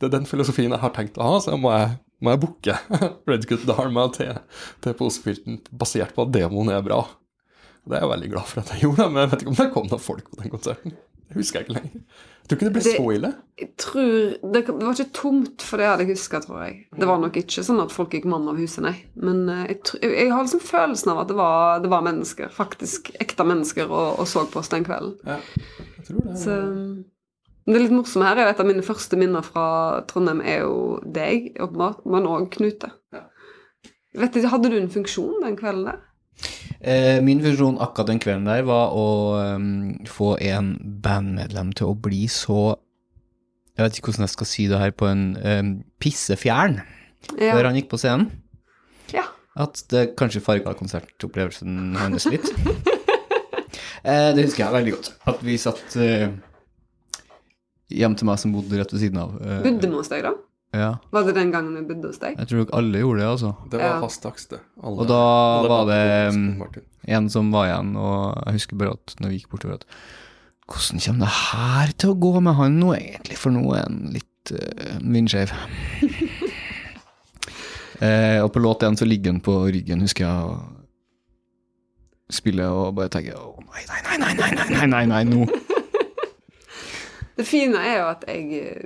det 0.00 0.08
er 0.08 0.14
den 0.16 0.28
filosofien 0.28 0.72
jeg 0.74 0.82
har 0.82 0.94
tenkt 0.96 1.20
å 1.20 1.28
ha, 1.28 1.40
så 1.42 1.54
da 1.54 1.60
må 1.60 1.72
jeg, 1.74 1.96
må 2.24 2.32
jeg 2.34 2.42
booke 2.42 2.78
Red 3.30 3.48
Good 3.50 3.66
Dharma 3.68 4.08
til, 4.16 4.38
til 4.84 4.96
posefilten 4.98 5.60
basert 5.70 6.16
på 6.16 6.24
at 6.26 6.32
demoen 6.34 6.72
er 6.74 6.84
bra. 6.86 7.02
Det 7.84 7.98
er 7.98 8.06
jeg 8.06 8.14
veldig 8.14 8.30
glad 8.32 8.48
for 8.48 8.62
at 8.62 8.72
jeg 8.72 8.86
gjorde, 8.86 9.10
men 9.12 9.22
jeg 9.22 9.32
vet 9.34 9.44
ikke 9.44 9.52
om 9.52 9.58
det 9.60 9.72
kom 9.74 9.90
noen 9.90 10.06
folk 10.06 10.30
på 10.32 10.40
den 10.40 10.52
konserten. 10.54 10.96
Det 11.28 11.36
husker 11.36 11.60
jeg 11.60 11.68
ikke 11.68 11.76
lenger. 11.78 12.24
Jeg 12.44 12.50
tror 12.50 12.58
ikke 12.58 12.66
det 12.68 12.72
ble 12.74 12.82
Det- 12.84 12.96
så 12.98 13.12
ille. 13.14 13.28
Jeg 13.56 13.68
tror, 13.80 14.08
det, 14.52 14.60
det 14.66 14.82
var 14.84 14.92
ikke 14.92 15.12
tomt, 15.16 15.62
for 15.62 15.80
det 15.80 15.86
hadde 15.86 16.04
jeg 16.04 16.16
huska, 16.16 16.40
tror 16.44 16.58
jeg. 16.64 16.74
Det 16.98 17.06
var 17.08 17.18
nok 17.22 17.36
ikke 17.40 17.62
sånn 17.64 17.80
at 17.80 17.92
folk 17.94 18.10
gikk 18.12 18.26
mann 18.28 18.48
av 18.50 18.58
huset, 18.58 18.82
nei. 18.84 18.94
Men 19.16 19.48
eh, 19.48 19.62
jeg, 19.70 19.78
jeg, 20.02 20.10
jeg 20.18 20.32
har 20.34 20.42
liksom 20.44 20.60
følelsen 20.60 21.12
av 21.14 21.22
at 21.22 21.28
det 21.30 21.36
var, 21.38 21.80
det 21.80 21.90
var 21.92 22.02
mennesker, 22.04 22.50
faktisk 22.52 23.12
ekte 23.22 23.46
mennesker, 23.48 23.88
og, 23.88 24.18
og 24.20 24.28
så 24.28 24.44
på 24.50 24.58
oss 24.60 24.68
den 24.74 24.84
kvelden. 24.84 25.14
Ja, 25.24 25.38
jeg 25.96 26.06
tror 26.10 26.20
det. 26.26 26.36
Så 26.42 26.58
det 27.64 27.78
er 27.78 27.84
litt 27.86 27.94
morsomt 27.96 28.26
her. 28.28 28.36
Jeg 28.42 28.50
vet 28.50 28.60
at 28.60 28.66
Mine 28.68 28.84
første 28.84 29.16
minner 29.16 29.46
fra 29.46 29.66
Trondheim 30.10 30.42
er 30.44 30.66
jo 30.66 30.74
deg, 31.06 31.54
åpenbart, 31.64 32.02
men 32.04 32.26
òg 32.28 32.50
Knute. 32.58 32.90
Ja. 33.14 33.22
vet 34.20 34.34
du, 34.36 34.44
Hadde 34.52 34.68
du 34.68 34.76
en 34.82 34.90
funksjon 34.92 35.40
den 35.46 35.56
kvelden 35.56 35.86
der? 35.88 36.02
Eh, 36.84 37.20
min 37.24 37.40
funksjon 37.40 37.78
akkurat 37.80 38.10
den 38.10 38.18
kvelden 38.20 38.44
der 38.48 38.64
var 38.68 38.92
å 38.92 39.04
få 40.10 40.34
en 40.44 40.74
bandmedlem 41.04 41.70
til 41.72 41.92
å 41.92 41.96
bli 41.96 42.26
så 42.28 42.74
Jeg 43.74 43.82
vet 43.86 43.96
ikke 43.98 44.10
hvordan 44.12 44.26
jeg 44.26 44.32
skal 44.34 44.46
si 44.50 44.66
det 44.70 44.78
her 44.78 44.92
på 44.94 45.06
en 45.08 45.22
um, 45.40 45.70
pissefjern 45.98 46.76
Ja. 47.40 47.54
før 47.56 47.64
han 47.70 47.78
gikk 47.78 47.88
på 47.90 47.98
scenen. 47.98 48.28
ja. 49.14 49.24
At 49.56 49.80
det 49.90 50.16
kanskje 50.18 50.42
farga 50.44 50.74
konsertopplevelsen 50.74 51.94
hans 51.96 52.26
litt. 52.26 52.44
eh, 54.04 54.30
det 54.34 54.44
husker 54.44 54.64
jeg 54.66 54.72
veldig 54.74 54.92
godt. 54.96 55.10
At 55.30 55.42
vi 55.46 55.56
satt 55.62 55.94
uh, 55.96 56.28
hjem 57.94 58.14
til 58.18 58.26
meg 58.28 58.38
som 58.42 58.52
bodde 58.54 58.78
rett 58.80 58.92
ved 58.92 59.00
siden 59.06 59.20
av. 59.22 59.34
Uh, 59.40 59.60
Bodde 59.64 59.88
vi 59.88 59.94
hos 59.94 60.10
deg, 60.10 60.22
da? 60.26 60.34
Ja, 60.74 60.96
Var 61.14 61.22
det 61.28 61.34
den 61.36 61.52
gangen 61.54 61.76
vi 61.78 61.82
bodde 61.86 62.08
hos 62.10 62.18
deg? 62.18 62.34
jeg 62.40 62.48
tror 62.50 62.58
nok 62.64 62.72
alle 62.74 62.98
gjorde 63.04 63.20
det, 63.20 63.28
altså. 63.30 63.50
Det 63.70 63.78
var 63.78 63.86
Ja. 63.92 64.00
fast 64.02 64.22
dags, 64.26 64.46
det. 64.50 64.58
Alle- 64.82 65.00
Og 65.04 65.08
da 65.08 65.20
alle 65.60 65.68
var 65.70 65.84
det, 65.86 66.34
um, 66.34 66.62
En 67.06 67.28
som 67.30 67.50
var 67.52 67.66
igjen, 67.68 67.92
og 68.00 68.42
jeg 68.46 68.52
husker 68.58 68.76
bare 68.80 68.90
at 68.96 69.14
når 69.20 69.28
vi 69.28 69.34
gikk 69.38 69.50
bortover 69.52 69.74
at 69.74 69.84
Hvordan 70.66 71.00
kommer 71.04 71.20
det 71.26 71.34
her 71.52 71.86
til 71.98 72.10
å 72.14 72.18
gå 72.18 72.40
med 72.40 72.54
han 72.56 72.78
nå, 72.80 72.94
egentlig? 72.96 73.36
For 73.36 73.50
nå 73.52 73.74
er 73.76 73.82
han 73.84 73.98
litt 74.14 74.52
uh, 74.52 74.98
vindskeiv. 75.04 75.52
eh, 78.00 78.40
og 78.42 78.48
på 78.52 78.58
låt 78.64 78.82
én 78.82 78.96
så 78.96 79.04
ligger 79.06 79.30
han 79.32 79.40
på 79.44 79.58
ryggen, 79.70 80.00
husker 80.00 80.24
jeg, 80.24 80.44
og 80.44 80.58
spiller 82.32 82.68
og 82.72 82.94
bare 82.96 83.08
tenker 83.12 83.34
Å, 83.36 83.58
nei, 83.60 83.84
nei, 83.90 84.00
nei, 84.08 84.18
nei, 84.34 84.50
nei, 84.56 84.68
nei, 84.72 84.86
nei, 84.86 85.04
nei, 85.06 85.24
nå. 85.28 85.44
Det 87.36 87.42
fine 87.46 87.76
er 87.82 87.96
jo 87.98 88.04
at 88.12 88.24
jeg 88.30 88.44
eh, 88.62 88.84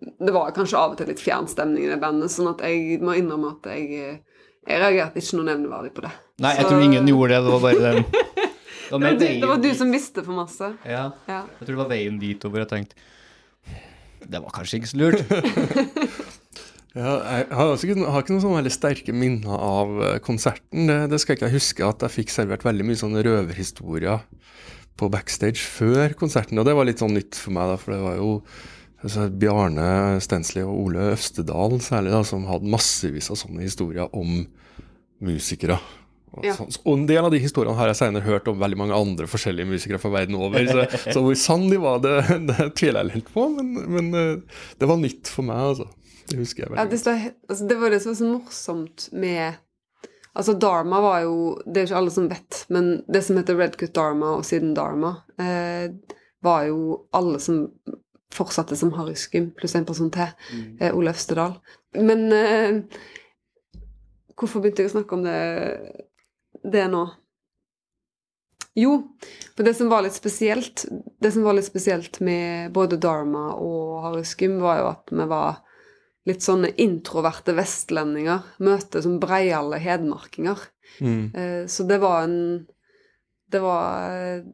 Det 0.00 0.30
var 0.34 0.52
kanskje 0.54 0.78
av 0.78 0.92
og 0.94 0.98
til 1.00 1.08
litt 1.10 1.18
fjern 1.22 1.48
stemning 1.50 1.84
i 1.84 1.90
det 1.90 1.98
bandet, 2.02 2.30
sånn 2.30 2.52
at 2.52 2.60
jeg 2.62 3.00
må 3.02 3.16
innrømme 3.18 3.56
at 3.56 3.66
jeg 3.72 3.88
eh, 3.98 4.18
Jeg 4.68 4.80
reagerte 4.82 5.18
ikke 5.22 5.38
noe 5.40 5.46
nevneverdig 5.48 5.92
på 5.96 6.02
det. 6.04 6.10
Nei, 6.44 6.52
jeg 6.54 6.64
Så- 6.66 6.70
tror 6.70 6.82
ingen 6.84 7.06
gjorde 7.08 7.28
det. 7.34 7.42
Det 7.44 7.52
var 7.54 7.60
bare 7.64 7.82
den 7.86 8.04
Det 8.88 8.92
var, 8.92 9.00
Det 9.00 9.08
var, 9.08 9.18
du, 9.18 9.40
det 9.40 9.48
var 9.48 9.58
du 9.64 9.68
som 9.76 9.90
visste 9.92 10.22
for 10.24 10.32
masse. 10.38 10.68
Ja, 10.86 11.02
Ja. 11.28 11.42
jeg 11.58 11.66
tror 11.66 11.74
det 11.74 11.80
var 11.82 11.88
veien 11.90 12.18
dit 12.20 12.44
over 12.48 12.62
jeg 12.62 12.68
tenkte 12.68 12.94
Det 14.28 14.40
var 14.42 14.50
kanskje 14.54 14.78
ikke 14.80 14.92
så 14.92 15.00
lurt. 15.02 15.24
Ja, 16.98 17.18
jeg 17.20 17.44
har, 17.52 17.68
også, 17.68 17.86
jeg 17.86 18.00
har 18.10 18.22
ikke 18.24 18.32
noen 18.32 18.42
sånne 18.42 18.58
veldig 18.62 18.72
sterke 18.74 19.12
minner 19.14 19.60
av 19.62 19.90
eh, 20.02 20.14
konserten. 20.24 20.88
Det, 20.88 20.96
det 21.12 21.18
skal 21.22 21.36
ikke 21.36 21.50
huske 21.52 21.84
at 21.86 22.00
jeg 22.02 22.14
fikk 22.14 22.32
servert 22.32 22.64
veldig 22.66 22.86
mye 22.88 22.98
sånne 22.98 23.22
røverhistorier 23.26 24.24
på 24.98 25.10
backstage 25.12 25.60
før 25.62 26.16
konserten. 26.18 26.58
Og 26.58 26.66
det 26.66 26.74
var 26.74 26.88
litt 26.88 26.98
sånn 27.02 27.14
nytt 27.14 27.38
for 27.38 27.54
meg, 27.54 27.70
da, 27.70 27.76
for 27.78 27.94
det 27.94 28.00
var 28.02 28.16
jo 28.18 28.30
altså 29.02 29.28
Bjarne 29.30 30.18
Stensli 30.24 30.62
og 30.66 30.74
Ole 30.86 31.12
Øvstedal 31.12 31.78
særlig, 31.84 32.10
da, 32.14 32.22
som 32.26 32.44
hadde 32.50 32.70
massevis 32.72 33.30
av 33.30 33.38
sånne 33.40 33.62
historier 33.66 34.08
om 34.16 34.44
musikere. 35.24 35.78
Og, 36.34 36.44
Ja. 36.44 36.52
sånn- 36.54 36.76
og 36.84 36.98
en 36.98 37.06
del 37.06 37.24
av 37.24 37.30
de 37.32 37.38
historiene 37.40 37.74
har 37.76 37.86
jeg 37.88 37.96
senere 37.96 38.22
hørt 38.22 38.48
om 38.48 38.58
veldig 38.58 38.76
mange 38.76 38.94
andre 38.94 39.26
forskjellige 39.26 39.66
musikere 39.66 39.98
fra 39.98 40.10
verden 40.10 40.34
over. 40.36 40.66
Så, 40.66 41.12
så 41.14 41.22
hvor 41.24 41.34
sann 41.40 41.68
de 41.70 41.78
var, 41.80 41.98
det, 42.04 42.18
det 42.50 42.74
tviler 42.76 43.04
jeg 43.08 43.14
litt 43.22 43.32
på, 43.32 43.48
men, 43.56 43.72
men 43.88 44.10
eh, 44.14 44.58
det 44.78 44.88
var 44.90 45.00
nytt 45.00 45.26
for 45.32 45.42
meg, 45.48 45.56
altså. 45.56 45.88
Det 46.28 46.36
husker 46.42 46.66
jeg 46.66 46.70
Ja, 46.76 46.84
veldig 46.84 46.98
det, 47.04 47.14
Ja, 47.24 47.30
altså, 47.48 47.68
det 47.70 47.78
var 47.80 47.90
det 47.90 48.02
som 48.02 48.12
var 48.12 48.18
så 48.20 48.28
morsomt 48.34 49.08
med 49.16 49.56
Altså, 50.36 50.52
Dharma 50.60 51.00
var 51.00 51.22
jo 51.24 51.36
Det 51.64 51.80
er 51.80 51.86
ikke 51.88 51.96
alle 52.02 52.10
som 52.12 52.28
vet, 52.28 52.58
men 52.68 52.90
det 53.08 53.22
som 53.24 53.38
heter 53.40 53.56
Redcut 53.56 53.94
Dharma 53.96 54.34
og 54.36 54.44
siden 54.44 54.74
Dharma, 54.76 55.14
eh, 55.40 55.88
var 56.44 56.66
jo 56.68 57.06
alle 57.16 57.40
som 57.40 57.62
fortsatte 58.34 58.76
som 58.76 58.92
Harry 58.96 59.16
Skum, 59.18 59.50
pluss 59.56 59.74
en 59.78 59.86
person 59.88 60.10
til, 60.12 60.34
mm. 60.52 60.82
Ole 60.94 61.14
Øvstedal. 61.14 61.56
Men 61.96 62.26
eh, 62.32 62.82
hvorfor 64.36 64.62
begynte 64.62 64.84
jeg 64.84 64.92
å 64.92 64.96
snakke 64.98 65.16
om 65.16 65.24
det, 65.24 65.38
det 66.62 66.84
nå? 66.92 67.06
Jo, 68.78 68.92
for 69.56 69.66
det 69.66 69.74
som 69.74 69.88
var 69.90 70.04
litt 70.04 70.14
spesielt 70.14 70.84
Det 71.18 71.32
som 71.34 71.42
var 71.42 71.56
litt 71.56 71.66
spesielt 71.66 72.20
med 72.22 72.70
både 72.76 72.98
Dharma 73.02 73.48
og 73.58 74.04
Harry 74.04 74.22
Skum, 74.28 74.60
var 74.62 74.82
jo 74.82 74.90
at 74.92 75.10
vi 75.10 75.26
var 75.32 75.64
litt 76.28 76.44
sånne 76.44 76.74
introverte 76.84 77.54
vestlendinger. 77.56 78.44
Møte 78.62 79.00
som 79.02 79.16
breiale 79.22 79.80
hedmarkinger. 79.80 80.60
Mm. 81.00 81.22
Eh, 81.34 81.62
Så 81.66 81.88
det 81.88 81.98
var 82.04 82.28
en 82.28 82.66
Det 83.48 83.60
var 83.64 84.44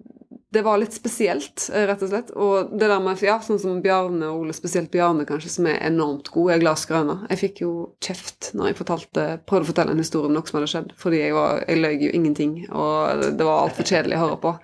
Det 0.54 0.62
var 0.62 0.78
litt 0.78 0.94
spesielt, 0.94 1.66
eh, 1.72 1.86
rett 1.88 2.02
og 2.06 2.12
slett. 2.12 2.30
Og 2.38 2.72
det 2.78 2.86
der 2.90 3.02
med 3.02 3.22
ja, 3.24 3.40
sånn 3.42 3.58
som 3.58 3.82
Bjarne 3.82 4.30
og 4.30 4.44
Ole, 4.44 4.54
spesielt 4.56 4.92
Bjarne 4.94 5.26
kanskje, 5.26 5.50
som 5.56 5.68
er 5.70 5.82
enormt 5.82 6.30
god, 6.34 6.52
er 6.54 6.62
glassgrønne. 6.62 7.18
Jeg 7.32 7.42
fikk 7.42 7.62
jo 7.64 7.72
kjeft 8.04 8.52
når 8.54 8.70
jeg 8.70 8.80
fortalte, 8.84 9.28
prøvde 9.50 9.66
å 9.66 9.72
fortelle 9.72 9.96
en 9.96 10.02
historie 10.04 10.30
om 10.30 10.36
noe 10.36 10.46
som 10.46 10.60
hadde 10.60 10.70
skjedd, 10.70 10.96
fordi 11.00 11.24
jeg, 11.24 11.36
var, 11.36 11.64
jeg 11.66 11.82
løy 11.82 11.94
jo 12.06 12.12
ingenting, 12.14 12.58
og 12.70 13.24
det 13.34 13.48
var 13.48 13.64
altfor 13.64 13.88
kjedelig 13.90 14.20
å 14.20 14.26
høre 14.28 14.42
på. 14.44 14.54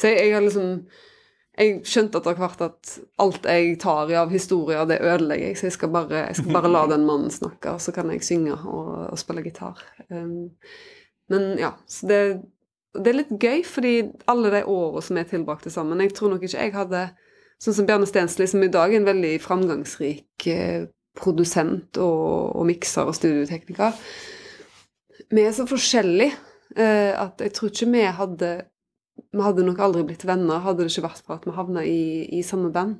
Så 0.00 0.10
jeg, 0.12 0.32
jeg 0.32 0.48
liksom 0.48 0.72
jeg 1.56 1.78
skjønte 1.88 2.20
etter 2.20 2.36
hvert 2.36 2.62
at 2.66 2.90
alt 3.22 3.46
jeg 3.48 3.78
tar 3.80 4.10
i 4.12 4.18
av 4.20 4.32
historier, 4.34 4.84
det 4.88 4.98
ødelegger 5.00 5.48
jeg. 5.48 5.56
Så 5.56 5.70
jeg 5.70 5.76
skal 5.78 5.92
bare, 5.94 6.26
jeg 6.26 6.36
skal 6.40 6.52
bare 6.58 6.72
la 6.72 6.82
den 6.90 7.06
mannen 7.08 7.32
snakke, 7.32 7.76
og 7.76 7.80
så 7.80 7.94
kan 7.96 8.12
jeg 8.12 8.26
synge 8.26 8.58
og, 8.58 8.90
og 9.06 9.16
spille 9.20 9.44
gitar. 9.46 9.80
Um, 10.10 10.52
men 11.32 11.56
ja, 11.58 11.72
så 11.88 12.10
det, 12.10 12.20
det 13.02 13.12
er 13.12 13.18
litt 13.20 13.32
gøy, 13.42 13.62
fordi 13.66 13.94
alle 14.30 14.52
de 14.54 14.64
årene 14.70 15.04
som 15.04 15.18
er 15.20 15.28
tilbrakte 15.30 15.72
sammen 15.72 16.02
Jeg 16.04 16.14
tror 16.16 16.34
nok 16.34 16.44
ikke 16.46 16.60
jeg 16.60 16.74
hadde 16.76 17.06
Sånn 17.56 17.72
som 17.72 17.86
Bjarne 17.88 18.04
Stensli, 18.04 18.44
som 18.44 18.60
i 18.60 18.68
dag 18.68 18.92
er 18.92 19.00
en 19.00 19.08
veldig 19.08 19.30
framgangsrik 19.40 20.44
eh, 20.52 20.82
produsent 21.16 21.96
og, 21.96 22.52
og 22.52 22.66
mikser 22.68 23.08
og 23.08 23.16
studiotekniker. 23.16 23.96
Vi 25.32 25.40
er 25.40 25.54
så 25.56 25.64
forskjellige 25.64 26.34
eh, 26.76 27.14
at 27.16 27.40
jeg 27.40 27.54
tror 27.56 27.72
ikke 27.72 27.88
vi 27.94 28.02
hadde 28.18 28.50
vi 29.32 29.40
hadde 29.40 29.64
nok 29.64 29.80
aldri 29.80 30.04
blitt 30.04 30.26
venner 30.28 30.60
hadde 30.64 30.84
det 30.84 30.92
ikke 30.92 31.06
vært 31.06 31.24
for 31.24 31.38
at 31.38 31.48
vi 31.48 31.56
havna 31.56 31.84
i, 31.88 32.28
i 32.36 32.42
samme 32.44 32.68
band. 32.72 32.98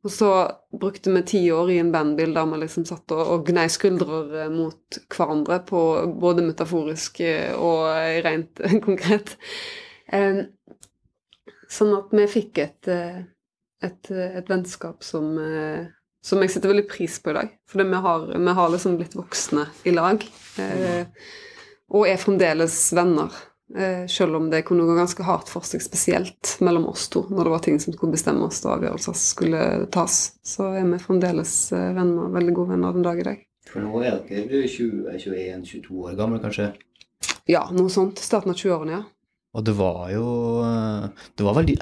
Og 0.00 0.12
så 0.12 0.28
brukte 0.72 1.12
vi 1.12 1.22
ti 1.28 1.40
år 1.52 1.70
i 1.74 1.78
en 1.82 1.90
bandbil 1.92 2.32
der 2.32 2.46
vi 2.48 2.62
liksom 2.62 2.86
satt 2.88 3.12
og, 3.12 3.20
og 3.20 3.50
gnei 3.50 3.66
skuldrer 3.72 4.46
eh, 4.46 4.52
mot 4.52 5.00
hverandre, 5.12 5.60
på 5.68 5.82
både 6.22 6.46
metaforisk 6.46 7.20
eh, 7.26 7.52
og 7.52 7.90
eh, 7.92 8.20
rent 8.24 8.62
konkret. 8.86 9.36
Sånn 11.70 11.92
at 11.94 12.14
vi 12.16 12.24
fikk 12.26 12.58
et, 12.64 12.88
et, 12.90 14.08
et 14.10 14.48
vennskap 14.50 15.04
som, 15.06 15.36
som 16.26 16.42
jeg 16.42 16.50
setter 16.50 16.72
veldig 16.72 16.88
pris 16.90 17.20
på 17.22 17.30
i 17.30 17.36
dag. 17.36 17.52
For 17.70 17.86
vi 17.86 18.00
har, 18.06 18.24
vi 18.32 18.54
har 18.58 18.72
liksom 18.72 18.96
blitt 18.98 19.14
voksne 19.14 19.68
i 19.86 19.94
lag. 19.94 20.26
Og 21.94 22.10
er 22.10 22.18
fremdeles 22.18 22.74
venner. 22.98 23.38
Eh, 23.76 24.06
selv 24.06 24.34
om 24.34 24.48
det 24.50 24.64
kunne 24.66 24.82
gå 24.82 24.96
ganske 24.98 25.22
hardt 25.22 25.50
for 25.50 25.62
seg, 25.62 25.82
spesielt 25.84 26.56
mellom 26.64 26.88
oss 26.90 27.04
to, 27.12 27.22
når 27.30 27.46
det 27.46 27.52
var 27.52 27.62
ting 27.62 27.76
som 27.78 27.94
skulle 27.94 28.16
bestemmes 28.16 28.58
og 28.64 28.72
avgjørelser 28.74 29.18
skulle 29.18 29.60
tas. 29.94 30.16
Så 30.42 30.72
er 30.74 30.88
vi 30.88 30.98
fremdeles 30.98 31.52
eh, 31.76 31.92
venner, 31.94 32.32
veldig 32.34 32.54
gode 32.56 32.74
venner 32.74 32.96
den 32.96 33.06
dag 33.06 33.20
i 33.22 33.26
dag. 33.28 33.44
For 33.70 33.84
nå 33.84 34.02
er 34.02 34.18
dere 34.26 34.64
20-21-22 34.66 36.00
år 36.02 36.16
gamle, 36.18 36.40
kanskje? 36.42 36.72
Ja, 37.50 37.68
noe 37.76 37.92
sånt. 37.94 38.18
Starten 38.18 38.50
av 38.50 38.58
20-årene, 38.58 38.98
ja. 38.98 39.04
Og 39.54 39.66
det 39.66 39.76
var 39.78 40.10
jo 40.14 40.26
eh, 40.62 41.06
Det 41.38 41.42
var 41.42 41.56
veldig 41.56 41.74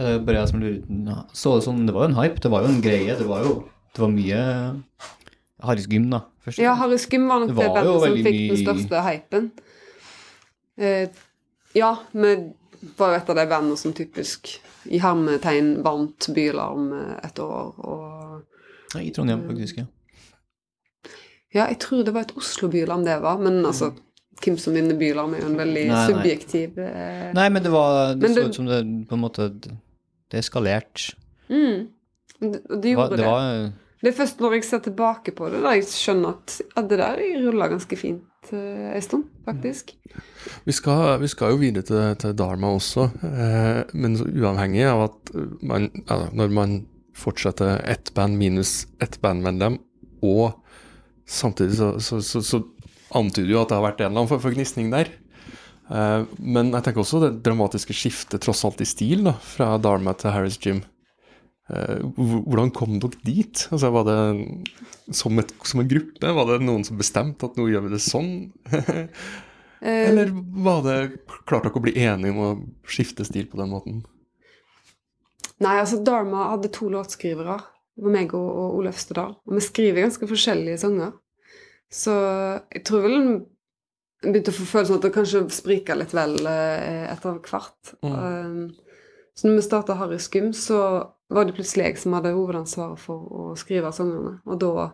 Bare 0.00 0.38
jeg 0.38 0.48
som 0.48 0.62
lurer 0.62 1.18
Så 1.36 1.50
det 1.58 1.66
sånn 1.66 1.82
Det 1.84 1.92
var 1.92 2.06
jo 2.06 2.08
en 2.08 2.16
hype. 2.16 2.40
Det 2.40 2.48
var 2.48 2.64
jo 2.64 2.70
en 2.70 2.78
greie. 2.80 3.16
Det 3.18 3.26
var 3.28 3.44
jo 3.44 3.58
Det 3.92 4.00
var 4.00 4.12
mye 4.14 4.38
Harris 5.60 5.88
Gym, 5.90 6.06
da. 6.08 6.22
Først. 6.40 6.62
Ja, 6.62 6.72
Harry 6.80 6.96
Gym 6.96 7.26
var 7.28 7.42
nok 7.42 7.52
Det 7.52 7.58
det, 7.60 7.72
bandet 7.74 8.06
som 8.06 8.22
fikk 8.24 8.38
den 8.40 8.62
største 8.62 9.02
hypen. 9.04 9.50
Eh, 10.80 11.20
ja, 11.76 11.92
vi 12.12 12.34
var 12.98 13.12
jo 13.14 13.18
et 13.20 13.30
av 13.30 13.36
de 13.36 13.46
bandene 13.50 13.76
som 13.78 13.92
typisk 13.96 14.54
i 14.90 14.98
hermetegn 15.02 15.82
vant 15.84 16.28
Bylarm 16.34 16.92
eh, 16.96 17.16
et 17.28 17.38
år. 17.44 17.74
Og 17.78 18.94
ja, 18.94 19.02
I 19.04 19.10
Trondheim, 19.14 19.42
faktisk. 19.46 19.78
ja. 19.82 19.86
ja, 21.54 21.66
jeg 21.70 21.78
tror 21.82 22.04
det 22.06 22.14
var 22.14 22.26
et 22.26 22.36
Oslo-bylarm 22.38 23.04
det 23.06 23.18
var, 23.22 23.38
men 23.42 23.60
altså 23.66 23.92
hvem 24.40 24.56
som 24.58 24.72
vinner 24.74 24.96
Bylarm, 24.96 25.34
er 25.36 25.42
jo 25.44 25.50
en 25.50 25.58
veldig 25.60 25.82
Nei, 25.90 25.94
nei. 25.94 26.06
subjektiv 26.08 26.78
eh, 26.80 27.28
Nei, 27.36 27.48
men 27.52 27.62
det 27.66 27.72
var 27.74 28.14
Det 28.16 28.22
Men 28.24 28.34
så 28.38 28.44
ut 28.48 28.56
som 28.56 28.66
det 28.70 28.78
på 29.10 29.14
en 29.18 29.20
måte 29.26 29.50
Det 29.60 30.38
eskalerte. 30.40 31.12
mm. 31.52 31.88
Det, 32.40 32.62
det 32.64 32.80
Det 32.80 32.94
var, 32.96 33.10
gjorde 33.10 33.16
det 33.16 33.20
det. 33.20 33.26
var 33.28 33.72
Det 34.00 34.08
er 34.08 34.16
først 34.16 34.40
når 34.40 34.54
jeg 34.56 34.64
ser 34.64 34.78
tilbake 34.86 35.34
på 35.36 35.50
det, 35.52 35.60
da 35.60 35.74
jeg 35.76 35.84
skjønner 35.92 36.38
at 36.38 36.54
ja, 36.64 36.82
det 36.88 36.98
der 37.02 37.20
rulla 37.44 37.68
ganske 37.68 37.96
fint 38.00 38.22
eh, 38.52 38.96
en 38.96 39.24
faktisk. 39.44 39.92
Vi 40.64 40.72
skal, 40.72 41.20
vi 41.20 41.28
skal 41.28 41.54
jo 41.54 41.60
videre 41.60 41.86
til, 41.86 42.16
til 42.20 42.34
Dharma 42.38 42.72
også, 42.76 43.10
eh, 43.26 43.82
men 43.92 44.16
uavhengig 44.16 44.84
av 44.88 45.04
at 45.08 45.32
man, 45.62 45.90
ja, 46.06 46.18
når 46.32 46.54
man 46.56 46.76
fortsetter 47.16 47.82
ett 47.84 48.12
band 48.16 48.38
minus 48.40 48.86
ett 49.02 49.20
bandmedlem, 49.20 49.78
og 50.24 50.56
samtidig 51.28 51.76
så, 51.78 51.94
så, 52.00 52.20
så, 52.24 52.42
så 52.42 52.62
antyder 53.16 53.52
jo 53.52 53.62
at 53.62 53.70
det 53.70 53.78
har 53.78 53.86
vært 53.86 54.00
en 54.00 54.10
eller 54.10 54.22
annen 54.22 54.32
form 54.32 54.42
for 54.44 54.56
gnisning 54.56 54.90
der. 54.92 55.12
Eh, 55.90 56.22
men 56.38 56.72
jeg 56.74 56.86
tenker 56.86 57.02
også 57.04 57.22
det 57.24 57.34
dramatiske 57.46 57.96
skiftet 57.96 58.44
tross 58.44 58.64
alt 58.66 58.82
i 58.82 58.88
stil 58.88 59.26
da, 59.26 59.34
fra 59.42 59.74
Dharma 59.82 60.14
til 60.18 60.34
Harris 60.34 60.58
Gym. 60.62 60.84
Eh, 61.70 62.00
hvor- 62.16 62.42
hvordan 62.48 62.72
kom 62.74 62.98
dere 62.98 63.20
dit? 63.24 63.66
Altså, 63.70 63.90
var 63.94 64.04
det 64.08 64.18
som, 65.14 65.38
et, 65.38 65.52
som 65.62 65.80
en 65.82 65.88
gruppe? 65.90 66.32
Var 66.34 66.46
det 66.50 66.60
noen 66.66 66.84
som 66.86 66.98
bestemte 66.98 67.46
at 67.46 67.56
nå 67.60 67.68
gjør 67.70 67.86
vi 67.88 67.94
det 67.96 68.02
sånn? 68.04 68.34
Eh, 69.80 70.10
Eller 70.10 70.28
var 70.60 70.82
det 70.84 70.96
klart 71.48 71.64
dere 71.64 71.78
å 71.78 71.80
bli 71.80 71.94
enige 71.96 72.34
om 72.34 72.40
å 72.44 72.48
skifte 72.84 73.24
stil 73.24 73.46
på 73.48 73.56
den 73.56 73.70
måten? 73.72 74.02
Nei, 75.64 75.78
altså 75.80 76.02
Dharma 76.04 76.50
hadde 76.50 76.68
to 76.68 76.90
låtskrivere. 76.92 77.54
Det 77.96 78.04
var 78.04 78.12
meg 78.12 78.34
og, 78.36 78.44
og 78.60 78.74
Ole 78.76 78.92
Øvstedal. 78.92 79.32
Og 79.48 79.54
vi 79.56 79.62
skriver 79.64 80.04
ganske 80.04 80.28
forskjellige 80.28 80.82
sanger. 80.82 81.14
Så 81.88 82.12
jeg 82.76 82.84
tror 82.90 83.06
vel 83.06 83.16
en 83.22 83.32
begynte 84.26 84.52
å 84.52 84.58
få 84.58 84.68
følelsen 84.68 84.98
at 84.98 85.06
det 85.08 85.12
kanskje 85.16 85.42
sprika 85.56 85.96
litt 85.96 86.12
vel 86.12 86.36
eh, 86.44 87.06
etter 87.14 87.40
hvert. 87.48 87.94
Mm. 88.04 88.66
så 89.32 89.48
når 89.48 89.56
vi 89.62 89.64
starta 89.64 89.96
Harry 89.96 90.20
Skum, 90.20 90.52
så 90.52 90.82
var 91.30 91.46
det 91.46 91.56
plutselig 91.56 91.86
jeg 91.86 91.98
som 92.02 92.14
hadde 92.16 92.34
hovedansvaret 92.34 93.00
for 93.00 93.26
å 93.30 93.48
skrive 93.58 93.92
sangene. 93.94 94.38
Og 94.50 94.60
da 94.62 94.90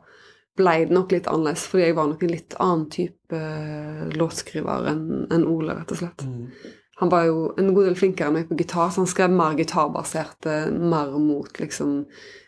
ble 0.57 0.75
det 0.87 0.97
nok 0.97 1.13
litt 1.13 1.29
annerledes, 1.29 1.67
fordi 1.69 1.89
jeg 1.89 1.97
var 1.99 2.09
nok 2.11 2.25
en 2.25 2.33
litt 2.33 2.57
annen 2.63 2.89
type 2.93 3.37
eh, 3.37 4.03
låtskriver 4.17 4.91
enn 4.93 5.47
Ole, 5.49 5.77
rett 5.77 5.93
og 5.93 6.01
slett. 6.01 6.25
Han 6.97 7.13
var 7.13 7.27
jo 7.29 7.41
en 7.61 7.75
god 7.77 7.91
del 7.91 7.99
flinkere 7.99 8.31
enn 8.31 8.39
meg 8.39 8.49
på 8.49 8.57
gitar, 8.57 8.89
så 8.89 9.03
han 9.03 9.11
skrev 9.11 9.33
mer 9.37 9.57
gitarbaserte, 9.59 10.55
mer 10.73 11.13
mot 11.21 11.61
liksom 11.61 11.99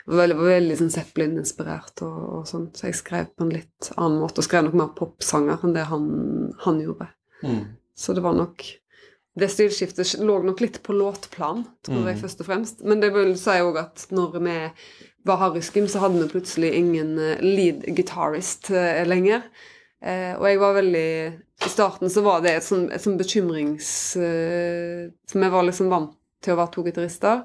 var 0.09 0.33
veldig 0.33 0.79
sånn 0.79 0.93
Zeppelin-inspirert 0.93 2.01
og, 2.07 2.21
og 2.39 2.47
sånn. 2.49 2.71
Så 2.73 2.89
jeg 2.89 2.97
skrev 2.97 3.29
på 3.37 3.45
en 3.45 3.53
litt 3.53 3.91
annen 3.97 4.23
måte, 4.23 4.41
og 4.41 4.47
skrev 4.47 4.65
nok 4.65 4.79
mer 4.81 4.95
popsanger 4.97 5.65
enn 5.67 5.77
det 5.77 5.85
han, 5.91 6.07
han 6.65 6.81
gjorde. 6.81 7.11
Så 7.99 8.17
det 8.17 8.25
var 8.25 8.37
nok 8.39 8.65
Det 9.39 9.49
stilskiftet 9.53 10.17
lå 10.25 10.39
nok 10.43 10.61
litt 10.65 10.81
på 10.83 10.95
låtplan, 10.97 11.63
tror 11.87 12.09
jeg 12.09 12.19
først 12.23 12.43
og 12.43 12.49
fremst. 12.49 12.81
Men 12.89 13.03
det 13.03 13.13
vil 13.15 13.35
si 13.39 13.55
òg 13.63 13.79
at 13.81 14.07
når 14.15 14.39
vi 14.39 14.57
var 15.29 15.37
Harry 15.43 15.63
Skim, 15.63 15.89
så 15.89 16.03
hadde 16.03 16.23
vi 16.23 16.31
plutselig 16.33 16.73
ingen 16.75 17.19
eh, 17.19 17.43
lead 17.45 17.85
guitarist 17.97 18.71
eh, 18.71 19.05
lenger. 19.07 19.45
Eh, 20.01 20.35
og 20.39 20.47
jeg 20.49 20.61
var 20.63 20.77
veldig 20.79 21.09
I 21.67 21.71
starten 21.71 22.11
så 22.11 22.23
var 22.23 22.43
det 22.45 22.55
et 22.57 22.67
sånn, 22.67 22.87
et 22.95 23.03
sånn 23.03 23.19
bekymrings... 23.19 23.91
Som 25.29 25.45
jeg 25.45 25.55
var 25.55 25.67
liksom 25.67 25.91
vant 25.91 26.15
til 26.45 26.55
å 26.55 26.61
være 26.61 26.75
to 26.75 26.85
gitarister. 26.87 27.43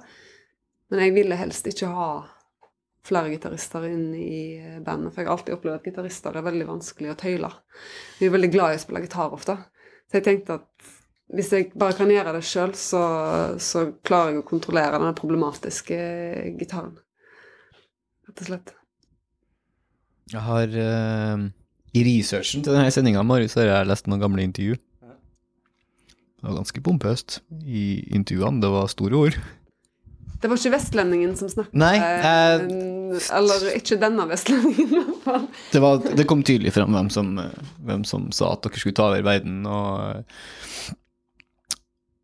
Men 0.94 1.08
jeg 1.08 1.16
ville 1.16 1.38
helst 1.39 1.68
ikke 1.70 1.89
ha 1.89 2.10
flere 3.04 3.34
gitarister 3.34 3.84
inn 3.89 4.14
i 4.16 4.62
bandet, 4.86 5.12
for 5.12 5.24
jeg 5.24 5.28
har 5.28 5.36
alltid 5.36 5.56
opplevd 5.58 5.82
at 5.82 5.88
gitarister 5.89 6.38
er 6.38 6.46
veldig 6.46 6.68
vanskelig 6.70 7.12
å 7.12 7.18
tøyle. 7.20 7.50
Vi 8.20 8.30
er 8.30 8.36
veldig 8.38 8.52
glad 8.54 8.76
i 8.76 8.78
å 8.78 8.84
spille 8.84 9.02
gitar 9.04 9.34
ofte. 9.36 9.58
Så 10.08 10.20
jeg 10.20 10.28
tenkte 10.28 10.60
at 10.62 10.93
hvis 11.32 11.51
jeg 11.53 11.71
bare 11.80 11.95
kan 11.97 12.11
gjøre 12.11 12.36
det 12.36 12.43
sjøl, 12.45 12.74
så, 12.78 13.03
så 13.61 13.88
klarer 14.05 14.34
jeg 14.36 14.43
å 14.43 14.47
kontrollere 14.47 14.99
den 15.01 15.15
problematiske 15.17 15.97
gitaren. 16.59 16.97
rett 18.28 18.43
og 18.43 18.49
slett. 18.49 18.74
Jeg 20.34 20.41
har 20.41 20.67
uh, 20.71 21.47
I 21.93 22.03
researchen 22.07 22.63
til 22.63 22.76
denne 22.76 22.91
sendinga, 22.93 23.24
har 23.24 23.43
jeg 23.43 23.89
lest 23.89 24.07
noen 24.07 24.21
gamle 24.21 24.45
intervju. 24.45 24.78
Det 26.43 26.49
var 26.49 26.59
ganske 26.59 26.82
pompøst 26.84 27.38
i 27.63 28.03
intervjuene. 28.11 28.59
Det 28.59 28.71
var 28.71 28.89
store 28.91 29.15
ord. 29.15 29.36
Det 30.43 30.49
var 30.51 30.59
ikke 30.59 30.74
vestlendingen 30.74 31.38
som 31.39 31.47
snakket. 31.47 31.78
Nei, 31.80 31.93
eh, 32.03 32.65
eller 33.38 33.69
ikke 33.78 33.95
denne 34.01 34.26
vestlendingen, 34.28 34.89
i 34.91 34.99
hvert 35.05 35.21
fall. 35.24 35.45
Det, 35.71 35.80
var, 35.80 36.01
det 36.03 36.26
kom 36.28 36.43
tydelig 36.43 36.74
fram 36.76 36.91
hvem 36.97 37.07
som, 37.15 37.30
hvem 37.88 38.03
som 38.03 38.28
sa 38.36 38.51
at 38.57 38.65
dere 38.65 38.82
skulle 38.82 38.97
ta 38.97 39.05
over 39.13 39.24
verden, 39.24 39.61
og 39.63 40.01
eh, 40.09 40.91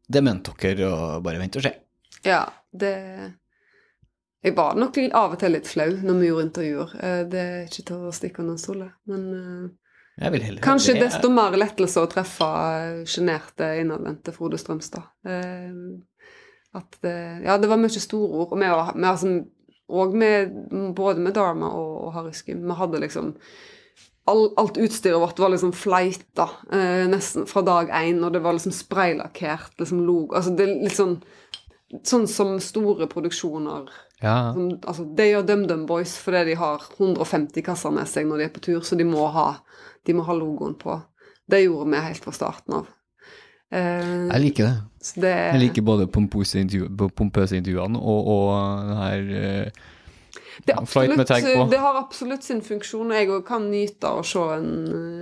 det 0.10 0.22
mente 0.26 0.54
dere 0.62 0.88
å 0.90 1.20
bare 1.24 1.40
vente 1.42 1.60
og 1.62 1.66
se. 1.68 1.74
Ja, 2.26 2.46
det 2.72 2.94
Jeg 4.44 4.56
var 4.56 4.76
nok 4.80 4.98
av 5.12 5.34
og 5.36 5.40
til 5.42 5.52
litt 5.52 5.68
flau 5.68 5.90
når 6.00 6.20
vi 6.20 6.28
gjorde 6.30 6.46
intervjuer. 6.48 6.96
Eh, 7.04 7.24
Det 7.28 7.40
er 7.40 7.66
ikke 7.68 7.86
til 7.90 8.08
å 8.08 8.12
stikke 8.16 8.40
under 8.44 8.58
stol, 8.58 8.86
men 9.06 9.26
eh, 9.36 9.70
Jeg 10.24 10.32
vil 10.32 10.42
heller 10.48 10.62
kanskje 10.64 10.94
det. 10.96 11.02
desto 11.08 11.30
mer 11.30 11.52
lettelse 11.60 12.00
å 12.04 12.08
treffe 12.12 12.48
eh, 12.48 13.02
sjenerte, 13.06 13.68
innadvendte 13.82 14.32
Frode 14.36 14.58
Strømstad. 14.58 15.04
At 16.74 16.98
det 17.02 17.16
Ja, 17.44 17.58
det 17.58 17.68
var 17.70 17.78
mye 17.82 17.90
store 18.00 18.30
ord. 18.44 18.54
Og 18.54 18.60
vi 18.60 18.70
var 18.70 19.18
sånn 19.18 19.40
og 19.90 20.14
med, 20.14 20.52
både 20.96 21.20
med 21.20 21.34
Dharma 21.34 21.72
og, 21.74 21.94
og 22.06 22.14
Hariski. 22.14 22.54
Vi 22.54 22.76
hadde 22.78 23.00
liksom 23.02 23.32
all, 24.30 24.46
Alt 24.62 24.78
utstyret 24.82 25.20
vårt 25.22 25.40
var 25.42 25.50
liksom 25.54 25.74
fleita 25.76 26.46
eh, 26.72 27.06
nesten 27.12 27.48
fra 27.50 27.64
dag 27.66 27.90
én, 28.00 28.22
og 28.26 28.34
det 28.36 28.42
var 28.46 28.54
liksom 28.58 28.74
spraylakkert. 28.76 29.74
liksom 29.82 30.06
logo, 30.08 30.36
altså 30.38 30.54
det 30.56 30.68
er 30.68 30.76
litt 30.86 30.98
sånn 31.00 31.18
Sånn 32.06 32.28
som 32.30 32.52
store 32.62 33.08
produksjoner 33.10 33.88
Ja. 34.22 34.52
som, 34.54 34.68
altså, 34.86 35.08
De 35.18 35.26
gjør 35.32 35.46
DumDum 35.48 35.88
Boys 35.90 36.12
fordi 36.22 36.52
de 36.52 36.58
har 36.60 36.84
150 37.00 37.64
kasser 37.66 37.90
med 37.96 38.06
seg 38.08 38.28
når 38.30 38.38
de 38.38 38.46
er 38.46 38.52
på 38.54 38.62
tur, 38.62 38.82
så 38.86 38.96
de 39.00 39.08
må 39.10 39.26
ha, 39.34 39.48
de 40.06 40.14
må 40.14 40.22
ha 40.28 40.36
logoen 40.38 40.76
på. 40.78 41.00
Det 41.50 41.64
gjorde 41.64 41.90
vi 41.90 42.04
helt 42.06 42.22
fra 42.28 42.32
starten 42.38 42.76
av. 42.78 42.92
Uh, 43.74 44.30
Jeg 44.30 44.42
liker 44.44 44.66
det. 44.70 44.76
så 45.02 45.22
det 45.22 45.34
Jeg 45.34 45.60
liker 45.64 45.82
både 45.86 46.08
pompøse 46.14 46.58
intervjuene 46.62 47.98
og, 47.98 48.30
og 48.36 48.88
den 48.90 48.98
her 49.02 49.28
eh, 49.42 49.84
Det, 50.66 50.76
absolutt, 50.76 51.72
det 51.72 51.80
har 51.82 51.98
absolutt 52.00 52.44
sin 52.46 52.62
funksjon, 52.66 53.12
og 53.12 53.16
jeg 53.18 53.30
òg 53.32 53.46
kan 53.48 53.70
nyte 53.72 54.10
av 54.10 54.22
å 54.22 54.26
se 54.28 54.42
en, 54.58 54.72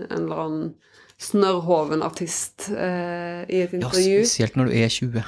en 0.07 0.23
eller 0.23 0.43
annen 0.43 0.71
snørrhoven 1.17 2.03
artist 2.05 2.69
eh, 2.69 3.43
i 3.49 3.61
et 3.65 3.73
intervju. 3.73 4.17
Ja, 4.19 4.25
spesielt 4.25 4.57
når 4.57 4.69
du 4.69 4.77
er 4.77 4.89
20. 4.93 5.27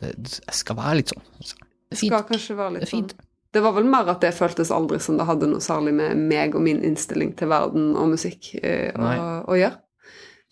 Det, 0.00 0.10
det 0.26 0.56
skal 0.58 0.78
være 0.78 0.98
litt 1.00 1.14
sånn. 1.14 1.24
Det 1.38 1.46
er 1.94 2.00
fint. 2.00 2.10
Skal 2.10 2.26
kanskje 2.28 2.58
være 2.58 2.76
litt 2.76 2.90
sånn. 2.90 3.08
Det 3.54 3.62
var 3.62 3.76
vel 3.76 3.86
mer 3.86 4.08
at 4.10 4.22
det 4.24 4.32
føltes 4.34 4.72
aldri 4.74 4.98
som 5.02 5.18
det 5.18 5.28
hadde 5.28 5.46
noe 5.46 5.62
særlig 5.62 5.94
med 5.94 6.18
meg 6.26 6.56
og 6.58 6.64
min 6.66 6.82
innstilling 6.86 7.36
til 7.38 7.52
verden 7.52 7.92
og 7.94 8.10
musikk 8.16 8.50
eh, 8.58 8.90
å, 8.98 9.10
å 9.46 9.58
gjøre. 9.58 9.78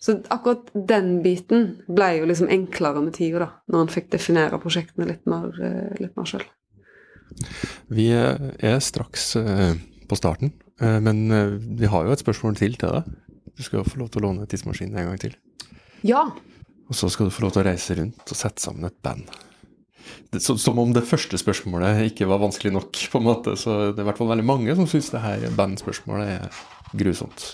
Så 0.03 0.17
akkurat 0.35 0.67
den 0.73 1.21
biten 1.23 1.67
ble 1.87 2.09
jo 2.17 2.27
liksom 2.27 2.49
enklere 2.51 3.03
med 3.03 3.15
tida, 3.15 3.45
da, 3.45 3.49
når 3.71 3.85
en 3.85 3.91
fikk 3.91 4.09
definere 4.11 4.59
prosjektene 4.59 5.07
litt 5.07 5.23
mer, 5.31 5.51
eh, 5.63 5.93
litt 6.03 6.15
mer 6.19 6.27
sjøl. 6.27 6.43
Vi 7.93 8.09
eh, 8.13 8.49
er 8.59 8.79
straks 8.83 9.35
eh, 9.39 9.75
på 10.09 10.17
starten, 10.19 10.53
eh, 10.81 10.99
men 11.03 11.25
vi 11.79 11.89
har 11.89 12.05
jo 12.05 12.15
et 12.15 12.23
spørsmål 12.23 12.57
til 12.59 12.77
til 12.79 12.97
deg. 12.97 13.15
Du 13.53 13.63
skal 13.65 13.81
jo 13.81 13.87
få 13.87 14.01
lov 14.01 14.11
til 14.11 14.23
å 14.23 14.27
låne 14.27 14.49
tidsmaskinen 14.49 14.97
en 14.97 15.11
gang 15.11 15.21
til. 15.21 15.35
Ja. 16.03 16.25
Og 16.89 16.97
så 16.97 17.09
skal 17.11 17.29
du 17.29 17.33
få 17.33 17.45
lov 17.45 17.53
til 17.53 17.63
å 17.63 17.67
reise 17.69 17.97
rundt 17.99 18.23
og 18.25 18.37
sette 18.37 18.63
sammen 18.63 18.89
et 18.89 18.97
band. 19.05 19.29
Som 20.41 20.79
om 20.81 20.91
det 20.95 21.05
første 21.07 21.37
spørsmålet 21.39 22.01
ikke 22.09 22.27
var 22.27 22.41
vanskelig 22.41 22.73
nok, 22.73 22.97
på 23.11 23.21
en 23.21 23.27
måte. 23.27 23.53
Så 23.59 23.93
det 23.93 24.01
er 24.01 24.07
i 24.07 24.07
hvert 24.09 24.19
fall 24.19 24.31
veldig 24.33 24.47
mange 24.47 24.75
som 24.75 24.89
syns 24.89 25.11
det 25.13 25.21
her 25.23 25.45
bandspørsmålet 25.57 26.33
er 26.33 26.63
grusomt. 26.97 27.53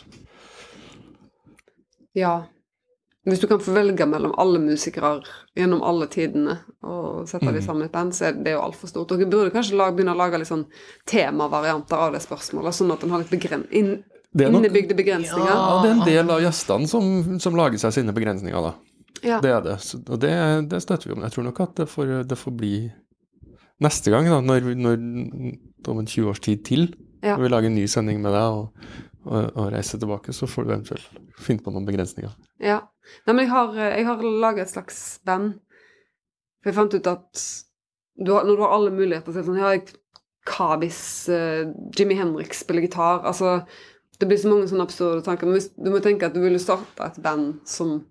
Ja. 2.18 2.48
Hvis 3.28 3.42
du 3.42 3.48
kan 3.52 3.60
få 3.60 3.74
velge 3.76 4.06
mellom 4.08 4.32
alle 4.40 4.60
musikere 4.64 5.20
gjennom 5.58 5.82
alle 5.84 6.08
tidene 6.08 6.54
og 6.88 7.28
sette 7.28 7.52
dem 7.52 7.62
sammen 7.62 7.84
i 7.84 7.86
et 7.90 7.92
band, 7.92 8.14
så 8.16 8.30
er 8.30 8.38
det 8.44 8.54
jo 8.56 8.62
altfor 8.64 8.88
stort. 8.88 9.10
Dere 9.12 9.28
burde 9.30 9.52
kanskje 9.54 9.76
lage, 9.78 9.98
begynne 9.98 10.14
å 10.16 10.18
lage 10.22 10.40
litt 10.40 10.48
sånn 10.50 10.64
temavarianter 11.10 12.00
av 12.00 12.14
det 12.16 12.22
spørsmålet, 12.24 12.74
sånn 12.78 12.94
at 12.96 13.04
en 13.04 13.12
har 13.14 13.24
litt 13.26 13.34
begren 13.34 13.66
inn, 13.76 13.92
nok- 14.34 14.56
innebygde 14.62 14.96
begrensninger. 14.96 15.52
Ja, 15.52 15.82
det 15.84 15.90
er 15.92 15.98
en 15.98 16.06
del 16.08 16.32
av 16.32 16.42
gjestene 16.46 16.88
som, 16.88 17.40
som 17.44 17.56
lager 17.60 17.78
seg 17.82 17.98
sine 18.00 18.16
begrensninger, 18.16 18.70
da. 18.70 18.74
Ja. 19.26 19.42
Det 19.44 19.52
er 19.52 19.62
det. 19.68 19.76
Og 20.08 20.20
det, 20.24 20.34
det 20.72 20.80
støtter 20.86 21.10
vi 21.12 21.18
om. 21.18 21.24
Jeg 21.28 21.36
tror 21.36 21.44
nok 21.50 21.60
at 21.66 21.76
det 21.82 21.90
får, 21.92 22.14
det 22.30 22.38
får 22.40 22.56
bli 22.56 22.74
neste 23.84 24.12
gang, 24.16 24.30
da, 24.32 24.40
når, 24.44 24.72
når 24.80 25.92
om 25.92 26.00
en 26.00 26.08
20 26.08 26.30
års 26.32 26.40
tid 26.46 26.64
til, 26.68 26.90
Ja. 27.22 27.34
når 27.36 27.42
vi 27.44 27.50
lager 27.52 27.68
en 27.68 27.76
ny 27.76 27.84
sending 27.92 28.22
med 28.24 28.32
deg 28.32 28.48
og, 28.48 28.70
og, 29.28 29.66
reise 29.74 30.00
tilbake, 30.00 30.34
så 30.34 30.48
får 30.48 30.66
du 30.66 30.72
eventuelt 30.74 31.24
finne 31.40 31.64
på 31.64 31.74
noen 31.74 31.88
begrensninger. 31.88 32.32
Ja. 32.64 32.82
Nei, 33.26 33.34
men 33.34 33.44
jeg 33.46 33.52
har, 33.52 33.74
jeg 33.80 34.06
har 34.08 34.24
laget 34.24 34.68
et 34.68 34.74
slags 34.74 35.00
band. 35.28 35.58
For 36.60 36.72
jeg 36.72 36.78
fant 36.78 36.96
ut 36.96 37.10
at 37.10 37.44
du 38.20 38.34
har, 38.36 38.46
når 38.48 38.56
du 38.56 38.64
har 38.66 38.76
alle 38.76 38.94
muligheter 38.94 39.36
til 39.36 39.46
sånn 39.48 39.60
Ja, 39.60 39.74
hva 40.50 40.74
hvis 40.82 41.02
uh, 41.32 41.70
Jimmy 41.96 42.18
Henrik 42.20 42.56
spiller 42.58 42.84
gitar? 42.84 43.24
Altså, 43.28 43.60
det 44.20 44.28
blir 44.28 44.40
så 44.40 44.52
mange 44.52 44.68
sånne 44.70 44.88
absurde 44.88 45.24
tanker. 45.26 45.48
Men 45.48 45.60
hvis, 45.60 45.70
du 45.76 45.92
må 45.94 46.02
tenke 46.04 46.28
at 46.28 46.36
du 46.36 46.42
vil 46.44 46.60
starte 46.62 47.06
et 47.06 47.20
band 47.24 47.62
som 47.70 48.02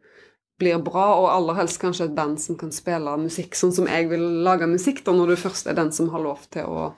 blir 0.58 0.80
bra, 0.82 1.06
og 1.20 1.28
aller 1.30 1.58
helst 1.60 1.80
kanskje 1.82 2.08
et 2.08 2.16
band 2.16 2.40
som 2.42 2.56
kan 2.58 2.72
spille 2.74 3.12
musikk 3.20 3.54
sånn 3.54 3.74
som 3.74 3.86
jeg 3.90 4.08
vil 4.10 4.24
lage 4.46 4.66
musikk, 4.70 5.04
da, 5.06 5.14
når 5.14 5.32
du 5.32 5.42
først 5.44 5.68
er 5.70 5.76
den 5.78 5.92
som 5.94 6.08
har 6.10 6.24
lov 6.24 6.48
til 6.50 6.66
å, 6.66 6.88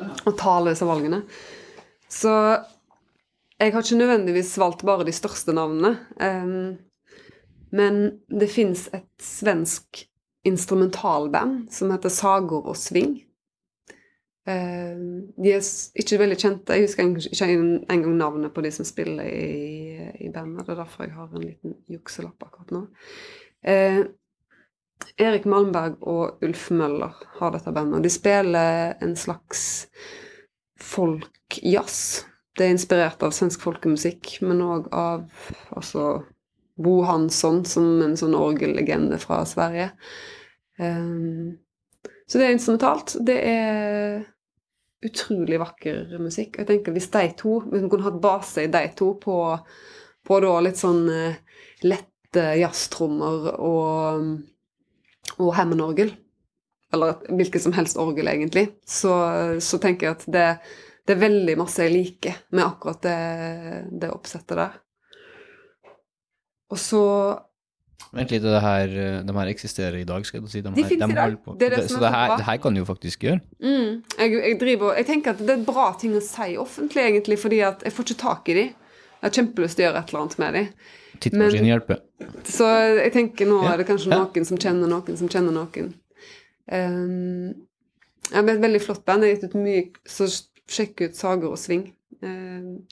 å 0.00 0.32
ta 0.32 0.56
alle 0.56 0.72
disse 0.74 0.88
valgene. 0.88 1.22
Så 2.10 2.32
jeg 3.60 3.72
har 3.72 3.82
ikke 3.82 3.98
nødvendigvis 3.98 4.58
valgt 4.58 4.84
bare 4.84 5.04
de 5.06 5.12
største 5.12 5.52
navnene. 5.56 5.94
Um, 6.20 6.76
men 7.72 8.20
det 8.30 8.50
fins 8.50 8.88
et 8.94 9.08
svensk 9.20 10.04
instrumentalband 10.46 11.68
som 11.74 11.90
heter 11.90 12.08
Sagor 12.12 12.68
og 12.70 12.76
Sving. 12.76 13.16
Ehm, 14.46 15.32
de 15.42 15.50
er 15.56 15.64
ikke 15.98 16.18
veldig 16.20 16.36
kjente. 16.38 16.72
Jeg 16.72 16.84
husker 16.86 17.02
en- 17.02 17.16
ikke 17.16 17.48
en- 17.52 17.84
engang 17.90 18.16
navnet 18.16 18.54
på 18.54 18.60
de 18.62 18.70
som 18.70 18.84
spiller 18.84 19.24
i, 19.24 20.26
i 20.26 20.30
bandet. 20.32 20.66
Det 20.66 20.72
er 20.76 20.84
derfor 20.84 21.02
jeg 21.04 21.12
har 21.12 21.34
en 21.34 21.42
liten 21.42 21.74
jukselapp 21.90 22.42
akkurat 22.46 22.70
nå. 22.70 22.84
Uh, 23.66 24.06
Erik 25.18 25.44
Malmberg 25.46 25.96
og 26.02 26.38
Ulf 26.42 26.70
Møller 26.70 27.12
har 27.40 27.50
dette 27.50 27.72
bandet. 27.72 28.02
De 28.02 28.08
spiller 28.10 28.94
en 29.02 29.16
slags 29.16 29.88
folkjazz. 30.80 32.24
Det 32.56 32.64
er 32.64 32.72
inspirert 32.72 33.20
av 33.24 33.34
svensk 33.36 33.60
folkemusikk, 33.66 34.38
men 34.46 34.62
òg 34.64 34.88
av 34.96 35.26
altså, 35.76 36.22
Bo 36.80 37.02
Hansson, 37.08 37.64
som 37.68 38.00
en 38.04 38.16
sånn 38.16 38.36
orgellegende 38.36 39.18
fra 39.20 39.42
Sverige. 39.48 39.90
Um, 40.80 41.56
så 42.26 42.40
det 42.40 42.48
er 42.48 42.56
instrumentalt. 42.56 43.14
Det 43.26 43.36
er 43.48 44.24
utrolig 45.06 45.60
vakker 45.60 46.16
musikk. 46.20 46.56
Og 46.56 46.64
jeg 46.64 46.70
tenker 46.72 46.96
hvis 46.96 47.10
de 47.12 47.28
to 47.38 47.60
Hvis 47.68 47.84
vi 47.84 47.90
kunne 47.92 48.08
hatt 48.08 48.20
base 48.22 48.64
i 48.64 48.72
de 48.72 48.82
to 48.98 49.12
på, 49.20 49.38
på 50.26 50.40
da 50.42 50.52
litt 50.64 50.80
sånn 50.80 51.04
uh, 51.12 51.62
lette 51.84 52.46
jazztrommer 52.60 53.52
og, 53.54 54.32
og 55.36 55.52
Hammond-orgel, 55.56 56.10
eller 56.94 57.20
hvilket 57.32 57.64
som 57.64 57.74
helst 57.76 57.98
orgel, 58.00 58.28
egentlig, 58.28 58.68
så, 58.86 59.14
så 59.62 59.80
tenker 59.82 60.08
jeg 60.08 60.16
at 60.18 60.26
det, 60.32 60.48
det 61.06 61.14
er 61.14 61.20
veldig 61.22 61.56
masse 61.60 61.84
jeg 61.84 61.94
liker 61.94 62.38
med 62.56 62.64
akkurat 62.66 63.02
det, 63.06 63.18
det 64.02 64.10
oppsettet 64.14 64.58
der. 64.58 64.78
Og 66.74 66.80
så 66.82 67.02
Vent 68.16 68.30
litt, 68.30 68.44
det 68.44 68.60
her, 68.62 68.92
de 69.26 69.34
her 69.34 69.48
eksisterer 69.50 69.96
i 69.98 70.06
dag, 70.06 70.24
skal 70.24 70.42
du 70.44 70.48
si. 70.50 70.60
De 70.62 70.70
De 70.72 70.82
her, 70.82 70.88
finnes 70.88 71.10
i 71.10 71.16
dag. 71.16 71.36
Det 71.58 71.68
det 71.72 71.80
så 71.90 72.00
det 72.00 72.10
her, 72.12 72.34
det 72.38 72.46
her 72.46 72.58
kan 72.62 72.74
du 72.76 72.80
jo 72.80 72.86
faktisk 72.88 73.24
gjøre. 73.26 73.40
Mm. 73.60 74.02
Jeg, 74.18 74.32
jeg, 74.36 74.58
driver, 74.60 74.94
jeg 75.00 75.08
tenker 75.08 75.34
at 75.34 75.42
det 75.42 75.54
er 75.56 75.64
bra 75.66 75.88
ting 76.00 76.14
å 76.16 76.22
si 76.24 76.54
offentlig, 76.60 77.02
egentlig, 77.02 77.38
fordi 77.42 77.60
at 77.66 77.82
jeg 77.84 77.96
får 77.96 78.08
ikke 78.08 78.20
tak 78.22 78.50
i 78.52 78.56
de. 78.58 78.64
Jeg 78.70 79.26
har 79.26 79.34
kjempelyst 79.40 79.78
til 79.78 79.84
å 79.84 79.88
gjøre 79.88 80.02
et 80.02 80.12
eller 80.12 80.22
annet 80.22 80.38
med 80.42 80.58
de. 80.58 80.64
Tidsmaskinen 81.24 81.70
hjelper. 81.70 82.02
Så 82.46 82.68
jeg 83.00 83.12
tenker 83.16 83.48
nå 83.48 83.62
er 83.66 83.80
det 83.80 83.88
kanskje 83.88 84.12
ja. 84.12 84.20
noen 84.22 84.48
som 84.48 84.60
kjenner 84.60 84.92
noen 84.92 85.20
som 85.22 85.32
kjenner 85.32 85.56
noen. 85.56 85.94
Um, 86.66 87.66
har 88.32 88.44
men 88.44 88.56
et 88.56 88.64
veldig 88.64 88.82
flott 88.84 89.04
band. 89.06 89.24
Jeg 89.24 89.36
har 89.36 89.40
gitt 89.40 89.50
ut 89.52 89.60
mye, 89.64 89.86
så 90.10 90.28
sjekk 90.68 91.00
ut 91.06 91.16
Sager 91.16 91.50
og 91.52 91.58
Sving. 91.58 91.92
Um, 92.22 92.86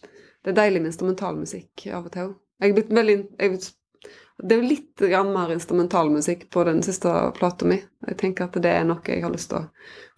det 0.45 0.53
er 0.53 0.59
deilig 0.59 0.83
med 0.83 0.93
instrumentalmusikk 0.93 1.87
av 1.97 2.07
og 2.07 2.13
til. 2.13 2.35
Jeg 2.61 2.71
er 2.71 2.77
blitt 2.77 2.93
veldig 2.95 3.17
er 3.39 3.49
blitt- 3.55 3.75
Det 4.43 4.57
er 4.59 4.63
litt 4.67 5.01
mer 5.31 5.53
instrumentalmusikk 5.55 6.51
på 6.51 6.65
den 6.67 6.83
siste 6.83 7.09
plata 7.39 7.65
mi. 7.65 7.77
Jeg 8.09 8.17
tenker 8.19 8.45
at 8.45 8.53
det 8.53 8.67
er 8.67 8.85
noe 8.85 9.01
jeg 9.07 9.23
har 9.23 9.31
lyst 9.31 9.49
til 9.51 9.59
å 9.59 9.69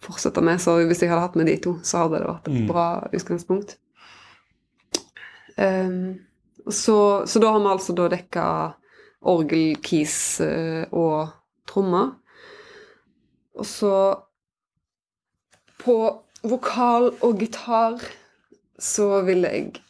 fortsette 0.01 0.41
med, 0.43 0.57
så 0.59 0.73
hvis 0.87 0.99
jeg 1.01 1.09
hadde 1.09 1.21
hatt 1.21 1.35
med 1.35 1.45
de 1.45 1.57
to, 1.57 1.75
så 1.83 1.97
hadde 2.03 2.19
det 2.19 2.27
vært 2.27 2.47
et 2.47 2.61
Mm. 2.61 2.67
bra 2.67 2.87
utgangspunkt. 3.13 3.77
Um, 5.57 6.19
så, 6.69 7.25
så 7.27 7.39
da 7.39 7.51
har 7.51 7.59
vi 7.59 7.65
altså 7.71 7.93
da 7.95 8.07
dekka 8.09 8.73
orgel, 9.21 9.75
keys 9.81 10.39
eh, 10.41 10.85
og 10.91 11.29
trommer. 11.67 12.11
Og 13.57 13.65
så 13.65 13.93
på 15.81 15.95
vokal 16.51 17.11
og 17.25 17.41
gitar 17.41 17.99
så 18.77 19.21
ville 19.25 19.49
jeg 19.51 19.81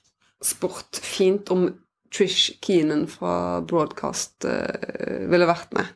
spurt 0.44 1.00
fint 1.04 1.50
om 1.52 1.68
Trish 2.14 2.60
Keenan 2.64 3.06
fra 3.12 3.62
Broadcast 3.68 4.46
uh, 4.48 5.28
ville 5.28 5.48
vært 5.50 5.74
med. 5.76 5.90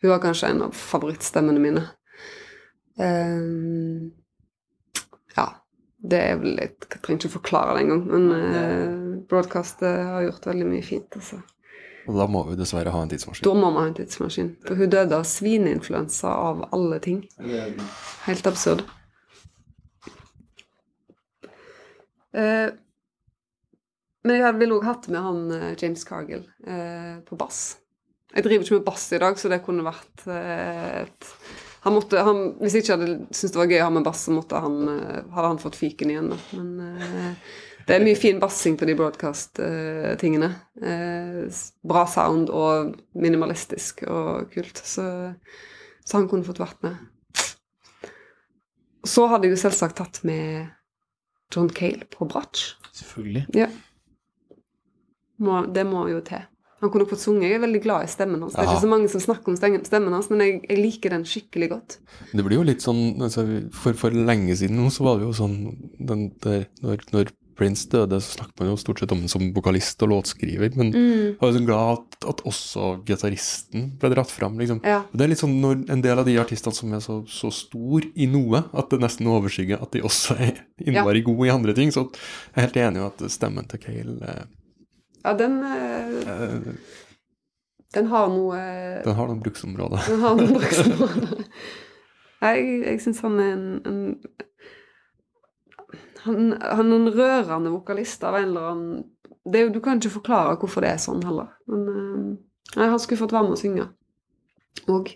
Hun 0.00 0.12
var 0.12 0.22
kanskje 0.22 0.52
en 0.52 0.62
av 0.68 0.76
favorittstemmene 0.76 1.62
mine. 1.62 1.86
Um, 3.00 4.12
ja. 5.36 5.48
Det 6.00 6.16
er 6.16 6.38
vel 6.40 6.54
litt 6.56 6.86
Jeg 6.88 7.00
trenger 7.04 7.26
ikke 7.26 7.34
forklare 7.34 7.74
det 7.76 7.82
engang, 7.84 8.04
men 8.08 8.30
uh, 8.32 9.24
Broadcast 9.28 9.82
uh, 9.84 9.90
har 10.14 10.28
gjort 10.28 10.46
veldig 10.52 10.68
mye 10.70 10.86
fint. 10.86 11.18
altså. 11.18 11.40
Og 12.08 12.16
da 12.16 12.24
må 12.30 12.44
vi 12.48 12.56
dessverre 12.58 12.94
ha 12.94 13.02
en 13.04 13.10
tidsmaskin. 13.10 13.44
Da 13.44 13.52
må 13.58 13.74
vi 13.74 13.82
ha 13.82 13.90
en 13.90 13.98
tidsmaskin. 13.98 14.54
For 14.64 14.78
hun 14.78 14.94
døde 14.94 15.18
av 15.18 15.26
svineinfluensa 15.28 16.32
av 16.32 16.64
alle 16.72 17.02
ting. 17.04 17.20
Helt 18.24 18.48
absurd. 18.48 18.86
Eh, 22.36 22.68
men 24.20 24.36
jeg 24.36 24.58
ville 24.60 24.76
òg 24.76 24.86
hatt 24.86 25.08
med 25.10 25.24
han 25.24 25.40
eh, 25.56 25.72
James 25.80 26.04
Cargill 26.04 26.44
uh, 26.68 27.18
på 27.24 27.38
bass. 27.40 27.80
Jeg 28.34 28.44
driver 28.46 28.66
ikke 28.66 28.78
med 28.78 28.86
bass 28.86 29.08
i 29.16 29.18
dag, 29.18 29.38
så 29.40 29.50
det 29.50 29.62
kunne 29.64 29.86
vært 29.86 30.26
et 30.28 31.30
han 31.80 31.94
måtte, 31.96 32.20
han, 32.20 32.42
Hvis 32.60 32.74
jeg 32.76 32.84
ikke 32.84 32.96
hadde 32.98 33.14
syntes 33.32 33.54
det 33.54 33.58
var 33.58 33.70
gøy 33.72 33.80
å 33.80 33.86
ha 33.86 33.92
med 33.96 34.04
bass, 34.04 34.26
så 34.28 34.60
han, 34.60 34.76
hadde 35.32 35.46
han 35.46 35.60
fått 35.62 35.78
fiken 35.80 36.12
igjen. 36.12 36.28
Da. 36.28 36.36
Men 36.58 37.38
det 37.88 37.96
er 37.96 38.04
mye 38.04 38.18
fin 38.20 38.38
bassing 38.42 38.76
på 38.78 38.84
de 38.86 38.94
broadcast-tingene. 38.98 40.50
bra 41.80 42.02
sound 42.04 42.52
og 42.52 42.92
minimalistisk 43.16 44.04
og 44.04 44.52
kult. 44.52 44.82
Så, 44.84 45.06
så 46.04 46.20
han 46.20 46.28
kunne 46.28 46.44
fått 46.44 46.60
vært 46.60 46.84
med. 46.84 47.00
Så 49.08 49.24
hadde 49.32 49.48
jeg 49.48 49.56
jo 49.56 49.62
selvsagt 49.64 49.96
tatt 50.02 50.20
med 50.28 50.68
John 51.50 51.70
Cale 51.74 52.06
på 52.10 52.28
bratsj. 52.30 52.74
Selvfølgelig. 52.96 53.46
Ja. 53.56 53.68
Må, 55.40 55.64
det 55.72 55.86
må 55.88 56.06
jo 56.10 56.20
til. 56.24 56.44
Han 56.80 56.88
kunne 56.92 57.04
fått 57.08 57.20
sunget. 57.20 57.50
Jeg 57.50 57.58
er 57.58 57.64
veldig 57.66 57.80
glad 57.84 58.06
i 58.06 58.08
stemmen 58.08 58.40
hans. 58.40 58.54
Det 58.56 58.62
er 58.62 58.70
ikke 58.70 58.84
så 58.86 58.88
mange 58.88 59.08
som 59.12 59.20
snakker 59.20 59.52
om 59.52 59.56
stemmen 59.58 59.82
stemmen 59.84 60.14
hans, 60.16 60.30
men 60.32 60.40
jeg, 60.44 60.60
jeg 60.64 60.80
liker 60.80 61.12
den 61.12 61.26
skikkelig 61.28 61.68
godt. 61.74 61.96
Det 62.32 62.44
blir 62.46 62.56
jo 62.56 62.64
litt 62.64 62.84
sånn 62.84 63.20
altså, 63.20 63.44
for, 63.76 63.98
for 64.00 64.16
lenge 64.16 64.56
siden 64.56 64.80
nå 64.80 64.88
så 64.94 65.04
var 65.04 65.20
det 65.20 65.28
jo 65.28 65.34
sånn 65.36 65.58
den 65.98 66.30
der, 66.40 66.64
når, 66.80 67.04
når 67.12 67.32
Prince 67.60 67.84
døde, 67.92 68.16
så 68.24 68.38
snakket 68.38 68.62
man 68.62 68.70
jo 68.72 68.76
stort 68.80 69.02
sett 69.02 69.12
om 69.12 69.20
ham 69.20 69.28
som 69.28 69.42
vokalist 69.56 70.00
og 70.06 70.08
låtskriver. 70.14 70.72
Men 70.80 70.94
jeg 70.96 71.34
var 71.42 71.52
jo 71.52 71.60
glad 71.68 71.90
at, 71.98 72.16
at 72.32 72.40
også 72.48 72.86
gitaristen 73.08 73.90
ble 74.00 74.10
dratt 74.14 74.32
fram. 74.32 74.56
liksom. 74.60 74.80
Ja. 74.88 75.02
Det 75.12 75.26
er 75.26 75.32
litt 75.34 75.42
sånn 75.42 75.58
når 75.60 75.82
en 75.92 76.04
del 76.04 76.22
av 76.22 76.28
de 76.28 76.38
artistene 76.40 76.76
som 76.76 76.94
er 76.96 77.04
så, 77.04 77.18
så 77.28 77.52
stor 77.52 78.06
i 78.16 78.28
noe, 78.32 78.62
at 78.72 78.88
det 78.94 79.00
nesten 79.04 79.28
overskygger 79.28 79.82
at 79.84 79.92
de 79.92 80.02
også 80.08 80.38
er 80.40 80.62
innmari 80.80 81.20
gode 81.26 81.50
i 81.50 81.52
andre 81.52 81.76
ting. 81.76 81.92
Så 81.92 82.06
jeg 82.08 82.56
er 82.56 82.66
helt 82.66 82.80
enig 82.86 83.02
i 83.02 83.06
at 83.10 83.26
stemmen 83.36 83.68
til 83.68 83.82
Cale 83.84 84.16
eh, 84.32 84.42
Ja, 85.20 85.36
den 85.36 85.60
eh, 85.68 86.16
eh, 86.32 86.98
Den 87.94 88.06
har 88.08 88.28
noe 88.32 88.56
eh, 88.56 89.00
den 89.04 89.16
har 89.18 89.28
noen 89.28 89.44
bruksområder. 89.44 90.08
Den 90.08 90.24
har 90.24 90.38
noen 90.38 90.54
bruksområder. 90.58 91.46
Jeg, 92.40 92.68
jeg 92.86 93.00
syns 93.04 93.20
han 93.20 93.34
er 93.42 93.50
en, 93.52 93.66
en 93.84 93.98
han, 96.24 96.52
han 96.60 96.92
er 96.92 96.96
en 96.96 97.12
rørende 97.14 97.72
vokalist 97.74 98.24
av 98.24 98.36
en 98.38 98.48
eller 98.50 98.68
annen 98.72 99.04
det 99.50 99.62
Du 99.72 99.80
kan 99.80 99.96
ikke 99.98 100.12
forklare 100.18 100.58
hvorfor 100.60 100.84
det 100.84 100.90
er 100.92 100.98
sånn 101.00 101.22
heller. 101.24 101.48
Men 101.70 101.86
eh, 101.88 102.24
nei, 102.76 102.88
han 102.92 103.00
skulle 103.00 103.22
fått 103.22 103.32
være 103.32 103.48
med 103.48 103.56
å 103.56 103.60
synge 103.60 103.86
òg. 104.92 105.14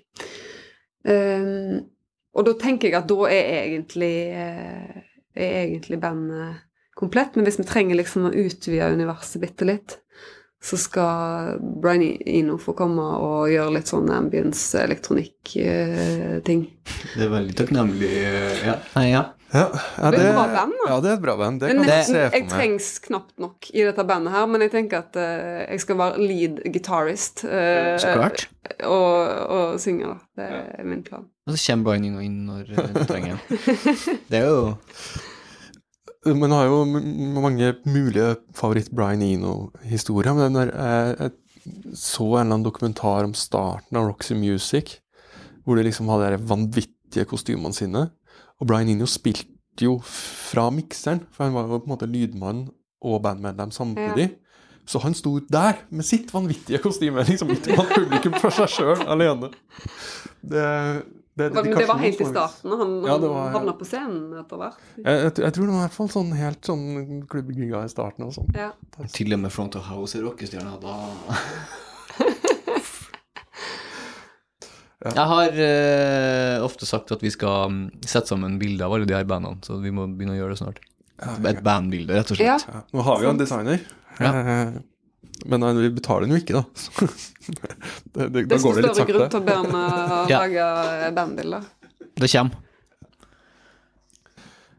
og 2.35 2.47
da 2.49 2.55
tenker 2.61 2.89
jeg 2.89 2.97
at 2.99 3.11
da 3.11 3.27
er 3.31 3.51
egentlig, 3.67 4.15
eh, 4.33 5.03
er 5.37 5.59
egentlig 5.67 6.01
bandet 6.03 6.63
komplett. 6.99 7.37
Men 7.37 7.47
hvis 7.47 7.61
vi 7.61 7.67
trenger 7.69 8.01
liksom 8.01 8.31
å 8.31 8.35
utvide 8.35 8.93
universet 8.97 9.43
bitte 9.45 9.69
litt, 9.69 9.99
så 10.65 10.79
skal 10.81 11.59
Brian 11.83 12.03
Eno 12.25 12.57
få 12.57 12.73
komme 12.79 13.05
og 13.21 13.51
gjøre 13.53 13.75
litt 13.77 13.91
sånn 13.91 14.09
ambience 14.15 14.79
elektronikk-ting. 14.81 16.63
Det 17.13 17.27
er 17.27 17.33
veldig 17.35 17.57
takknemlig. 17.59 18.09
eh, 18.25 18.67
Ja. 18.71 18.79
Nei, 18.97 19.11
ja. 19.11 19.25
Ja, 19.55 19.69
ja, 19.71 20.11
Det 20.11 20.19
er 20.19 20.29
et 20.29 20.35
bra 20.35 20.47
band, 20.51 20.73
da. 20.81 20.87
Ja, 20.91 20.95
det 21.01 21.11
er 21.11 21.15
et 21.15 21.23
bra 21.23 21.35
band. 21.39 21.61
Det 21.63 21.69
kan 21.71 21.85
jeg 21.87 22.07
se 22.09 22.13
for 22.13 22.25
meg. 22.25 22.35
Jeg 22.35 22.49
trengs 22.51 22.89
knapt 23.05 23.35
nok 23.39 23.69
i 23.71 23.85
dette 23.87 24.05
bandet 24.09 24.35
her, 24.35 24.49
men 24.51 24.65
jeg 24.67 24.73
tenker 24.73 25.05
at 25.05 25.19
uh, 25.21 25.61
jeg 25.69 25.83
skal 25.85 26.01
være 26.01 26.25
lead 26.25 26.59
guitarist 26.75 27.45
Uh, 27.45 27.95
Så 28.01 28.15
klart. 28.17 28.49
og, 28.83 29.15
og 29.55 29.77
synge, 29.83 30.09
da. 30.11 30.17
Det 30.41 30.49
er 30.81 30.89
min 30.89 31.05
plan. 31.07 31.29
Og 31.47 31.55
så 31.55 31.61
kommer 31.71 31.91
Brian 31.91 32.09
inn 32.09 32.19
og 32.19 32.25
inn 32.25 32.41
når 32.49 32.73
eh, 32.73 32.91
du 32.97 33.01
trenger 33.07 33.37
ham. 33.37 33.41
Det 34.33 34.41
er 34.41 34.47
jo 34.49 36.35
Man 36.41 36.55
har 36.57 36.65
jo 36.71 36.79
mange 36.89 37.75
mulige 37.85 38.31
favoritt-Brian 38.57 39.23
Eno-historier, 39.23 40.33
men 40.39 40.55
når 40.57 40.73
jeg, 40.73 41.17
jeg 41.21 41.95
så 41.95 42.25
en 42.25 42.33
eller 42.33 42.55
annen 42.57 42.65
dokumentar 42.65 43.29
om 43.29 43.35
starten 43.37 44.01
av 44.01 44.09
Roxy 44.09 44.35
Music, 44.35 44.99
hvor 45.65 45.77
de 45.77 45.85
liksom 45.87 46.09
hadde 46.13 46.33
de 46.35 46.49
vanvittige 46.49 47.29
kostymene 47.29 47.77
sine, 47.77 48.07
og 48.61 48.69
Brian 48.71 48.91
Eno 48.93 49.09
spilte 49.11 49.87
jo 49.89 49.99
fra 50.05 50.69
mikseren, 50.75 51.25
for 51.35 51.47
han 51.47 51.57
var 51.57 51.67
jo 51.67 51.81
på 51.81 51.89
en 51.89 51.95
måte 51.97 52.09
lydmann 52.11 52.67
og 53.05 53.21
bandmedlem 53.25 53.73
samtidig. 53.75 54.31
Så 54.87 55.01
han 55.01 55.15
sto 55.17 55.39
der 55.49 55.81
med 55.89 56.05
sitt 56.05 56.33
vanvittige 56.35 56.79
kostyme, 56.85 57.25
liksom 57.25 57.49
midt 57.49 57.69
blant 57.73 57.93
publikum 57.95 58.37
for 58.37 58.53
seg 58.53 58.69
sjøl 58.69 59.05
alene. 59.09 59.49
Det, 60.45 60.65
det, 61.35 61.49
det, 61.57 61.63
det 61.65 61.87
var 61.89 62.03
helt 62.03 62.21
i 62.21 62.27
starten, 62.29 62.75
og 62.75 62.83
han, 62.83 62.93
Ja, 63.09 63.17
han 63.17 63.57
havna 63.57 63.75
på 63.79 63.89
scenen 63.89 64.37
etter 64.43 64.61
hvert. 64.61 64.85
Jeg, 65.01 65.23
jeg, 65.23 65.33
jeg 65.41 65.57
tror 65.57 65.65
det 65.65 65.73
var 65.73 65.81
i 65.81 65.87
hvert 65.87 65.97
fall 65.97 66.13
sånn 66.13 66.37
helt 66.37 66.69
sånn 66.69 66.85
klubbgiga 67.33 67.81
i 67.81 67.91
starten 67.91 68.29
og 68.29 68.37
sånn. 68.37 68.53
Ja. 68.55 68.71
til 69.17 69.35
og 69.35 69.43
med 69.47 69.57
Front 69.57 69.81
of 69.81 69.89
House 69.89 70.21
er 70.21 70.29
Da 75.05 75.13
Jeg 75.19 75.29
har 75.29 75.59
uh, 75.61 76.65
ofte 76.65 76.87
sagt 76.89 77.13
at 77.13 77.21
vi 77.25 77.29
skal 77.35 77.69
mm, 77.73 77.83
sette 78.09 78.31
sammen 78.33 78.57
bilder 78.61 78.87
av 78.87 78.95
alle 78.97 79.09
de 79.09 79.17
her 79.17 79.27
bandene, 79.29 79.61
så 79.67 79.77
vi 79.83 79.93
må 79.93 80.07
begynne 80.09 80.33
å 80.37 80.39
gjøre 80.39 80.55
det 80.57 80.61
snart. 80.63 80.81
Et 81.51 81.61
bandbilde, 81.65 82.17
rett 82.17 82.33
og 82.33 82.39
slett. 82.41 82.65
Ja, 82.67 82.81
nå 82.97 83.05
har 83.07 83.21
vi 83.21 83.27
jo 83.29 83.33
en 83.35 83.41
designer, 83.41 83.85
Ja. 84.19 84.31
eh, 84.41 84.75
men 85.51 85.63
eh, 85.69 85.81
vi 85.85 85.91
betaler 85.99 86.25
den 86.27 86.37
jo 86.39 86.41
ikke, 86.43 86.63
da. 86.63 86.65
Det, 88.15 88.29
det, 88.33 88.43
da 88.49 88.57
går 88.63 88.79
det 88.79 88.83
litt 88.87 88.97
større 88.97 89.11
grunn 89.13 89.31
til 89.35 89.41
å 89.43 89.45
be 89.45 89.55
om 89.61 89.75
å 89.77 89.87
lage 90.33 90.69
bandbilder. 91.19 91.67
Det 92.17 92.31
kommer. 92.33 92.63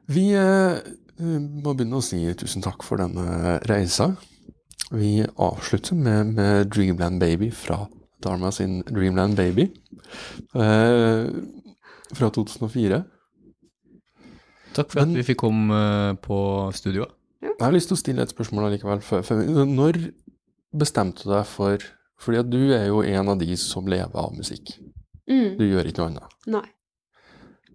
Vi 0.09 0.23
eh, 0.38 0.80
må 1.21 1.73
begynne 1.73 1.99
å 1.99 2.05
si 2.05 2.23
tusen 2.38 2.65
takk 2.65 2.82
for 2.88 3.01
denne 3.01 3.59
reisa. 3.69 4.15
Vi 4.95 5.19
avslutter 5.41 5.97
med, 5.97 6.34
med 6.38 6.71
Dreamland 6.73 7.21
Baby 7.21 7.51
fra 7.53 7.84
Dharma 8.26 8.51
sin 8.55 8.80
Dreamland 8.89 9.38
Baby 9.38 9.69
eh, 10.57 11.28
fra 12.15 12.30
2004. 12.34 13.03
Takk 14.76 14.91
for 14.91 15.05
at 15.05 15.13
vi 15.15 15.23
fikk 15.23 15.39
komme 15.45 15.80
eh, 15.80 16.13
på 16.21 16.39
studio. 16.76 17.07
Jeg 17.45 17.61
har 17.61 17.76
lyst 17.76 17.91
til 17.91 17.97
å 17.97 18.01
stille 18.01 18.26
et 18.26 18.34
spørsmål 18.34 18.69
allikevel. 18.69 19.03
Når 19.71 20.01
bestemte 20.76 21.23
du 21.23 21.32
deg 21.32 21.45
for 21.47 21.91
Fordi 22.19 22.39
at 22.39 22.47
du 22.47 22.61
er 22.73 22.88
jo 22.88 23.01
en 23.03 23.30
av 23.34 23.39
de 23.39 23.57
som 23.59 23.88
lever 23.91 24.15
av 24.15 24.32
musikk. 24.34 24.78
Mm. 25.28 25.57
Du 25.59 25.65
gjør 25.67 25.89
ikke 25.89 25.99
noe 25.99 26.13
annet. 26.13 26.36
Nei. 26.47 26.63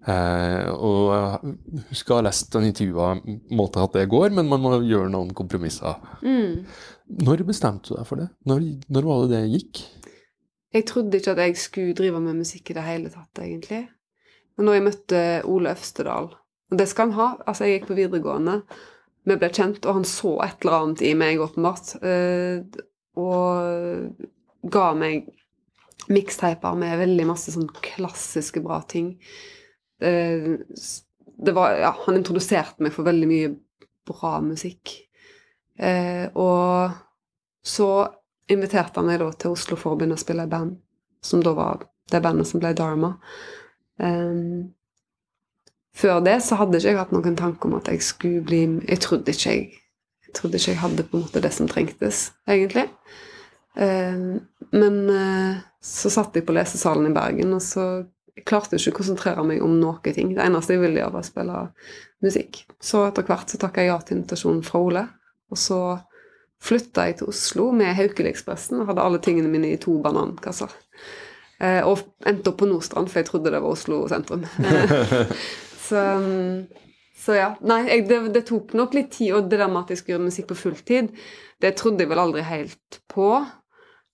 Eh, 0.08 0.68
og 0.80 1.10
jeg 1.12 1.82
husker 1.90 2.14
å 2.14 2.18
ha 2.20 2.24
lest 2.24 2.56
en 2.56 2.64
intervju 2.64 3.02
av 3.04 3.20
måte 3.52 3.82
at 3.84 3.98
det 3.98 4.06
går, 4.08 4.32
men 4.32 4.48
man 4.48 4.62
må 4.64 4.72
gjøre 4.78 5.10
noen 5.12 5.34
kompromisser. 5.36 6.00
Mm. 6.24 6.64
Når 7.20 7.44
bestemte 7.50 7.92
du 7.92 7.98
deg 7.98 8.08
for 8.08 8.22
det? 8.22 8.30
Når, 8.48 8.64
når 8.88 9.08
var 9.10 9.26
det 9.26 9.34
det 9.34 9.58
gikk? 9.58 9.82
Jeg 10.72 10.86
trodde 10.86 11.18
ikke 11.18 11.32
at 11.34 11.38
jeg 11.42 11.56
skulle 11.58 11.94
drive 11.98 12.20
med 12.20 12.34
musikk 12.44 12.70
i 12.70 12.74
det 12.76 12.82
hele 12.86 13.10
tatt, 13.10 13.42
egentlig. 13.42 13.88
Men 14.56 14.66
når 14.68 14.76
jeg 14.76 14.84
møtte 14.86 15.20
Ole 15.50 15.70
Øvstedal 15.74 16.28
Og 16.70 16.78
det 16.78 16.86
skal 16.88 17.10
han 17.10 17.16
ha. 17.18 17.28
Altså, 17.46 17.64
jeg 17.64 17.80
gikk 17.80 17.88
på 17.88 17.96
videregående, 17.98 18.60
vi 19.26 19.36
ble 19.36 19.48
kjent, 19.50 19.86
og 19.86 19.94
han 19.94 20.04
så 20.06 20.36
et 20.44 20.62
eller 20.62 20.76
annet 20.76 21.02
i 21.02 21.14
meg, 21.18 21.40
åpenbart. 21.42 21.96
eh, 22.06 22.62
Og 23.16 24.70
ga 24.70 24.92
meg 24.94 25.26
miksteiper 26.08 26.76
med 26.78 26.98
veldig 26.98 27.26
masse 27.26 27.50
sånn 27.52 27.68
klassiske 27.82 28.62
bra 28.62 28.80
ting. 28.88 29.16
Eh, 30.00 30.56
Det 31.42 31.54
var 31.54 31.72
Ja, 31.78 31.90
han 32.06 32.16
introduserte 32.16 32.80
meg 32.80 32.92
for 32.92 33.02
veldig 33.04 33.28
mye 33.28 33.56
bra 34.06 34.40
musikk. 34.40 35.08
Eh, 35.78 36.28
Og 36.34 36.90
så 37.64 38.08
inviterte 38.50 39.00
han 39.00 39.08
meg 39.08 39.20
da 39.22 39.30
til 39.32 39.54
Oslo 39.54 39.78
for 39.78 39.94
å 39.94 40.00
begynne 40.00 40.18
å 40.18 40.20
spille 40.20 40.46
i 40.46 40.50
band, 40.50 40.76
som 41.24 41.42
da 41.44 41.54
var 41.56 41.86
det 42.10 42.22
bandet 42.24 42.48
som 42.50 42.62
ble 42.62 42.72
Dharma. 42.76 43.14
Um, 44.00 44.70
før 45.96 46.22
det 46.24 46.38
så 46.46 46.56
hadde 46.60 46.78
ikke 46.78 46.94
jeg 46.94 47.00
hatt 47.00 47.12
noen 47.12 47.36
tanke 47.36 47.68
om 47.68 47.76
at 47.76 47.90
jeg 47.90 48.00
skulle 48.06 48.40
bli 48.46 48.60
Jeg 48.88 49.02
trodde 49.04 49.34
ikke 49.34 49.50
jeg 49.50 49.64
jeg 50.30 50.36
trodde 50.38 50.60
ikke 50.60 50.70
jeg 50.70 50.78
hadde 50.78 51.04
på 51.10 51.18
en 51.18 51.24
måte 51.24 51.40
det 51.42 51.50
som 51.50 51.66
trengtes, 51.66 52.18
egentlig. 52.46 52.84
Ehm, 53.74 54.44
men 54.70 54.98
eh, 55.10 55.56
så 55.82 56.10
satt 56.12 56.36
jeg 56.38 56.46
på 56.46 56.54
lesesalen 56.54 57.08
i 57.08 57.14
Bergen, 57.16 57.56
og 57.56 57.62
så 57.64 57.86
klarte 58.46 58.76
jeg 58.76 58.84
ikke 58.84 58.94
å 58.94 58.98
konsentrere 59.00 59.42
meg 59.46 59.64
om 59.66 59.74
noen 59.80 60.14
ting. 60.14 60.30
Det 60.36 60.44
eneste 60.44 60.76
jeg 60.76 60.84
ville 60.84 61.00
gjøre, 61.02 61.16
var 61.16 61.24
å 61.24 61.26
spille 61.26 61.64
musikk. 62.22 62.62
Så 62.78 63.02
etter 63.08 63.26
hvert 63.26 63.50
så 63.50 63.58
takka 63.58 63.82
jeg 63.82 63.90
ja 63.90 63.98
til 64.04 64.20
invitasjonen 64.20 64.62
fra 64.66 64.84
Ole. 64.86 65.04
Og 65.50 65.58
så 65.58 65.80
flytta 66.60 67.06
jeg 67.08 67.20
til 67.20 67.30
Oslo 67.32 67.70
med 67.76 67.94
Haukeli-ekspressen 67.96 68.82
og 68.82 68.90
hadde 68.90 69.04
alle 69.04 69.20
tingene 69.24 69.50
mine 69.52 69.72
i 69.72 69.80
to 69.80 69.96
banankasser. 70.04 70.72
Eh, 71.60 71.80
og 71.84 72.04
endte 72.28 72.52
opp 72.52 72.60
på 72.62 72.68
Nordstrand, 72.68 73.10
for 73.10 73.20
jeg 73.20 73.28
trodde 73.28 73.52
det 73.52 73.60
var 73.60 73.76
Oslo 73.76 74.02
sentrum. 74.08 74.46
Så, 75.90 75.98
mm, 75.98 76.66
så 77.18 77.34
ja. 77.34 77.48
Nei, 77.66 77.80
jeg, 77.88 78.04
det, 78.06 78.18
det, 78.36 78.44
tok 78.46 78.76
nok 78.78 78.94
litt 78.94 79.10
tid. 79.16 79.32
Og 79.34 79.48
det 79.50 79.58
der 79.58 79.70
med 79.70 79.82
at 79.82 79.90
jeg 79.90 80.00
skulle 80.00 80.16
gjøre 80.16 80.28
musikk 80.28 80.50
på 80.52 80.58
fulltid, 80.60 81.08
det 81.58 81.74
trodde 81.80 82.04
jeg 82.04 82.12
vel 82.12 82.22
aldri 82.22 82.44
helt 82.46 83.00
på. 83.10 83.32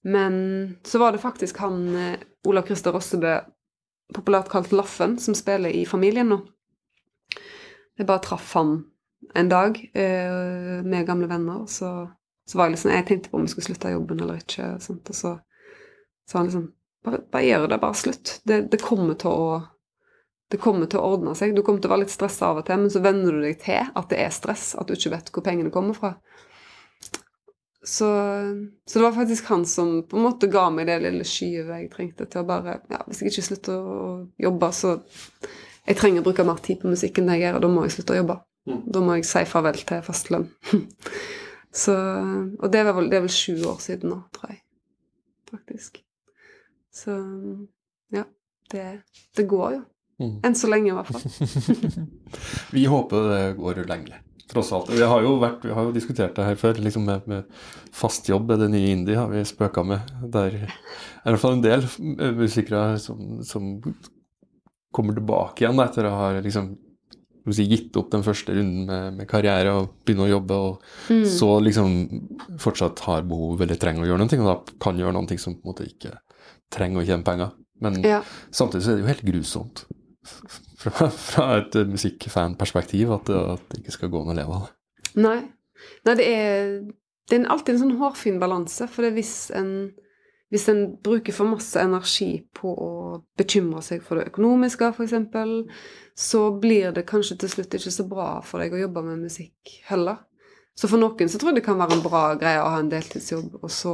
Men 0.08 0.38
så 0.86 1.02
var 1.02 1.12
det 1.12 1.20
faktisk 1.20 1.60
han 1.60 1.82
eh, 1.98 2.24
Olav 2.48 2.64
Christer 2.68 2.94
Rossebø, 2.96 3.34
populært 4.14 4.48
kalt 4.52 4.72
Laffen, 4.72 5.18
som 5.20 5.36
spiller 5.36 5.74
i 5.74 5.84
Familien 5.88 6.30
nå. 6.32 6.40
Jeg 7.96 8.06
bare 8.08 8.22
traff 8.24 8.52
han 8.56 8.78
en 9.36 9.48
dag 9.50 9.78
eh, 9.92 10.80
med 10.86 11.06
gamle 11.08 11.28
venner, 11.30 11.64
og 11.64 11.70
så, 11.72 11.90
så 12.46 12.58
var 12.58 12.68
jeg 12.68 12.76
liksom 12.76 12.92
Jeg 12.94 13.06
tenkte 13.06 13.30
på 13.30 13.38
om 13.38 13.46
jeg 13.46 13.54
skulle 13.54 13.68
slutte 13.70 13.94
jobben 13.94 14.20
eller 14.22 14.42
ikke, 14.42 14.72
og, 14.74 14.82
sånt, 14.82 15.10
og 15.10 15.18
så 15.18 15.32
sa 16.26 16.38
han 16.38 16.50
liksom 16.50 16.68
bare, 17.06 17.22
bare 17.32 17.46
gjør 17.46 17.68
det, 17.70 17.80
bare 17.82 17.98
slutt. 17.98 18.40
Det, 18.44 18.60
det, 18.72 18.82
kommer 18.82 19.18
til 19.18 19.30
å 19.30 19.62
det 20.50 20.60
kommer 20.62 20.86
til 20.90 21.02
å 21.02 21.14
ordne 21.14 21.34
seg. 21.38 21.54
Du 21.54 21.62
kommer 21.66 21.82
til 21.82 21.90
å 21.90 21.94
være 21.94 22.04
litt 22.04 22.14
stressa 22.14 22.52
av 22.52 22.60
og 22.60 22.66
til, 22.66 22.78
men 22.82 22.92
så 22.92 23.02
venner 23.02 23.34
du 23.34 23.42
deg 23.42 23.58
til 23.62 23.88
at 23.98 24.10
det 24.12 24.20
er 24.22 24.34
stress, 24.34 24.74
at 24.78 24.86
du 24.86 24.94
ikke 24.94 25.14
vet 25.16 25.30
hvor 25.34 25.46
pengene 25.46 25.74
kommer 25.74 25.96
fra. 25.98 26.12
Så, 27.86 28.06
så, 28.86 28.98
det 28.98 29.04
var 29.04 29.14
faktisk 29.14 29.46
han 29.46 29.62
som 29.66 30.00
på 30.10 30.18
en 30.18 30.24
måte 30.26 30.48
ga 30.50 30.64
meg 30.74 30.88
det 30.88 30.96
lille 31.04 31.26
skyvet 31.26 31.70
jeg 31.70 31.90
trengte 31.92 32.26
til 32.26 32.42
å 32.42 32.48
bare 32.48 32.80
ja, 32.90 32.98
Hvis 33.06 33.20
jeg 33.22 33.30
ikke 33.30 33.44
slutter 33.46 33.76
å 33.78 34.06
jobbe, 34.42 34.70
så 34.74 34.96
Jeg 35.86 35.94
trenger 36.00 36.24
å 36.24 36.26
bruke 36.26 36.46
mer 36.48 36.58
tid 36.66 36.80
på 36.82 36.90
musikken 36.90 37.28
enn 37.28 37.36
jeg 37.36 37.44
gjør, 37.44 37.58
og 37.60 37.62
da 37.62 37.70
må 37.70 37.84
jeg 37.86 37.94
slutte 37.94 38.16
å 38.16 38.18
jobbe. 38.18 38.36
Mm. 38.66 38.80
Da 38.90 39.02
må 39.06 39.14
jeg 39.14 39.28
si 39.28 39.42
farvel 39.46 39.78
til 39.86 40.00
fastlønn. 40.02 40.48
så 41.76 41.94
Og 41.94 42.70
det 42.72 42.84
vel, 42.88 43.10
det 43.12 43.18
er 43.18 43.26
vel 43.26 43.32
sju 43.32 43.54
år 43.68 43.80
siden 43.84 44.12
nå, 44.14 44.20
tror 44.34 44.54
jeg. 44.54 44.62
Faktisk. 45.50 46.00
Så 46.94 47.16
ja. 48.14 48.24
Det, 48.72 48.86
det 49.36 49.44
går 49.46 49.76
jo. 49.76 49.82
Mm. 50.16 50.38
Enn 50.48 50.56
så 50.56 50.70
lenge, 50.72 50.90
i 50.90 50.96
hvert 50.96 51.10
fall. 51.12 52.06
Vi 52.74 52.86
håper 52.88 53.28
det 53.30 53.42
går 53.60 53.84
lenge 53.86 54.22
tross 54.46 54.72
alt. 54.72 54.90
Vi 54.90 55.02
har 55.02 55.22
jo, 55.24 55.36
vært, 55.42 55.64
vi 55.66 55.74
har 55.74 55.88
jo 55.88 55.94
diskutert 55.94 56.36
det 56.36 56.46
her 56.46 56.58
før. 56.60 56.78
liksom 56.82 57.06
med, 57.06 57.26
med 57.26 57.48
Fast 57.96 58.28
jobb 58.28 58.50
er 58.54 58.60
det 58.62 58.70
nye 58.70 58.92
indie, 58.94 59.18
har 59.18 59.30
vi 59.32 59.42
spøka 59.46 59.82
med. 59.86 60.12
Der 60.32 60.54
er 60.54 60.68
i 60.70 61.30
hvert 61.32 61.42
fall 61.42 61.56
en 61.56 61.64
del 61.64 61.86
musikere 62.36 62.98
som, 63.02 63.40
som 63.46 63.74
kommer 64.94 65.16
tilbake 65.16 65.64
igjen 65.64 65.82
etter 65.82 66.08
å 66.08 66.14
ha 66.14 66.28
liksom, 66.38 66.74
si, 67.54 67.68
gitt 67.70 67.96
opp 68.00 68.10
den 68.10 68.24
første 68.26 68.54
runden 68.56 68.88
med, 68.88 69.18
med 69.20 69.28
karriere 69.30 69.74
og 69.78 69.92
begynne 70.02 70.26
å 70.26 70.32
jobbe, 70.32 70.58
og 70.68 71.12
mm. 71.12 71.24
så 71.36 71.50
liksom 71.62 71.94
fortsatt 72.62 73.04
har 73.06 73.26
behov 73.28 73.62
eller 73.62 73.78
trenger 73.80 74.02
å 74.02 74.10
gjøre 74.10 74.24
noe, 74.24 74.40
og 74.42 74.50
da 74.50 74.78
kan 74.82 74.98
gjøre 74.98 75.14
noe 75.18 75.38
som 75.38 75.54
på 75.54 75.62
en 75.62 75.72
måte 75.74 75.86
ikke 75.86 76.16
trenger 76.74 77.02
å 77.02 77.06
tjene 77.06 77.26
penger. 77.26 77.54
Men 77.84 78.00
ja. 78.04 78.22
samtidig 78.50 78.84
så 78.86 78.92
er 78.92 78.96
det 78.98 79.04
jo 79.04 79.10
helt 79.10 79.26
grusomt 79.26 79.84
fra, 80.82 81.10
fra 81.10 81.48
et 81.60 81.76
musikkfanperspektiv 81.90 83.12
at, 83.18 83.30
at 83.56 83.68
det 83.70 83.82
ikke 83.82 83.96
skal 83.98 84.12
gå 84.12 84.22
an 84.22 84.32
å 84.32 84.38
leve 84.38 84.56
av 84.56 84.66
det. 84.66 84.72
Nei. 85.22 85.38
Nei, 86.06 86.14
det 86.16 86.26
er, 86.30 86.74
det 87.28 87.38
er 87.38 87.46
alltid 87.52 87.74
en 87.74 87.82
sånn 87.84 87.98
hårfin 88.00 88.40
balanse. 88.40 88.88
For 88.90 89.12
hvis 89.14 89.50
en, 89.56 89.92
hvis 90.52 90.68
en 90.72 90.82
bruker 91.04 91.36
for 91.36 91.50
masse 91.50 91.80
energi 91.80 92.30
på 92.56 92.72
å 92.72 92.90
bekymre 93.38 93.82
seg 93.84 94.04
for 94.06 94.20
det 94.20 94.30
økonomiske, 94.32 94.92
f.eks., 94.94 95.16
så 96.16 96.46
blir 96.60 96.94
det 96.96 97.06
kanskje 97.08 97.36
til 97.42 97.52
slutt 97.52 97.76
ikke 97.76 97.92
så 97.92 98.06
bra 98.08 98.30
for 98.44 98.62
deg 98.62 98.72
å 98.72 98.80
jobbe 98.86 99.02
med 99.04 99.26
musikk 99.26 99.74
heller. 99.90 100.22
Så 100.76 100.88
for 100.90 101.00
noen 101.00 101.30
så 101.32 101.38
tror 101.40 101.52
jeg 101.52 101.60
det 101.60 101.66
kan 101.66 101.78
være 101.80 101.96
en 101.96 102.04
bra 102.04 102.22
greie 102.40 102.60
å 102.60 102.70
ha 102.72 102.80
en 102.82 102.90
deltidsjobb, 102.92 103.60
og 103.62 103.70
så 103.72 103.92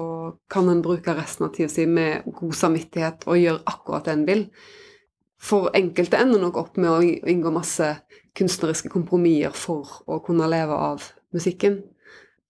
kan 0.51 0.71
en 0.71 0.83
bruke 0.83 1.15
resten 1.15 1.47
av 1.47 1.53
tida 1.55 1.71
si 1.71 1.87
med 1.87 2.27
god 2.39 2.57
samvittighet 2.59 3.27
og 3.31 3.39
gjøre 3.39 3.63
akkurat 3.71 4.09
det 4.09 4.17
en 4.17 4.25
vil 4.27 4.49
for 5.43 5.73
enkelte 5.75 6.21
ender 6.23 6.43
nok 6.43 6.59
opp 6.61 6.79
med 6.79 6.91
å 6.91 7.01
inngå 7.03 7.51
masse 7.55 7.89
kunstneriske 8.39 8.93
kompromisser 8.93 9.55
for 9.57 10.03
å 10.07 10.21
kunne 10.25 10.47
leve 10.51 10.77
av 10.77 11.09
musikken. 11.35 11.81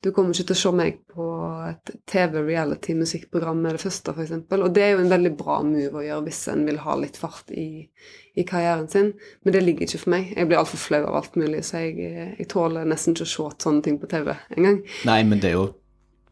Du 0.03 0.11
kommer 0.11 0.35
ikke 0.35 0.49
til 0.49 0.57
å 0.57 0.59
se 0.59 0.71
meg 0.75 0.97
på 1.13 1.25
et 1.69 1.93
TV-reality-musikkprogram 2.11 3.61
med 3.63 3.77
det 3.77 3.83
første, 3.85 4.11
f.eks. 4.11 4.33
Og 4.57 4.73
det 4.75 4.83
er 4.83 4.97
jo 4.97 5.03
en 5.05 5.13
veldig 5.13 5.31
bra 5.39 5.61
move 5.63 6.01
å 6.01 6.03
gjøre 6.03 6.25
hvis 6.27 6.41
en 6.51 6.65
vil 6.67 6.81
ha 6.83 6.97
litt 6.99 7.21
fart 7.21 7.53
i, 7.55 7.85
i 8.35 8.45
karrieren 8.49 8.89
sin. 8.91 9.13
Men 9.45 9.55
det 9.55 9.63
ligger 9.63 9.87
ikke 9.87 10.01
for 10.03 10.15
meg. 10.17 10.33
Jeg 10.35 10.51
blir 10.51 10.59
altfor 10.59 10.83
flau 10.83 11.05
av 11.05 11.21
alt 11.21 11.39
mulig, 11.39 11.63
så 11.69 11.85
jeg, 11.85 12.11
jeg, 12.33 12.49
tåler 12.51 12.89
nesten 12.91 13.15
ikke 13.15 13.29
å 13.29 13.31
se 13.31 13.47
sånne 13.63 13.87
ting 13.87 14.01
på 14.03 14.11
TV 14.11 14.33
engang. 14.57 14.81
Nei, 15.07 15.21
men 15.29 15.43
det 15.43 15.53
er 15.53 15.59
jo 15.61 15.69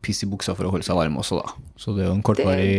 piss 0.03 0.25
i 0.25 0.31
buksa 0.33 0.57
for 0.59 0.67
å 0.67 0.73
holde 0.75 0.87
seg 0.89 0.99
varm 0.99 1.21
også, 1.21 1.39
da. 1.39 1.55
Så 1.79 1.95
det 1.95 2.03
er 2.03 2.11
jo 2.11 2.17
en 2.17 2.25
kortvarig 2.27 2.71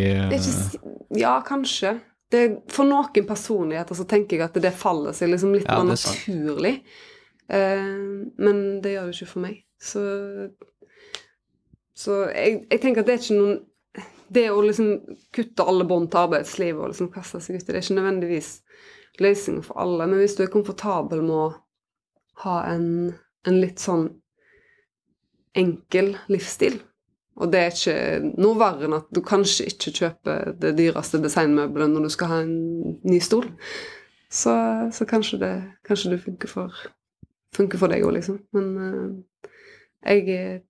Ja, 1.21 1.37
kanskje 1.45 1.99
det, 2.31 2.41
For 2.71 2.87
noen 2.87 3.27
personligheter 3.27 3.95
så 3.95 4.05
tenker 4.09 4.37
jeg 4.37 4.47
at 4.49 4.59
det 4.63 4.73
faller 4.75 5.15
seg 5.15 5.31
liksom 5.31 5.55
litt 5.55 5.67
ja, 5.67 5.79
mer 5.79 5.93
naturlig. 5.93 6.81
Uh, 7.51 8.27
men 8.39 8.81
det 8.83 8.95
gjør 8.97 9.09
det 9.09 9.17
ikke 9.17 9.31
for 9.33 9.45
meg. 9.45 9.57
Så, 9.81 10.03
så 12.01 12.17
jeg, 12.31 12.63
jeg, 12.69 12.81
tenker 12.81 13.03
at 13.03 13.09
det 13.09 13.15
er 13.15 13.23
ikke 13.23 13.37
noen 13.37 13.59
Det 14.31 14.45
å 14.47 14.61
liksom 14.63 14.91
kutte 15.35 15.65
alle 15.67 15.85
bånd 15.87 16.07
til 16.11 16.21
arbeidslivet 16.21 16.79
og 16.79 16.93
liksom 16.93 17.09
kaste 17.11 17.41
seg 17.43 17.57
ut 17.57 17.65
i 17.65 17.67
det, 17.67 17.79
er 17.81 17.83
ikke 17.83 17.97
nødvendigvis 17.97 18.51
løsningen 19.19 19.65
for 19.65 19.81
alle. 19.83 20.05
Men 20.07 20.21
hvis 20.21 20.37
du 20.37 20.45
er 20.45 20.53
komfortabel 20.53 21.19
med 21.25 21.35
å 21.35 21.49
ha 22.45 22.53
en, 22.69 22.85
en 23.43 23.59
litt 23.59 23.83
sånn 23.83 24.07
enkel 25.59 26.13
livsstil, 26.31 26.79
og 27.41 27.51
det 27.51 27.59
er 27.59 27.75
ikke 27.75 28.31
noe 28.43 28.59
verre 28.59 28.87
enn 28.87 28.95
at 28.97 29.09
du 29.11 29.21
kanskje 29.25 29.67
ikke 29.71 29.93
kjøper 29.97 30.53
det 30.61 30.73
dyreste 30.77 31.19
designmøbelet 31.23 31.91
når 31.91 32.07
du 32.07 32.13
skal 32.13 32.31
ha 32.31 32.39
en 32.43 32.55
ny 33.07 33.19
stol. 33.23 33.47
Så, 34.31 34.53
så 34.95 35.07
kanskje, 35.09 35.41
det, 35.41 35.51
kanskje, 35.87 36.13
det, 36.13 36.21
funker 36.23 36.51
for, 36.51 36.83
funker 37.55 37.81
for 37.81 37.91
deg 37.91 38.05
òg, 38.07 38.13
liksom. 38.15 38.37
Men 38.55 38.69
uh, 38.79 39.09
jeg, 40.01 40.25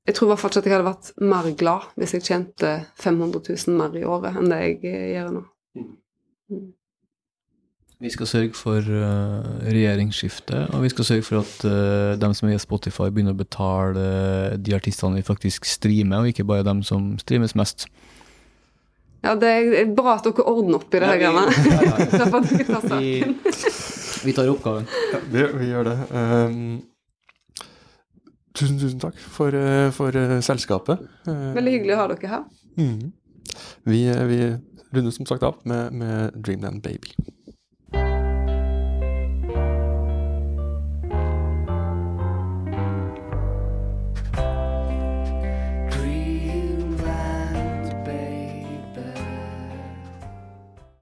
jeg, 0.07 0.15
tror 0.15 0.27
i 0.27 0.31
hvert 0.33 0.41
fall 0.41 0.51
ikke 0.51 0.59
at 0.59 0.67
jeg 0.67 0.75
hadde 0.75 0.89
vært 0.89 1.11
mer 1.23 1.49
glad 1.55 1.87
hvis 1.95 2.13
jeg 2.17 2.25
tjente 2.27 2.73
500 2.99 3.41
000 3.47 3.79
mer 3.79 3.95
i 3.95 4.03
året 4.03 4.35
enn 4.35 4.51
det 4.51 4.61
jeg 4.65 5.01
gjør 5.15 5.33
nå. 5.37 5.43
Mm. 5.79 5.89
mm. 6.51 6.69
Vi 8.01 8.09
skal 8.09 8.25
sørge 8.25 8.57
for 8.57 8.81
uh, 8.81 9.43
regjeringsskifte, 9.61 10.63
og 10.73 10.81
vi 10.81 10.89
skal 10.89 11.05
sørge 11.05 11.25
for 11.27 11.43
at 11.43 11.65
uh, 11.69 12.17
dem 12.17 12.33
som 12.33 12.49
er 12.49 12.55
i 12.55 12.61
Spotify, 12.61 13.11
begynner 13.13 13.35
å 13.35 13.37
betale 13.37 14.05
uh, 14.05 14.55
de 14.57 14.73
artistene 14.73 15.19
vi 15.19 15.25
faktisk 15.27 15.69
streamer, 15.69 16.23
og 16.23 16.31
ikke 16.31 16.47
bare 16.49 16.65
dem 16.65 16.81
som 16.81 17.11
streames 17.21 17.53
mest. 17.53 17.85
Ja, 19.21 19.35
det 19.37 19.51
er 19.53 19.93
bra 19.93 20.15
at 20.17 20.25
dere 20.25 20.47
ordner 20.49 20.79
opp 20.79 20.89
i 20.97 21.03
det 21.03 21.11
her 21.11 21.21
greiene. 21.21 21.45
Ja, 21.69 21.83
ja, 21.85 22.79
ja. 22.81 22.81
vi, 22.97 23.11
vi 24.25 24.33
tar 24.33 24.49
oppgaven. 24.49 24.89
Ja, 25.13 25.21
vi, 25.29 25.45
vi 25.61 25.69
gjør 25.69 25.91
det. 25.91 25.97
Um, 26.09 26.63
tusen, 28.57 28.79
tusen 28.81 28.99
takk 29.01 29.17
for, 29.35 29.55
for 29.95 30.17
selskapet. 30.45 31.03
Veldig 31.27 31.75
hyggelig 31.77 31.95
å 31.95 32.01
ha 32.01 32.09
dere 32.11 32.31
her. 32.35 32.45
Mm. 32.79 33.11
Vi, 33.87 34.01
vi 34.31 34.41
runder 34.91 35.11
som 35.15 35.27
sagt 35.29 35.43
av 35.43 35.61
med, 35.63 35.93
med 35.93 36.35
Dreamland 36.35 36.81
Baby. 36.83 37.15